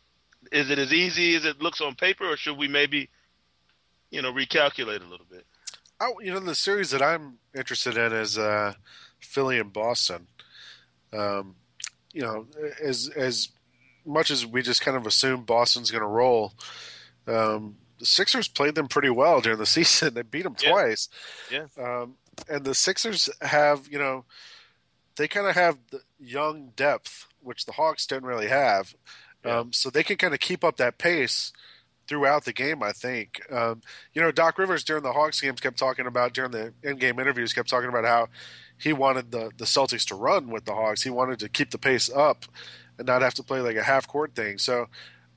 is 0.51 0.69
it 0.69 0.81
as 0.81 0.93
easy 0.93 1.37
as 1.37 1.45
it 1.45 1.63
looks 1.63 1.81
on 1.81 1.95
paper, 1.95 2.29
or 2.29 2.37
should 2.37 2.59
we 2.59 2.67
maybe 2.67 3.09
you 4.11 4.23
know, 4.23 4.33
recalculate 4.33 5.03
a 5.03 5.09
little 5.09 5.27
bit. 5.29 5.45
Oh, 6.01 6.21
you 6.21 6.33
know, 6.33 6.41
the 6.41 6.55
series 6.55 6.91
that 6.91 7.03
I'm 7.03 7.39
interested 7.55 7.97
in 7.97 8.13
is 8.13 8.39
uh, 8.39 8.75
Philly 9.21 9.59
and 9.59 9.73
Boston. 9.73 10.27
Um, 11.13 11.57
you 12.17 12.23
know, 12.23 12.47
as 12.83 13.11
as 13.15 13.51
much 14.07 14.31
as 14.31 14.47
we 14.47 14.63
just 14.63 14.81
kind 14.81 14.97
of 14.97 15.07
assume 15.07 15.45
Boston's 15.45 15.91
going 15.91 16.01
to 16.03 16.07
roll, 16.09 16.55
um, 17.27 17.77
the 17.99 18.07
Sixers 18.07 18.49
played 18.49 18.75
them 18.75 18.89
pretty 18.89 19.11
well 19.11 19.41
during 19.43 19.59
the 19.59 19.67
season. 19.77 20.15
They 20.15 20.23
beat 20.23 20.45
them 20.45 20.57
Yeah. 20.63 20.71
twice. 20.71 21.09
Yeah. 21.51 21.67
Um, 21.79 22.15
and 22.49 22.65
the 22.65 22.75
Sixers 22.75 23.29
have, 23.43 23.87
you 23.91 23.99
know, 23.99 24.25
they 25.17 25.29
kind 25.29 25.47
of 25.47 25.55
have 25.55 25.77
the 25.91 26.01
young 26.19 26.73
depth, 26.77 27.27
which 27.43 27.67
the 27.67 27.73
Hawks 27.73 28.07
didn't 28.07 28.27
really 28.27 28.49
have. 28.49 28.95
Um, 29.45 29.73
so 29.73 29.91
they 29.91 30.03
can 30.03 30.17
kind 30.17 30.35
of 30.35 30.41
keep 30.41 30.65
up 30.65 30.77
that 30.79 30.99
pace 30.99 31.53
throughout 32.09 32.45
the 32.45 32.53
game, 32.53 32.83
I 32.83 32.93
think. 32.93 33.41
Um, 33.53 33.81
you 34.15 34.21
know, 34.23 34.31
Doc 34.33 34.59
Rivers 34.59 34.85
during 34.85 35.03
the 35.03 35.13
Hawks 35.13 35.41
games 35.41 35.61
kept 35.61 35.79
talking 35.79 36.07
about, 36.07 36.33
during 36.33 36.51
the 36.53 36.73
in 36.83 36.97
game 36.97 37.19
interviews, 37.21 37.53
kept 37.53 37.69
talking 37.69 37.89
about 37.89 38.05
how 38.05 38.29
he 38.79 38.93
wanted 38.93 39.31
the, 39.31 39.51
the 39.57 39.65
Celtics 39.65 40.07
to 40.07 40.15
run 40.15 40.51
with 40.51 40.65
the 40.65 40.75
Hawks. 40.75 41.03
He 41.03 41.11
wanted 41.11 41.39
to 41.41 41.49
keep 41.49 41.71
the 41.71 41.79
pace 41.79 42.11
up 42.11 42.45
and 42.99 43.07
not 43.07 43.23
have 43.23 43.35
to 43.35 43.43
play 43.43 43.61
like 43.61 43.77
a 43.77 43.83
half 43.83 44.07
court 44.07 44.35
thing. 44.35 44.59
So 44.59 44.87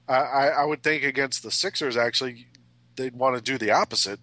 I, 0.07 0.49
I, 0.49 0.65
would 0.65 0.81
think 0.81 1.03
against 1.03 1.43
the 1.43 1.51
Sixers, 1.51 1.95
actually, 1.95 2.47
they'd 2.95 3.15
want 3.15 3.35
to 3.35 3.41
do 3.41 3.57
the 3.57 3.71
opposite 3.71 4.19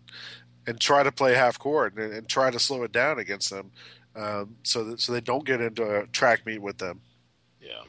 and 0.67 0.81
try 0.81 1.03
to 1.03 1.13
play 1.13 1.35
half 1.35 1.59
court 1.59 1.97
and, 1.97 2.13
and 2.13 2.29
try 2.29 2.51
to 2.51 2.59
slow 2.59 2.83
it 2.83 2.93
down 2.93 3.19
against 3.19 3.51
them 3.51 3.71
um, 4.17 4.57
so 4.63 4.85
that, 4.85 5.01
so 5.01 5.13
they 5.13 5.21
don't 5.21 5.45
get 5.45 5.61
into 5.61 6.01
a 6.01 6.07
track 6.07 6.47
meet 6.47 6.61
with 6.61 6.79
them. 6.79 7.01
Yeah, 7.61 7.83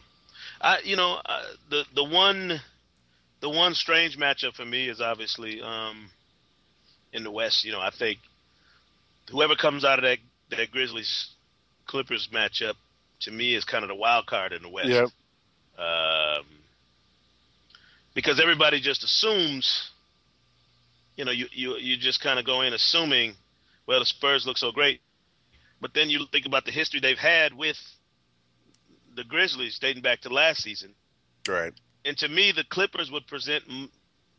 I 0.61 0.79
you 0.83 0.95
know 0.95 1.19
uh, 1.25 1.43
the 1.69 1.85
the 1.95 2.03
one 2.03 2.59
the 3.39 3.49
one 3.49 3.73
strange 3.73 4.17
matchup 4.17 4.53
for 4.53 4.65
me 4.65 4.89
is 4.89 4.99
obviously 4.99 5.61
um, 5.61 6.09
in 7.13 7.23
the 7.23 7.31
West. 7.31 7.63
You 7.63 7.71
know, 7.71 7.79
I 7.79 7.91
think 7.91 8.19
whoever 9.31 9.55
comes 9.55 9.85
out 9.85 9.99
of 9.99 10.03
that 10.03 10.19
that 10.49 10.71
Grizzlies 10.71 11.29
Clippers 11.85 12.29
matchup 12.33 12.73
to 13.21 13.31
me 13.31 13.55
is 13.55 13.63
kind 13.65 13.83
of 13.83 13.89
the 13.89 13.95
wild 13.95 14.25
card 14.27 14.53
in 14.53 14.61
the 14.61 14.69
West. 14.69 14.89
Yep. 14.89 15.09
Um, 15.79 16.45
because 18.13 18.39
everybody 18.39 18.79
just 18.79 19.03
assumes, 19.03 19.91
you 21.15 21.25
know, 21.25 21.31
you 21.31 21.47
you 21.51 21.75
you 21.77 21.97
just 21.97 22.21
kind 22.21 22.39
of 22.39 22.45
go 22.45 22.61
in 22.61 22.73
assuming, 22.73 23.33
well, 23.85 23.99
the 23.99 24.05
Spurs 24.05 24.45
look 24.45 24.57
so 24.57 24.71
great, 24.71 25.01
but 25.81 25.93
then 25.93 26.09
you 26.09 26.25
think 26.31 26.45
about 26.45 26.65
the 26.65 26.71
history 26.71 26.99
they've 26.99 27.17
had 27.17 27.53
with 27.53 27.77
the 29.15 29.23
Grizzlies 29.23 29.79
dating 29.79 30.03
back 30.03 30.21
to 30.21 30.29
last 30.29 30.61
season, 30.63 30.93
Right. 31.47 31.73
and 32.05 32.17
to 32.19 32.27
me, 32.27 32.51
the 32.51 32.63
Clippers 32.63 33.11
would 33.11 33.25
present 33.27 33.63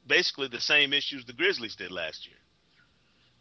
basically 0.07 0.49
the 0.49 0.61
same 0.61 0.92
issues 0.92 1.25
the 1.25 1.33
Grizzlies 1.33 1.77
did 1.77 1.90
last 1.90 2.27
year. 2.27 2.37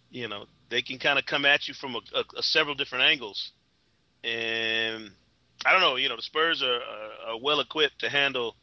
You 0.09 0.27
know, 0.27 0.45
they 0.69 0.81
can 0.81 0.99
kind 0.99 1.17
of 1.19 1.25
come 1.25 1.45
at 1.45 1.67
you 1.67 1.73
from 1.73 1.95
a, 1.95 1.99
a, 2.15 2.23
a 2.39 2.43
several 2.43 2.75
different 2.75 3.05
angles, 3.05 3.51
and 4.23 5.11
I 5.65 5.71
don't 5.71 5.81
know. 5.81 5.95
You 5.95 6.09
know, 6.09 6.15
the 6.15 6.21
Spurs 6.21 6.61
are, 6.63 6.75
are, 6.75 7.33
are 7.33 7.39
well 7.41 7.59
equipped 7.59 7.99
to 7.99 8.09
handle 8.09 8.55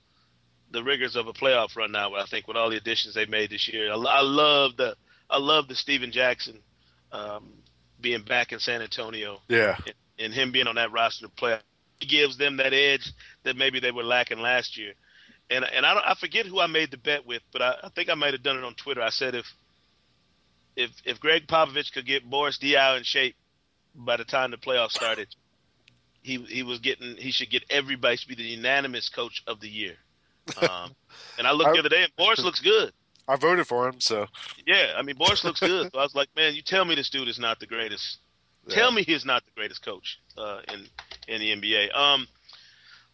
the 0.71 0.83
rigors 0.83 1.17
of 1.17 1.27
a 1.27 1.33
playoff 1.33 1.77
run 1.77 1.93
now. 1.93 2.14
I 2.14 2.27
think 2.27 2.47
with 2.49 2.57
all 2.57 2.71
the 2.71 2.77
additions 2.77 3.14
they've 3.14 3.29
made 3.29 3.51
this 3.51 3.69
year, 3.73 3.93
I, 3.93 3.97
I 3.97 4.21
love 4.23 4.77
the 4.77 4.97
I 5.31 5.38
love 5.38 5.69
the 5.69 5.75
Stephen 5.75 6.12
Jackson 6.12 6.59
um, 7.12 7.53
being 8.01 8.23
back 8.23 8.53
in 8.53 8.59
San 8.59 8.83
Antonio 8.83 9.38
Yeah. 9.49 9.77
and, 9.87 9.95
and 10.19 10.35
him 10.35 10.53
being 10.53 10.67
on 10.67 10.75
that 10.77 10.93
roster 10.93 11.27
to 11.27 11.33
play. 11.33 11.59
Gives 12.01 12.37
them 12.37 12.59
that 12.59 12.75
edge 12.75 13.11
that 13.45 13.57
maybe 13.57 13.81
they 13.81 13.93
were 13.93 14.03
lacking 14.03 14.38
last 14.40 14.77
year. 14.77 14.93
And 15.49 15.64
and 15.64 15.87
I 15.87 15.95
don't, 15.95 16.05
I 16.07 16.14
forget 16.19 16.45
who 16.45 16.61
I 16.61 16.67
made 16.67 16.90
the 16.90 16.99
bet 16.99 17.25
with, 17.25 17.40
but 17.53 17.62
I, 17.62 17.77
I 17.85 17.88
think 17.95 18.11
I 18.11 18.14
might 18.14 18.35
have 18.35 18.43
done 18.43 18.59
it 18.59 18.64
on 18.64 18.75
Twitter. 18.75 19.01
I 19.01 19.11
said 19.11 19.35
if 19.35 19.47
if 20.76 20.90
if 21.04 21.20
Gregg 21.20 21.46
Popovich 21.46 21.92
could 21.92 22.06
get 22.06 22.28
Boris 22.28 22.58
Diaw 22.58 22.98
in 22.98 23.04
shape 23.04 23.37
by 23.94 24.16
the 24.16 24.24
time 24.24 24.50
the 24.50 24.56
playoffs 24.56 24.92
started, 24.92 25.28
he 26.22 26.38
he 26.38 26.62
was 26.62 26.80
getting 26.80 27.16
he 27.16 27.30
should 27.30 27.50
get 27.50 27.64
everybody 27.70 28.16
to 28.16 28.28
be 28.28 28.34
the 28.34 28.42
unanimous 28.42 29.08
coach 29.08 29.42
of 29.46 29.60
the 29.60 29.68
year. 29.68 29.94
Um, 30.60 30.94
and 31.38 31.46
I 31.46 31.52
looked 31.52 31.74
the 31.74 31.78
other 31.78 31.88
day, 31.88 32.02
and 32.02 32.12
Boris 32.16 32.40
looks 32.40 32.60
good. 32.60 32.92
I 33.26 33.37
voted 33.37 33.66
for 33.66 33.88
him, 33.88 34.00
so 34.00 34.26
Yeah, 34.66 34.92
I 34.96 35.02
mean 35.02 35.16
Boris 35.16 35.44
looks 35.44 35.60
good. 35.60 35.90
So 35.92 35.98
I 35.98 36.02
was 36.02 36.14
like, 36.14 36.28
man, 36.37 36.54
you 36.54 36.62
tell 36.62 36.84
me 36.84 36.94
this 36.94 37.10
dude 37.10 37.28
is 37.28 37.38
not 37.38 37.60
the 37.60 37.66
greatest. 37.66 38.18
Tell 38.68 38.90
me 38.90 39.02
he's 39.02 39.26
not 39.26 39.44
the 39.44 39.50
greatest 39.54 39.84
coach 39.84 40.18
uh, 40.38 40.60
in 40.72 40.87
in 41.28 41.40
the 41.40 41.54
NBA. 41.60 41.94
Um, 41.94 42.26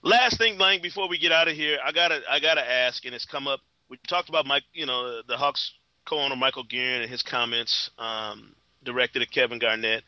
last 0.03 0.39
thing, 0.39 0.59
Lang, 0.59 0.81
before 0.81 1.09
we 1.09 1.19
get 1.19 1.33
out 1.33 1.49
of 1.49 1.57
here, 1.57 1.79
I 1.85 1.91
gotta 1.93 2.21
I 2.31 2.39
gotta 2.39 2.69
ask, 2.69 3.05
and 3.05 3.15
it's 3.15 3.25
come 3.25 3.49
up. 3.49 3.61
We 3.89 3.99
talked 4.07 4.29
about 4.29 4.47
Mike, 4.47 4.63
you 4.73 4.87
know, 4.87 5.23
the 5.27 5.37
Hawks 5.37 5.73
co-owner 6.11 6.37
Michael 6.37 6.65
Gearon 6.65 7.03
and 7.03 7.11
his 7.11 7.23
comments 7.23 7.91
um, 7.99 8.55
directed 8.83 9.23
at 9.23 9.31
Kevin 9.31 9.61
Garnett. 9.61 10.03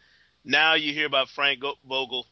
Now 0.44 0.74
you 0.74 0.92
hear 0.92 1.06
about 1.06 1.28
Frank 1.28 1.62
Vogel 1.88 2.26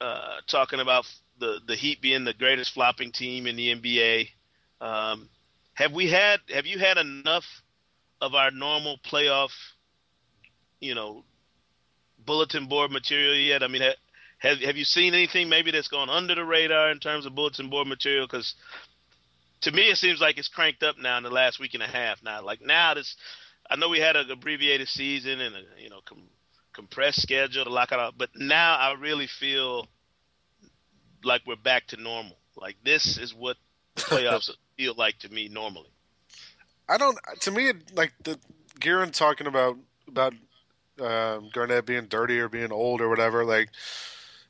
uh, 0.00 0.40
talking 0.48 0.80
about 0.80 1.06
the 1.38 1.60
the 1.66 1.76
Heat 1.76 2.00
being 2.02 2.24
the 2.24 2.34
greatest 2.34 2.74
flopping 2.74 3.12
team 3.12 3.46
in 3.46 3.56
the 3.56 3.74
NBA. 3.74 4.28
Um, 4.80 5.28
have 5.74 5.92
we 5.92 6.10
had? 6.10 6.40
Have 6.52 6.66
you 6.66 6.78
had 6.78 6.98
enough 6.98 7.44
of 8.20 8.34
our 8.34 8.50
normal 8.50 8.98
playoff, 9.10 9.50
you 10.80 10.94
know, 10.94 11.24
bulletin 12.26 12.66
board 12.66 12.90
material 12.90 13.36
yet? 13.36 13.62
I 13.62 13.68
mean, 13.68 13.82
ha- 13.82 13.94
have 14.38 14.58
have 14.60 14.76
you 14.76 14.84
seen 14.84 15.14
anything 15.14 15.48
maybe 15.48 15.70
that's 15.70 15.88
gone 15.88 16.10
under 16.10 16.34
the 16.34 16.44
radar 16.44 16.90
in 16.90 16.98
terms 16.98 17.24
of 17.24 17.36
bulletin 17.36 17.70
board 17.70 17.86
material? 17.86 18.26
Because 18.26 18.54
to 19.62 19.72
me, 19.72 19.90
it 19.90 19.96
seems 19.96 20.20
like 20.20 20.38
it's 20.38 20.48
cranked 20.48 20.82
up 20.82 20.96
now 20.98 21.16
in 21.16 21.22
the 21.22 21.30
last 21.30 21.60
week 21.60 21.74
and 21.74 21.82
a 21.82 21.86
half. 21.86 22.22
Now, 22.22 22.42
like 22.42 22.60
now, 22.62 22.94
this 22.94 23.16
I 23.68 23.76
know 23.76 23.88
we 23.88 24.00
had 24.00 24.16
an 24.16 24.30
abbreviated 24.30 24.88
season 24.88 25.40
and 25.40 25.54
a 25.54 25.60
you 25.82 25.90
know 25.90 26.00
com- 26.04 26.28
compressed 26.72 27.22
schedule 27.22 27.64
to 27.64 27.70
lock 27.70 27.92
it 27.92 27.98
out, 27.98 28.14
but 28.16 28.30
now 28.34 28.76
I 28.76 28.94
really 28.98 29.26
feel 29.26 29.86
like 31.24 31.42
we're 31.46 31.56
back 31.56 31.88
to 31.88 32.00
normal. 32.00 32.36
Like 32.56 32.76
this 32.84 33.18
is 33.18 33.34
what 33.34 33.56
the 33.94 34.02
playoffs 34.02 34.50
feel 34.76 34.94
like 34.96 35.18
to 35.20 35.28
me 35.28 35.48
normally. 35.48 35.90
I 36.88 36.98
don't. 36.98 37.18
To 37.42 37.50
me, 37.50 37.72
like 37.94 38.12
the 38.24 38.38
Gearon 38.80 39.12
talking 39.12 39.46
about 39.46 39.76
about 40.08 40.34
um, 41.00 41.50
Garnett 41.52 41.86
being 41.86 42.06
dirty 42.06 42.38
or 42.38 42.48
being 42.48 42.72
old 42.72 43.00
or 43.00 43.08
whatever. 43.08 43.44
Like, 43.44 43.70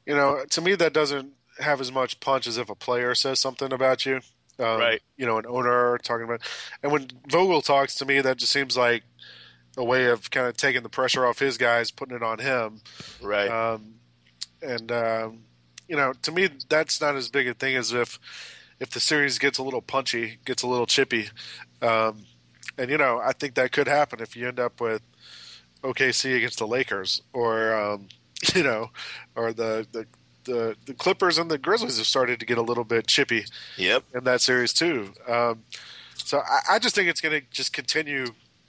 you 0.07 0.15
know, 0.15 0.45
to 0.51 0.61
me 0.61 0.75
that 0.77 0.93
doesn't 0.93 1.35
have 1.59 1.81
as 1.81 1.93
much 1.93 2.21
punch 2.21 2.47
as 2.47 2.57
if 2.57 2.71
a 2.71 2.75
player 2.75 3.15
says 3.15 3.41
something 3.41 3.73
about 3.73 4.07
you. 4.07 4.21
Um, 4.61 4.79
Right. 4.79 5.03
You 5.17 5.27
know, 5.27 5.39
an 5.39 5.47
owner 5.47 5.99
talking 5.99 6.25
about. 6.25 6.43
And 6.83 6.93
when 6.93 7.09
Vogel 7.29 7.63
talks 7.63 7.95
to 7.97 8.05
me, 8.05 8.21
that 8.21 8.37
just 8.37 8.53
seems 8.53 8.77
like 8.77 9.03
a 9.77 9.85
way 9.85 10.07
of 10.07 10.31
kind 10.31 10.47
of 10.47 10.57
taking 10.57 10.83
the 10.83 10.89
pressure 10.89 11.27
off 11.27 11.39
his 11.39 11.57
guys, 11.57 11.91
putting 11.91 12.17
it 12.17 12.23
on 12.23 12.39
him. 12.39 12.81
Right. 13.23 13.49
Um, 13.51 13.95
and 14.63 14.93
um, 14.93 15.39
you 15.89 15.97
know, 15.97 16.13
to 16.23 16.33
me, 16.33 16.49
that's 16.69 17.01
not 17.01 17.17
as 17.17 17.29
big 17.29 17.49
a 17.49 17.55
thing 17.55 17.77
as 17.77 17.93
if 17.93 18.19
if 18.79 18.91
the 18.91 19.01
series 19.01 19.39
gets 19.39 19.59
a 19.59 19.63
little 19.63 19.83
punchy, 19.83 20.39
gets 20.45 20.63
a 20.63 20.67
little 20.67 20.87
chippy. 20.87 21.29
Um, 21.83 22.25
and 22.79 22.91
you 22.91 22.99
know, 22.99 23.21
I 23.23 23.33
think 23.33 23.55
that 23.55 23.73
could 23.73 23.89
happen 23.89 24.21
if 24.21 24.37
you 24.37 24.49
end 24.49 24.61
up 24.61 24.81
with 24.81 25.03
OKC 25.83 26.37
against 26.37 26.59
the 26.59 26.67
Lakers, 26.67 27.23
or 27.33 27.75
um, 27.75 28.09
you 28.55 28.63
know, 28.63 28.91
or 29.35 29.53
the, 29.53 29.87
the 29.93 30.07
the 30.45 30.77
the 30.87 30.95
Clippers 30.95 31.39
and 31.39 31.51
the 31.51 31.59
Grizzlies 31.59 31.99
have 31.99 32.07
started 32.07 32.41
to 32.41 32.47
get 32.47 32.59
a 32.59 32.63
little 32.63 32.85
bit 32.85 33.07
chippy 33.07 33.45
Yep. 33.77 34.05
in 34.15 34.25
that 34.25 34.41
series 34.41 34.73
too. 34.73 35.13
Um, 35.29 35.65
so 36.15 36.39
I, 36.41 36.75
I 36.75 36.79
just 36.79 36.95
think 36.95 37.09
it's 37.09 37.21
going 37.21 37.41
to 37.41 37.47
just 37.51 37.73
continue 37.73 38.27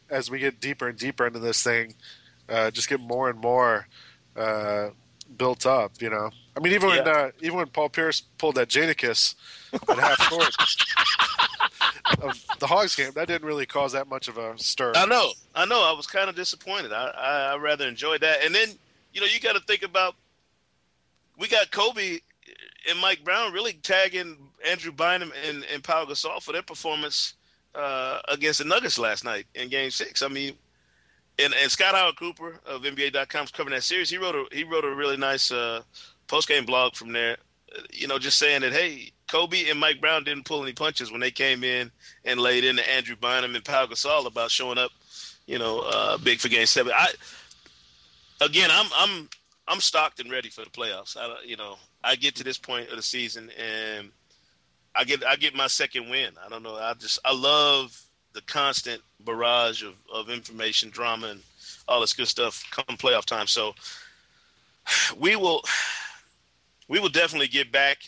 as 0.09 0.29
we 0.31 0.39
get 0.39 0.59
deeper 0.59 0.87
and 0.89 0.97
deeper 0.97 1.25
into 1.27 1.39
this 1.39 1.63
thing. 1.63 1.95
Uh, 2.49 2.69
just 2.71 2.89
get 2.89 2.99
more 2.99 3.29
and 3.29 3.39
more 3.39 3.87
uh, 4.35 4.89
built 5.37 5.65
up. 5.65 5.93
You 6.01 6.09
know, 6.09 6.29
I 6.55 6.59
mean, 6.59 6.73
even 6.73 6.89
when 6.89 7.07
uh, 7.07 7.31
even 7.41 7.57
when 7.57 7.67
Paul 7.67 7.89
Pierce 7.89 8.21
pulled 8.37 8.55
that 8.55 8.67
Jadakiss 8.67 9.35
at 9.73 9.97
half 9.97 10.17
court 10.29 10.53
of 12.21 12.43
the 12.59 12.67
Hawks 12.67 12.95
game, 12.95 13.11
that 13.15 13.27
didn't 13.27 13.47
really 13.47 13.65
cause 13.65 13.93
that 13.93 14.07
much 14.07 14.27
of 14.27 14.37
a 14.37 14.57
stir. 14.57 14.93
I 14.95 15.05
know, 15.05 15.31
I 15.55 15.65
know. 15.65 15.81
I 15.83 15.93
was 15.93 16.07
kind 16.07 16.29
of 16.29 16.35
disappointed. 16.35 16.91
I, 16.91 17.07
I, 17.07 17.53
I 17.53 17.57
rather 17.57 17.87
enjoyed 17.87 18.21
that. 18.21 18.43
And 18.43 18.53
then, 18.53 18.69
you 19.13 19.21
know, 19.21 19.27
you 19.27 19.39
got 19.39 19.53
to 19.53 19.61
think 19.61 19.83
about 19.83 20.15
we 21.37 21.47
got 21.47 21.71
Kobe 21.71 22.19
and 22.89 22.99
Mike 22.99 23.23
Brown 23.23 23.53
really 23.53 23.73
tagging 23.73 24.37
Andrew 24.67 24.91
Bynum 24.91 25.31
and, 25.47 25.65
and 25.73 25.83
Pau 25.83 26.05
Gasol 26.05 26.41
for 26.41 26.51
their 26.51 26.61
performance 26.61 27.33
uh, 27.75 28.19
against 28.27 28.59
the 28.59 28.65
Nuggets 28.65 28.99
last 28.99 29.23
night 29.23 29.45
in 29.55 29.69
Game 29.69 29.91
Six. 29.91 30.21
I 30.21 30.27
mean, 30.27 30.53
and, 31.39 31.53
and 31.53 31.71
Scott 31.71 31.95
Howard 31.95 32.17
Cooper 32.17 32.59
of 32.65 32.81
NBA.com 32.81 33.45
is 33.45 33.51
covering 33.51 33.75
that 33.75 33.83
series. 33.83 34.09
He 34.09 34.17
wrote 34.17 34.35
a 34.35 34.45
he 34.55 34.63
wrote 34.63 34.85
a 34.85 34.93
really 34.93 35.17
nice 35.17 35.51
uh, 35.51 35.81
post 36.27 36.47
game 36.47 36.65
blog 36.65 36.95
from 36.95 37.11
there. 37.13 37.37
You 37.91 38.07
know, 38.07 38.19
just 38.19 38.37
saying 38.37 38.61
that 38.61 38.73
hey, 38.73 39.11
Kobe 39.29 39.69
and 39.69 39.79
Mike 39.79 40.01
Brown 40.01 40.23
didn't 40.23 40.45
pull 40.45 40.61
any 40.61 40.73
punches 40.73 41.11
when 41.11 41.21
they 41.21 41.31
came 41.31 41.63
in 41.63 41.89
and 42.25 42.39
laid 42.39 42.65
into 42.65 42.87
Andrew 42.89 43.15
Bynum 43.15 43.55
and 43.55 43.63
Paul 43.63 43.87
Gasol 43.87 44.27
about 44.27 44.51
showing 44.51 44.77
up, 44.77 44.91
you 45.45 45.57
know, 45.57 45.79
uh, 45.79 46.17
big 46.17 46.39
for 46.39 46.49
Game 46.49 46.65
Seven. 46.65 46.93
I 46.95 47.11
again, 48.41 48.69
I'm 48.71 48.87
I'm 48.93 49.29
I'm 49.71 49.79
stocked 49.79 50.19
and 50.19 50.29
ready 50.29 50.49
for 50.49 50.65
the 50.65 50.69
playoffs. 50.69 51.15
I 51.15 51.33
you 51.45 51.55
know, 51.55 51.77
I 52.03 52.15
get 52.17 52.35
to 52.35 52.43
this 52.43 52.57
point 52.57 52.89
of 52.89 52.97
the 52.97 53.01
season 53.01 53.49
and 53.57 54.09
I 54.93 55.05
get 55.05 55.25
I 55.25 55.37
get 55.37 55.55
my 55.55 55.67
second 55.67 56.09
win. 56.09 56.33
I 56.45 56.49
don't 56.49 56.61
know. 56.61 56.75
I 56.75 56.93
just 56.95 57.19
I 57.23 57.33
love 57.33 57.97
the 58.33 58.41
constant 58.41 59.01
barrage 59.21 59.83
of, 59.83 59.93
of 60.13 60.29
information, 60.29 60.89
drama, 60.89 61.27
and 61.27 61.41
all 61.87 62.01
this 62.01 62.13
good 62.13 62.27
stuff 62.27 62.63
come 62.71 62.97
playoff 62.97 63.23
time. 63.23 63.47
So 63.47 63.73
we 65.17 65.37
will 65.37 65.63
we 66.89 66.99
will 66.99 67.09
definitely 67.09 67.47
get 67.47 67.71
back 67.71 67.99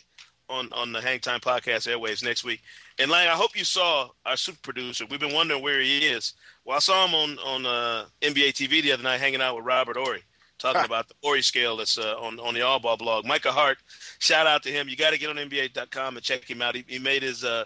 on 0.49 0.67
on 0.73 0.91
the 0.91 0.99
Hang 0.99 1.21
Time 1.21 1.39
Podcast 1.39 1.87
airwaves 1.87 2.25
next 2.25 2.43
week. 2.43 2.61
And 2.99 3.09
Lang, 3.09 3.29
I 3.29 3.35
hope 3.35 3.57
you 3.57 3.63
saw 3.63 4.09
our 4.25 4.35
super 4.35 4.59
producer. 4.61 5.05
We've 5.09 5.19
been 5.19 5.33
wondering 5.33 5.63
where 5.63 5.79
he 5.79 5.99
is. 5.99 6.33
Well, 6.65 6.75
I 6.75 6.79
saw 6.79 7.07
him 7.07 7.15
on 7.15 7.39
on 7.39 7.65
uh, 7.65 8.05
NBA 8.21 8.49
TV 8.49 8.81
the 8.81 8.91
other 8.91 9.03
night, 9.03 9.21
hanging 9.21 9.41
out 9.41 9.55
with 9.55 9.65
Robert 9.65 9.95
Horry, 9.95 10.23
talking 10.63 10.85
about 10.85 11.09
the 11.09 11.13
Horry 11.21 11.41
scale 11.41 11.77
that's 11.77 11.97
uh, 11.97 12.15
on 12.19 12.39
on 12.39 12.53
the 12.53 12.61
All 12.61 12.79
Ball 12.79 12.97
blog. 12.97 13.25
Micah 13.25 13.51
Hart, 13.51 13.77
shout 14.19 14.47
out 14.47 14.63
to 14.63 14.69
him. 14.69 14.87
You 14.87 14.95
got 14.95 15.11
to 15.11 15.19
get 15.19 15.29
on 15.29 15.35
NBA.com 15.35 16.15
and 16.15 16.25
check 16.25 16.49
him 16.49 16.61
out. 16.61 16.75
He, 16.75 16.85
he 16.87 16.99
made 16.99 17.21
his 17.21 17.43
uh, 17.43 17.65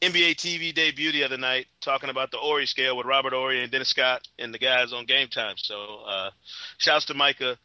NBA 0.00 0.36
TV 0.36 0.72
debut 0.74 1.12
the 1.12 1.24
other 1.24 1.36
night, 1.36 1.66
talking 1.80 2.10
about 2.10 2.30
the 2.30 2.38
Horry 2.38 2.66
scale 2.66 2.96
with 2.96 3.06
Robert 3.06 3.32
Horry 3.32 3.62
and 3.62 3.70
Dennis 3.70 3.88
Scott 3.88 4.26
and 4.38 4.54
the 4.54 4.58
guys 4.58 4.92
on 4.92 5.04
Game 5.04 5.28
Time. 5.28 5.56
So, 5.56 6.00
uh, 6.06 6.30
shouts 6.78 7.04
to 7.06 7.14
Micah. 7.14 7.58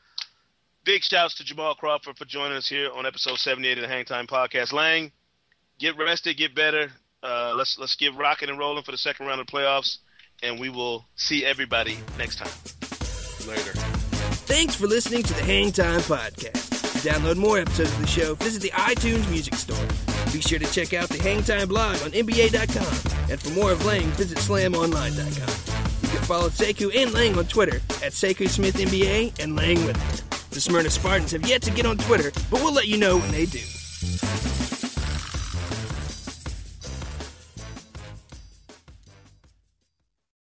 Big 0.83 1.03
shouts 1.03 1.35
to 1.35 1.43
Jamal 1.43 1.75
Crawford 1.75 2.17
for 2.17 2.25
joining 2.25 2.57
us 2.57 2.67
here 2.67 2.89
on 2.95 3.05
episode 3.05 3.37
78 3.37 3.77
of 3.77 3.81
the 3.83 3.87
Hang 3.87 4.05
Time 4.05 4.25
Podcast. 4.25 4.73
Lang, 4.73 5.11
get 5.79 5.97
rested, 5.97 6.37
get 6.37 6.55
better. 6.55 6.91
Uh, 7.21 7.53
let's 7.55 7.77
let's 7.77 7.95
get 7.95 8.15
rocking 8.15 8.49
and 8.49 8.57
rolling 8.57 8.83
for 8.83 8.91
the 8.91 8.97
second 8.97 9.25
round 9.25 9.41
of 9.41 9.47
the 9.47 9.51
playoffs, 9.51 9.97
and 10.41 10.59
we 10.59 10.69
will 10.69 11.05
see 11.15 11.45
everybody 11.45 11.97
next 12.17 12.37
time. 12.37 13.47
Later. 13.47 13.96
Thanks 14.47 14.75
for 14.75 14.87
listening 14.87 15.23
to 15.23 15.33
the 15.33 15.43
Hang 15.43 15.73
Time 15.73 15.99
Podcast. 15.99 16.69
To 17.01 17.09
download 17.09 17.35
more 17.35 17.57
episodes 17.59 17.91
of 17.91 17.99
the 17.99 18.07
show, 18.07 18.33
visit 18.35 18.61
the 18.61 18.69
iTunes 18.69 19.29
Music 19.29 19.55
Store. 19.55 19.85
Be 20.31 20.39
sure 20.39 20.57
to 20.57 20.65
check 20.71 20.93
out 20.93 21.09
the 21.09 21.21
Hang 21.21 21.43
Time 21.43 21.67
blog 21.67 22.01
on 22.01 22.11
NBA.com. 22.11 23.29
And 23.29 23.41
for 23.41 23.49
more 23.49 23.73
of 23.73 23.85
Lang, 23.85 24.05
visit 24.11 24.37
SlamOnline.com. 24.37 26.01
You 26.01 26.07
can 26.07 26.25
follow 26.25 26.47
Sekou 26.47 26.95
and 26.95 27.13
Lang 27.13 27.37
on 27.37 27.45
Twitter 27.47 27.75
at 28.01 28.13
Sekou 28.13 28.47
Smith 28.47 28.77
NBA 28.77 29.43
and 29.43 29.57
Lang 29.57 29.85
with 29.85 29.97
it. 30.13 30.49
The 30.51 30.61
Smyrna 30.61 30.91
Spartans 30.91 31.31
have 31.31 31.45
yet 31.45 31.61
to 31.63 31.71
get 31.71 31.85
on 31.85 31.97
Twitter, 31.97 32.31
but 32.49 32.61
we'll 32.61 32.73
let 32.73 32.87
you 32.87 32.97
know 32.97 33.17
when 33.17 33.31
they 33.31 33.45
do. 33.47 34.66